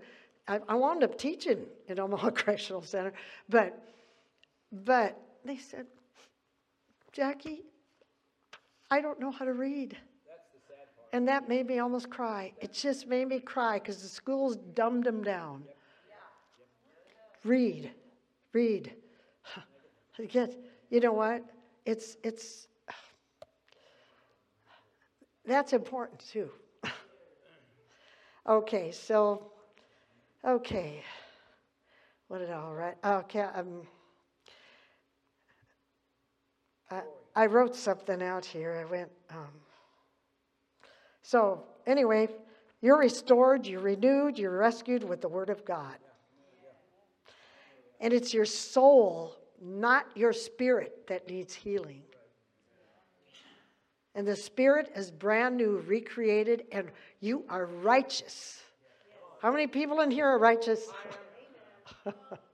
I, 0.47 0.59
I 0.69 0.75
wound 0.75 1.03
up 1.03 1.17
teaching 1.17 1.65
at 1.89 1.97
Omaha 1.99 2.29
Correctional 2.35 2.83
Center, 2.83 3.13
but, 3.49 3.81
but 4.71 5.19
they 5.45 5.57
said, 5.57 5.85
Jackie, 7.11 7.63
I 8.89 9.01
don't 9.01 9.19
know 9.19 9.31
how 9.31 9.45
to 9.45 9.53
read. 9.53 9.97
And 11.13 11.27
that 11.27 11.49
made 11.49 11.67
me 11.67 11.79
almost 11.79 12.09
cry. 12.09 12.53
It 12.61 12.73
just 12.73 13.07
made 13.07 13.27
me 13.27 13.39
cry 13.39 13.79
because 13.79 14.01
the 14.01 14.07
schools 14.07 14.57
dumbed 14.73 15.03
them 15.03 15.23
down. 15.23 15.63
Read, 17.43 17.91
read. 18.53 18.93
Get, 20.29 20.55
you 20.89 20.99
know 20.99 21.13
what? 21.13 21.43
It's 21.85 22.17
it's 22.23 22.67
that's 25.45 25.73
important 25.73 26.19
too. 26.19 26.49
okay, 28.47 28.91
so 28.91 29.51
okay, 30.45 31.03
what 32.27 32.37
did 32.37 32.51
I 32.51 32.53
all 32.53 32.73
write? 32.73 32.97
Okay, 33.03 33.41
um, 33.41 33.87
I, 37.35 37.45
wrote 37.45 37.75
something 37.75 38.21
out 38.21 38.45
here. 38.45 38.85
I 38.85 38.89
went. 38.89 39.11
Um, 39.29 39.47
so, 41.21 41.63
anyway, 41.85 42.27
you're 42.81 42.99
restored, 42.99 43.65
you're 43.65 43.81
renewed, 43.81 44.37
you're 44.37 44.57
rescued 44.57 45.03
with 45.03 45.21
the 45.21 45.29
Word 45.29 45.49
of 45.49 45.63
God. 45.65 45.95
And 47.99 48.13
it's 48.13 48.33
your 48.33 48.45
soul, 48.45 49.35
not 49.61 50.05
your 50.15 50.33
spirit, 50.33 51.07
that 51.07 51.29
needs 51.29 51.53
healing. 51.53 52.01
And 54.15 54.27
the 54.27 54.35
spirit 54.35 54.91
is 54.95 55.11
brand 55.11 55.55
new, 55.55 55.77
recreated, 55.87 56.63
and 56.71 56.89
you 57.19 57.45
are 57.47 57.65
righteous. 57.65 58.61
How 59.41 59.51
many 59.51 59.67
people 59.67 60.01
in 60.01 60.11
here 60.11 60.25
are 60.25 60.39
righteous? 60.39 60.81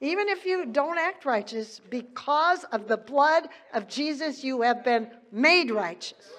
Even 0.00 0.28
if 0.28 0.44
you 0.44 0.66
don't 0.66 0.98
act 0.98 1.24
righteous, 1.24 1.80
because 1.88 2.64
of 2.64 2.86
the 2.86 2.98
blood 2.98 3.48
of 3.72 3.88
Jesus, 3.88 4.44
you 4.44 4.60
have 4.62 4.84
been 4.84 5.08
made 5.32 5.70
righteous. 5.70 6.32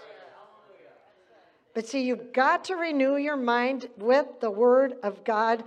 But 1.74 1.88
see, 1.88 2.04
you've 2.04 2.34
got 2.34 2.66
to 2.66 2.76
renew 2.76 3.18
your 3.18 3.38
mind 3.38 3.88
with 3.98 4.28
the 4.40 4.52
Word 4.52 4.96
of 5.04 5.24
God 5.24 5.64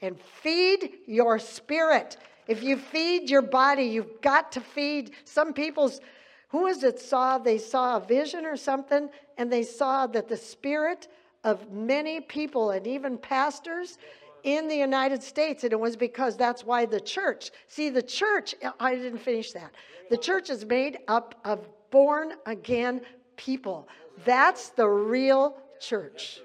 and 0.00 0.18
feed 0.20 0.90
your 1.06 1.38
spirit. 1.38 2.16
If 2.46 2.62
you 2.62 2.76
feed 2.76 3.30
your 3.30 3.42
body, 3.42 3.84
you've 3.84 4.20
got 4.20 4.52
to 4.52 4.60
feed. 4.60 5.12
Some 5.24 5.52
people's, 5.52 6.00
who 6.48 6.66
is 6.66 6.82
it 6.82 7.00
saw? 7.00 7.38
They 7.38 7.58
saw 7.58 7.96
a 7.96 8.00
vision 8.00 8.44
or 8.44 8.56
something, 8.56 9.08
and 9.38 9.50
they 9.52 9.62
saw 9.62 10.06
that 10.08 10.28
the 10.28 10.36
spirit 10.36 11.08
of 11.44 11.70
many 11.70 12.20
people 12.20 12.70
and 12.70 12.86
even 12.86 13.18
pastors 13.18 13.98
in 14.44 14.68
the 14.68 14.76
United 14.76 15.22
States, 15.22 15.64
and 15.64 15.72
it 15.72 15.80
was 15.80 15.96
because 15.96 16.36
that's 16.36 16.64
why 16.64 16.84
the 16.84 17.00
church, 17.00 17.50
see, 17.66 17.88
the 17.88 18.02
church, 18.02 18.54
I 18.78 18.94
didn't 18.94 19.18
finish 19.18 19.52
that. 19.52 19.72
The 20.10 20.18
church 20.18 20.50
is 20.50 20.64
made 20.64 20.98
up 21.08 21.34
of 21.44 21.66
born 21.90 22.34
again 22.44 23.00
people. 23.36 23.88
That's 24.24 24.68
the 24.68 24.86
real 24.86 25.56
church. 25.80 26.40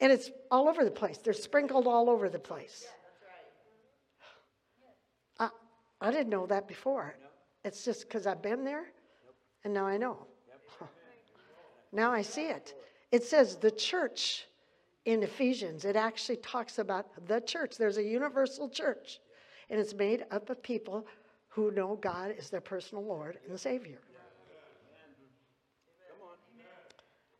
And 0.00 0.12
it's 0.12 0.30
all 0.50 0.68
over 0.68 0.84
the 0.84 0.90
place. 0.90 1.18
They're 1.18 1.32
sprinkled 1.32 1.86
all 1.86 2.08
over 2.08 2.28
the 2.28 2.38
place. 2.38 2.86
I, 5.40 5.48
I 6.00 6.10
didn't 6.10 6.28
know 6.28 6.46
that 6.46 6.68
before. 6.68 7.16
It's 7.64 7.84
just 7.84 8.02
because 8.02 8.26
I've 8.28 8.42
been 8.42 8.64
there, 8.64 8.84
and 9.64 9.74
now 9.74 9.86
I 9.86 9.96
know. 9.96 10.26
Now 11.92 12.12
I 12.12 12.22
see 12.22 12.46
it. 12.46 12.74
It 13.10 13.24
says 13.24 13.56
the 13.56 13.70
church 13.70 14.46
in 15.06 15.22
Ephesians. 15.22 15.84
It 15.84 15.96
actually 15.96 16.36
talks 16.36 16.78
about 16.78 17.06
the 17.26 17.40
church. 17.40 17.78
There's 17.78 17.96
a 17.96 18.02
universal 18.02 18.68
church, 18.68 19.20
and 19.70 19.80
it's 19.80 19.94
made 19.94 20.26
up 20.30 20.50
of 20.50 20.62
people 20.62 21.06
who 21.48 21.70
know 21.70 21.96
God 21.96 22.34
is 22.36 22.50
their 22.50 22.60
personal 22.60 23.04
Lord 23.04 23.38
and 23.48 23.58
Savior. 23.58 23.98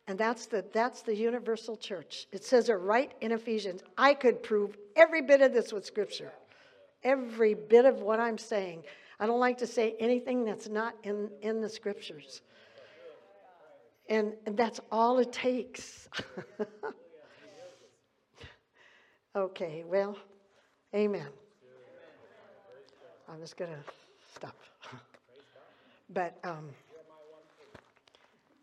And 0.09 0.17
that's 0.17 0.47
the, 0.47 0.65
that's 0.73 1.03
the 1.03 1.15
universal 1.15 1.77
church. 1.77 2.29
It 2.31 2.45
says 2.45 2.69
it 2.69 2.75
right 2.75 3.13
in 3.21 3.33
Ephesians. 3.33 3.83
I 3.99 4.15
could 4.15 4.41
prove 4.41 4.77
every 4.95 5.21
bit 5.21 5.43
of 5.43 5.53
this 5.53 5.73
with 5.73 5.85
Scripture, 5.85 6.33
every 7.03 7.55
bit 7.55 7.85
of 7.85 8.03
what 8.03 8.21
I'm 8.21 8.39
saying. 8.39 8.85
I 9.19 9.27
don't 9.27 9.41
like 9.41 9.59
to 9.59 9.67
say 9.67 9.97
anything 9.99 10.45
that's 10.45 10.69
not 10.69 10.95
in, 11.03 11.29
in 11.43 11.61
the 11.61 11.69
Scriptures. 11.69 12.43
And, 14.09 14.35
and 14.47 14.57
that's 14.57 14.79
all 14.93 15.19
it 15.19 15.33
takes. 15.33 16.09
okay, 19.37 19.85
well, 19.87 20.17
amen. 20.95 21.29
I'm 23.29 23.41
just 23.41 23.57
going 23.57 23.71
to 23.71 23.93
stop. 24.35 24.57
But, 26.09 26.39
um, 26.45 26.69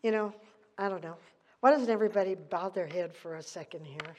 you 0.02 0.10
know, 0.10 0.32
I 0.78 0.88
don't 0.88 1.02
know. 1.02 1.16
Why 1.60 1.72
doesn't 1.72 1.90
everybody 1.90 2.36
bow 2.36 2.70
their 2.70 2.86
head 2.86 3.14
for 3.14 3.34
a 3.34 3.42
second 3.42 3.84
here? 3.84 4.16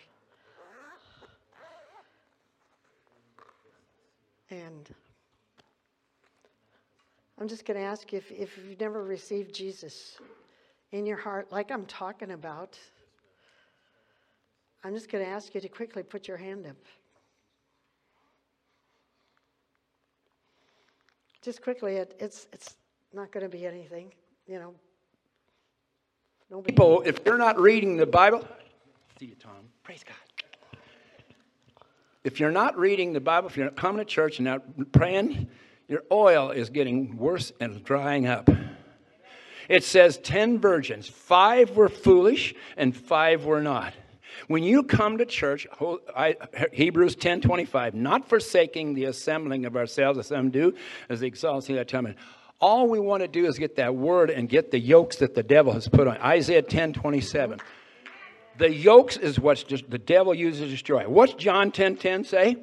And 4.51 4.87
I'm 7.41 7.47
just 7.47 7.65
going 7.65 7.79
to 7.79 7.83
ask 7.85 8.11
you 8.13 8.19
if, 8.19 8.31
if 8.31 8.57
you've 8.57 8.79
never 8.79 9.03
received 9.03 9.55
Jesus 9.55 10.17
in 10.91 11.07
your 11.07 11.17
heart, 11.17 11.51
like 11.51 11.71
I'm 11.71 11.85
talking 11.87 12.29
about, 12.29 12.77
I'm 14.85 14.93
just 14.93 15.11
going 15.11 15.25
to 15.25 15.29
ask 15.29 15.55
you 15.55 15.61
to 15.61 15.67
quickly 15.67 16.03
put 16.03 16.27
your 16.27 16.37
hand 16.37 16.67
up. 16.67 16.75
Just 21.41 21.63
quickly, 21.63 21.95
it, 21.95 22.15
it's, 22.19 22.45
it's 22.53 22.75
not 23.11 23.31
going 23.31 23.41
to 23.41 23.49
be 23.49 23.65
anything, 23.65 24.13
you 24.45 24.59
know, 24.59 24.75
Nobody 26.51 26.71
People, 26.71 27.01
if 27.03 27.19
you're 27.25 27.39
not 27.39 27.59
reading 27.59 27.97
the 27.97 28.05
Bible, 28.05 28.47
see 29.19 29.25
you, 29.25 29.35
Tom. 29.35 29.53
Praise 29.81 30.03
God. 30.05 30.79
If 32.23 32.39
you're 32.39 32.51
not 32.51 32.77
reading 32.77 33.11
the 33.11 33.19
Bible, 33.19 33.49
if 33.49 33.57
you're 33.57 33.65
not 33.65 33.75
coming 33.75 33.97
to 33.97 34.05
church 34.05 34.37
and 34.37 34.45
not 34.45 34.91
praying, 34.91 35.47
your 35.87 36.03
oil 36.11 36.51
is 36.51 36.69
getting 36.69 37.17
worse 37.17 37.51
and 37.59 37.83
drying 37.83 38.27
up. 38.27 38.51
It 39.67 39.83
says 39.83 40.19
10 40.19 40.59
virgins, 40.59 41.07
five 41.09 41.71
were 41.71 41.89
foolish 41.89 42.53
and 42.77 42.95
five 42.95 43.45
were 43.45 43.61
not. 43.61 43.95
When 44.47 44.63
you 44.63 44.83
come 44.83 45.17
to 45.17 45.25
church, 45.25 45.67
Hebrews 46.71 47.15
10 47.15 47.41
25, 47.41 47.95
not 47.95 48.27
forsaking 48.27 48.93
the 48.93 49.05
assembling 49.05 49.65
of 49.65 49.75
ourselves 49.75 50.19
as 50.19 50.27
some 50.27 50.49
do, 50.49 50.73
as 51.09 51.19
the 51.19 51.27
exalting 51.27 51.75
that 51.75 51.87
time. 51.87 52.15
All 52.59 52.87
we 52.87 52.99
want 52.99 53.21
to 53.21 53.27
do 53.27 53.45
is 53.45 53.59
get 53.59 53.75
that 53.75 53.95
word 53.95 54.29
and 54.29 54.47
get 54.47 54.71
the 54.71 54.79
yokes 54.79 55.17
that 55.17 55.35
the 55.35 55.43
devil 55.43 55.73
has 55.73 55.87
put 55.87 56.07
on. 56.07 56.17
Isaiah 56.17 56.61
10 56.61 56.93
27. 56.93 57.59
The 58.57 58.73
yokes 58.73 59.17
is 59.17 59.39
what 59.39 59.65
the 59.89 59.99
devil 59.99 60.33
uses 60.33 60.61
to 60.61 60.67
destroy. 60.69 61.07
What's 61.07 61.33
John 61.33 61.71
10 61.71 61.97
10 61.97 62.23
say? 62.23 62.57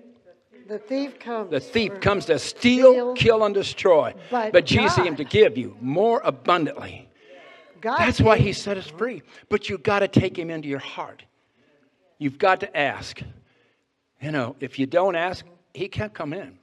The 0.66 0.78
thief 0.78 1.18
comes. 1.18 1.50
The 1.50 1.60
thief 1.60 2.00
comes 2.00 2.26
to 2.26 2.38
steal, 2.38 2.92
steal 2.92 3.14
kill, 3.14 3.44
and 3.44 3.54
destroy. 3.54 4.14
But, 4.30 4.52
but 4.52 4.64
Jesus 4.64 4.94
came 4.94 5.16
to 5.16 5.24
give 5.24 5.58
you 5.58 5.76
more 5.80 6.22
abundantly. 6.24 7.10
God 7.80 7.98
That's 7.98 8.20
why 8.20 8.38
he 8.38 8.52
set 8.52 8.78
us 8.78 8.86
free. 8.86 9.22
But 9.48 9.68
you've 9.68 9.82
got 9.82 9.98
to 9.98 10.08
take 10.08 10.38
him 10.38 10.50
into 10.50 10.68
your 10.68 10.78
heart. 10.78 11.24
You've 12.22 12.38
got 12.38 12.60
to 12.60 12.76
ask. 12.76 13.20
You 14.20 14.30
know, 14.30 14.54
if 14.60 14.78
you 14.78 14.86
don't 14.86 15.16
ask, 15.16 15.44
he 15.74 15.88
can't 15.88 16.14
come 16.14 16.32
in. 16.32 16.56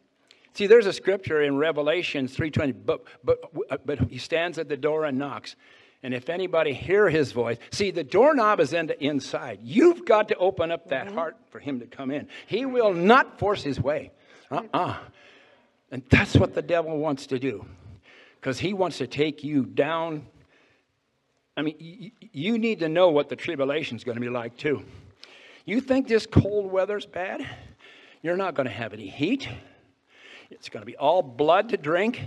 See, 0.53 0.68
there's 0.68 0.86
a 0.86 0.94
scripture 0.94 1.41
in 1.41 1.57
Revelation 1.57 2.30
3:20, 2.30 2.73
but, 2.86 3.03
but, 3.26 3.86
but 3.86 3.99
he 4.10 4.19
stands 4.19 4.57
at 4.57 4.69
the 4.69 4.77
door 4.77 5.03
and 5.03 5.18
knocks. 5.18 5.57
And 6.02 6.14
if 6.14 6.30
anybody 6.30 6.73
hear 6.73 7.10
his 7.10 7.34
voice, 7.34 7.57
see, 7.72 7.91
the 7.91 8.06
doorknob 8.06 8.61
is 8.61 8.72
in 8.72 8.88
the 8.88 8.98
inside. 9.03 9.60
You've 9.61 10.06
got 10.06 10.30
to 10.30 10.36
open 10.38 10.72
up 10.72 10.88
that 10.91 11.07
mm-hmm. 11.07 11.18
heart 11.18 11.36
for 11.49 11.60
him 11.60 11.81
to 11.81 11.88
come 11.88 12.10
in. 12.10 12.30
He 12.48 12.65
will 12.65 12.94
not 12.94 13.38
force 13.38 13.61
his 13.61 13.81
way. 13.81 14.11
Uh-uh. 14.49 14.95
And 15.91 16.03
that's 16.10 16.36
what 16.36 16.56
the 16.56 16.61
devil 16.61 16.98
wants 16.98 17.27
to 17.27 17.38
do. 17.38 17.65
Because 18.40 18.60
he 18.60 18.72
wants 18.72 18.99
to 18.99 19.07
take 19.07 19.44
you 19.44 19.65
down. 19.65 20.26
I 21.57 21.64
mean, 21.64 21.76
y- 21.81 22.11
you 22.31 22.57
need 22.57 22.80
to 22.80 22.88
know 22.88 23.10
what 23.10 23.27
the 23.27 23.36
tribulation 23.36 23.98
is 23.98 24.06
going 24.06 24.15
to 24.15 24.22
be 24.22 24.30
like, 24.30 24.56
too. 24.56 24.86
You 25.69 25.81
think 25.81 26.07
this 26.07 26.25
cold 26.25 26.71
weather's 26.71 27.05
bad? 27.05 27.47
You're 28.23 28.37
not 28.37 28.55
going 28.55 28.65
to 28.65 28.73
have 28.73 28.91
any 28.91 29.05
heat. 29.05 29.47
It's 30.49 30.67
going 30.67 30.81
to 30.81 30.85
be 30.87 30.97
all 30.97 31.21
blood 31.21 31.69
to 31.69 31.77
drink. 31.77 32.23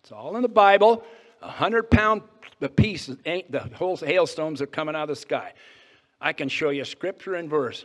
It's 0.00 0.10
all 0.10 0.34
in 0.36 0.40
the 0.40 0.48
Bible. 0.48 1.04
A 1.42 1.50
hundred 1.50 1.90
pound 1.90 2.22
the 2.58 2.70
peace 2.70 3.10
ain't 3.26 3.44
eh, 3.44 3.48
the 3.50 3.76
whole 3.76 3.98
hailstones 3.98 4.62
are 4.62 4.66
coming 4.66 4.96
out 4.96 5.02
of 5.02 5.08
the 5.08 5.16
sky. 5.16 5.52
I 6.22 6.32
can 6.32 6.48
show 6.48 6.70
you 6.70 6.86
scripture 6.86 7.34
and 7.34 7.50
verse. 7.50 7.84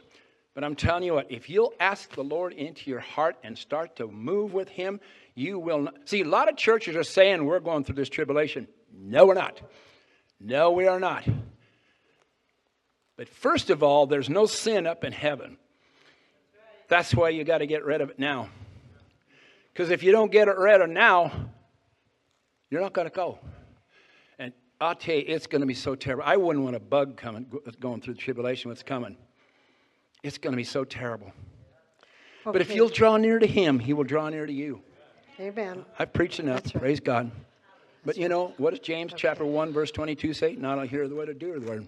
But 0.53 0.63
I'm 0.63 0.76
telling 0.76 1.03
you 1.03 1.15
what, 1.15 1.30
if 1.30 1.49
you'll 1.49 1.73
ask 1.81 2.09
the 2.15 2.23
Lord 2.23 2.53
into 2.53 2.89
your 2.89 3.01
heart 3.01 3.35
and 3.43 3.57
start 3.57 3.97
to 3.97 4.07
move 4.07 4.53
with 4.53 4.69
Him, 4.69 5.01
you 5.34 5.59
will 5.59 5.81
not. 5.81 5.95
See, 6.05 6.22
a 6.22 6.26
lot 6.26 6.47
of 6.47 6.55
churches 6.55 6.95
are 6.95 7.03
saying 7.03 7.43
we're 7.43 7.59
going 7.59 7.84
through 7.84 7.95
this 7.95 8.07
tribulation. 8.07 8.65
No, 8.97 9.26
we're 9.26 9.34
not. 9.34 9.59
No, 10.39 10.72
we 10.72 10.88
are 10.88 11.01
not. 11.01 11.27
But 13.17 13.29
first 13.29 13.69
of 13.69 13.81
all, 13.81 14.07
there's 14.07 14.29
no 14.29 14.45
sin 14.45 14.85
up 14.85 15.03
in 15.03 15.13
heaven. 15.13 15.57
That's 16.87 17.13
why 17.15 17.29
you 17.29 17.43
got 17.43 17.59
to 17.59 17.67
get 17.67 17.83
rid 17.85 18.01
of 18.01 18.09
it 18.09 18.19
now. 18.19 18.49
Because 19.73 19.89
if 19.89 20.03
you 20.03 20.11
don't 20.11 20.31
get 20.31 20.47
it 20.47 20.57
rid 20.57 20.81
of 20.81 20.89
now, 20.89 21.31
you're 22.69 22.81
not 22.81 22.93
going 22.93 23.07
to 23.07 23.13
go. 23.13 23.39
And 24.37 24.53
I'll 24.79 24.95
tell 24.95 25.15
you, 25.15 25.23
it's 25.27 25.47
going 25.47 25.61
to 25.61 25.65
be 25.65 25.73
so 25.73 25.95
terrible. 25.95 26.23
I 26.25 26.37
wouldn't 26.37 26.63
want 26.63 26.75
a 26.75 26.79
bug 26.79 27.17
coming, 27.17 27.45
going 27.79 28.01
through 28.01 28.15
the 28.15 28.19
tribulation, 28.19 28.69
what's 28.69 28.83
coming. 28.83 29.17
It's 30.23 30.37
going 30.37 30.53
to 30.53 30.57
be 30.57 30.63
so 30.63 30.83
terrible. 30.83 31.31
But 32.43 32.61
if 32.61 32.75
you'll 32.75 32.89
draw 32.89 33.17
near 33.17 33.39
to 33.39 33.47
Him, 33.47 33.79
He 33.79 33.93
will 33.93 34.03
draw 34.03 34.29
near 34.29 34.45
to 34.45 34.53
you. 34.53 34.81
Amen. 35.39 35.83
I've 35.99 36.13
preached 36.13 36.39
enough. 36.39 36.63
Right. 36.65 36.75
Praise 36.81 36.99
God. 36.99 37.31
But 38.05 38.17
you 38.17 38.29
know, 38.29 38.53
what 38.57 38.69
does 38.69 38.79
James 38.79 39.13
chapter 39.15 39.45
1, 39.45 39.73
verse 39.73 39.91
22 39.91 40.33
say? 40.33 40.55
Not 40.55 40.77
I 40.77 40.85
hear 40.85 41.07
the 41.07 41.15
word 41.15 41.29
or 41.29 41.33
do 41.33 41.59
the 41.59 41.67
word. 41.67 41.87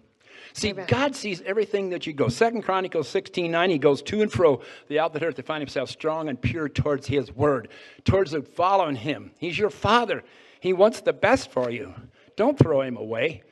See, 0.53 0.69
Amen. 0.69 0.85
God 0.87 1.15
sees 1.15 1.41
everything 1.45 1.89
that 1.89 2.07
you 2.07 2.13
go. 2.13 2.29
Second 2.29 2.63
Chronicles 2.63 3.07
16, 3.09 3.51
9, 3.51 3.69
he 3.69 3.77
goes 3.77 4.01
to 4.03 4.21
and 4.21 4.31
fro 4.31 4.61
the 4.87 4.99
out 4.99 5.13
the 5.13 5.23
earth 5.23 5.35
to 5.35 5.43
find 5.43 5.61
himself 5.61 5.89
strong 5.89 6.29
and 6.29 6.41
pure 6.41 6.69
towards 6.69 7.07
his 7.07 7.31
word, 7.31 7.69
towards 8.05 8.31
the 8.31 8.41
following 8.41 8.95
him. 8.95 9.31
He's 9.39 9.57
your 9.57 9.69
father. 9.69 10.23
He 10.59 10.73
wants 10.73 11.01
the 11.01 11.13
best 11.13 11.51
for 11.51 11.69
you. 11.69 11.93
Don't 12.35 12.57
throw 12.57 12.81
him 12.81 12.97
away. 12.97 13.43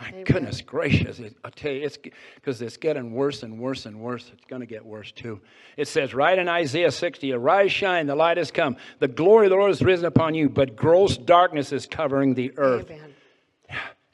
My 0.00 0.10
goodness 0.24 0.60
gracious. 0.62 1.20
It- 1.20 1.36
I'll 1.44 1.52
tell 1.52 1.70
you, 1.70 1.84
it's 1.84 1.98
because 2.34 2.60
it's 2.60 2.76
getting 2.76 3.12
worse 3.12 3.44
and 3.44 3.60
worse 3.60 3.86
and 3.86 4.00
worse. 4.00 4.30
It's 4.32 4.44
going 4.46 4.60
to 4.60 4.66
get 4.66 4.84
worse 4.84 5.12
too. 5.12 5.40
It 5.76 5.86
says 5.86 6.12
right 6.12 6.36
in 6.36 6.48
Isaiah 6.48 6.90
60, 6.90 7.32
Arise, 7.32 7.70
shine, 7.70 8.06
the 8.06 8.16
light 8.16 8.36
has 8.36 8.50
come. 8.50 8.76
The 8.98 9.06
glory 9.06 9.46
of 9.46 9.50
the 9.50 9.56
Lord 9.56 9.70
has 9.70 9.80
risen 9.80 10.06
upon 10.06 10.34
you, 10.34 10.48
but 10.48 10.74
gross 10.74 11.16
darkness 11.16 11.72
is 11.72 11.86
covering 11.86 12.34
the 12.34 12.52
earth. 12.56 12.90
Amen. 12.90 13.14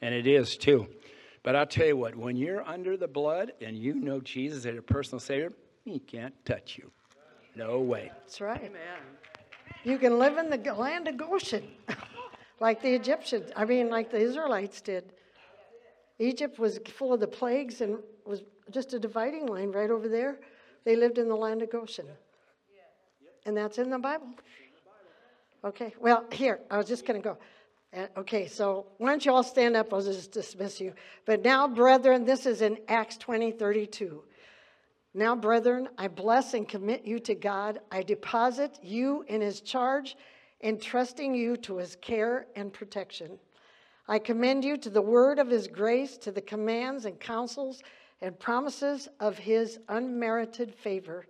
And 0.01 0.15
it 0.15 0.27
is 0.27 0.57
too. 0.57 0.87
But 1.49 1.57
I'll 1.57 1.65
tell 1.65 1.87
you 1.87 1.97
what, 1.97 2.15
when 2.15 2.37
you're 2.37 2.63
under 2.69 2.95
the 2.99 3.09
blood 3.09 3.53
and 3.63 3.75
you 3.75 3.95
know 3.95 4.21
Jesus 4.21 4.67
as 4.67 4.75
your 4.75 4.83
personal 4.83 5.19
Savior, 5.19 5.51
he 5.83 5.99
can't 5.99 6.35
touch 6.45 6.77
you. 6.77 6.91
No 7.57 7.81
way. 7.81 8.13
That's 8.19 8.43
right. 8.43 8.61
Amen. 8.61 9.01
You 9.83 9.97
can 9.97 10.19
live 10.19 10.37
in 10.37 10.51
the 10.51 10.75
land 10.75 11.09
of 11.09 11.17
Goshen, 11.17 11.67
like 12.61 12.83
the 12.83 12.95
Egyptians, 12.95 13.51
I 13.57 13.65
mean, 13.65 13.89
like 13.89 14.11
the 14.11 14.19
Israelites 14.19 14.83
did. 14.83 15.15
Egypt 16.19 16.59
was 16.59 16.81
full 16.95 17.15
of 17.15 17.21
the 17.21 17.27
plagues 17.27 17.81
and 17.81 17.97
was 18.27 18.43
just 18.71 18.93
a 18.93 18.99
dividing 18.99 19.47
line 19.47 19.73
right 19.73 19.91
over 19.91 20.07
there. 20.07 20.41
They 20.85 20.97
lived 20.97 21.17
in 21.17 21.29
the 21.29 21.37
land 21.37 21.63
of 21.63 21.71
Goshen. 21.71 22.05
And 23.47 23.57
that's 23.57 23.79
in 23.79 23.89
the 23.89 23.99
Bible. 23.99 24.29
Okay, 25.65 25.95
well, 25.99 26.27
here, 26.31 26.61
I 26.71 26.77
was 26.77 26.89
just 26.89 27.07
going 27.07 27.23
to 27.23 27.27
go. 27.27 27.39
Okay, 27.95 28.47
so 28.47 28.87
why 28.99 29.11
don't 29.11 29.25
you 29.25 29.33
all 29.33 29.43
stand 29.43 29.75
up? 29.75 29.93
I'll 29.95 30.03
just 30.03 30.31
dismiss 30.31 30.81
you. 30.81 30.93
But 31.25 31.43
now, 31.43 31.67
brethren, 31.67 32.25
this 32.25 32.45
is 32.45 32.61
in 32.61 32.79
Acts 32.87 33.17
20 33.17 33.53
32. 33.53 34.25
Now, 35.15 35.35
brethren, 35.35 35.89
I 35.97 36.09
bless 36.09 36.53
and 36.53 36.69
commit 36.69 37.07
you 37.07 37.19
to 37.21 37.35
God. 37.35 37.81
I 37.91 38.03
deposit 38.03 38.79
you 38.83 39.25
in 39.29 39.41
his 39.41 39.63
charge, 39.63 40.17
entrusting 40.63 41.35
you 41.35 41.57
to 41.59 41.79
his 41.79 41.97
care 41.97 42.47
and 42.55 42.73
protection. 42.73 43.39
I 44.07 44.19
commend 44.19 44.65
you 44.65 44.77
to 44.77 44.91
the 44.91 45.03
word 45.03 45.39
of 45.39 45.49
his 45.49 45.67
grace, 45.67 46.19
to 46.19 46.31
the 46.31 46.43
commands 46.43 47.07
and 47.07 47.19
counsels 47.19 47.83
and 48.21 48.39
promises 48.39 49.09
of 49.19 49.39
his 49.39 49.79
unmerited 49.89 50.75
favor. 50.75 51.27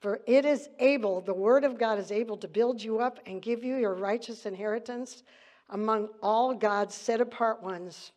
For 0.00 0.20
it 0.26 0.44
is 0.44 0.68
able, 0.78 1.20
the 1.20 1.34
word 1.34 1.64
of 1.64 1.78
God 1.78 1.98
is 1.98 2.12
able 2.12 2.36
to 2.38 2.48
build 2.48 2.82
you 2.82 3.00
up 3.00 3.18
and 3.26 3.42
give 3.42 3.64
you 3.64 3.76
your 3.76 3.94
righteous 3.94 4.46
inheritance 4.46 5.22
among 5.70 6.08
all 6.22 6.54
God's 6.54 6.94
set 6.94 7.20
apart 7.20 7.62
ones, 7.62 8.12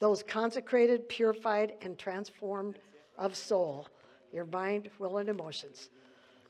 those 0.00 0.22
consecrated, 0.22 1.08
purified, 1.08 1.72
and 1.82 1.98
transformed 1.98 2.78
of 3.16 3.34
soul, 3.34 3.88
your 4.32 4.46
mind, 4.46 4.90
will, 4.98 5.18
and 5.18 5.28
emotions. 5.28 5.90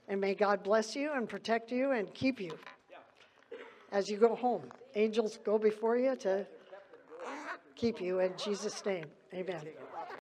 And 0.08 0.20
may 0.20 0.34
God 0.34 0.62
bless 0.62 0.96
you 0.96 1.12
and 1.12 1.28
protect 1.28 1.70
you 1.70 1.92
and 1.92 2.12
keep 2.14 2.40
you 2.40 2.58
as 3.92 4.08
you 4.08 4.16
go 4.16 4.34
home. 4.34 4.62
Angels 4.94 5.38
go 5.44 5.58
before 5.58 5.96
you 5.96 6.16
to 6.16 6.46
keep 7.74 8.00
you 8.00 8.20
in 8.20 8.32
Jesus' 8.36 8.84
name. 8.84 9.06
Amen. 9.32 9.62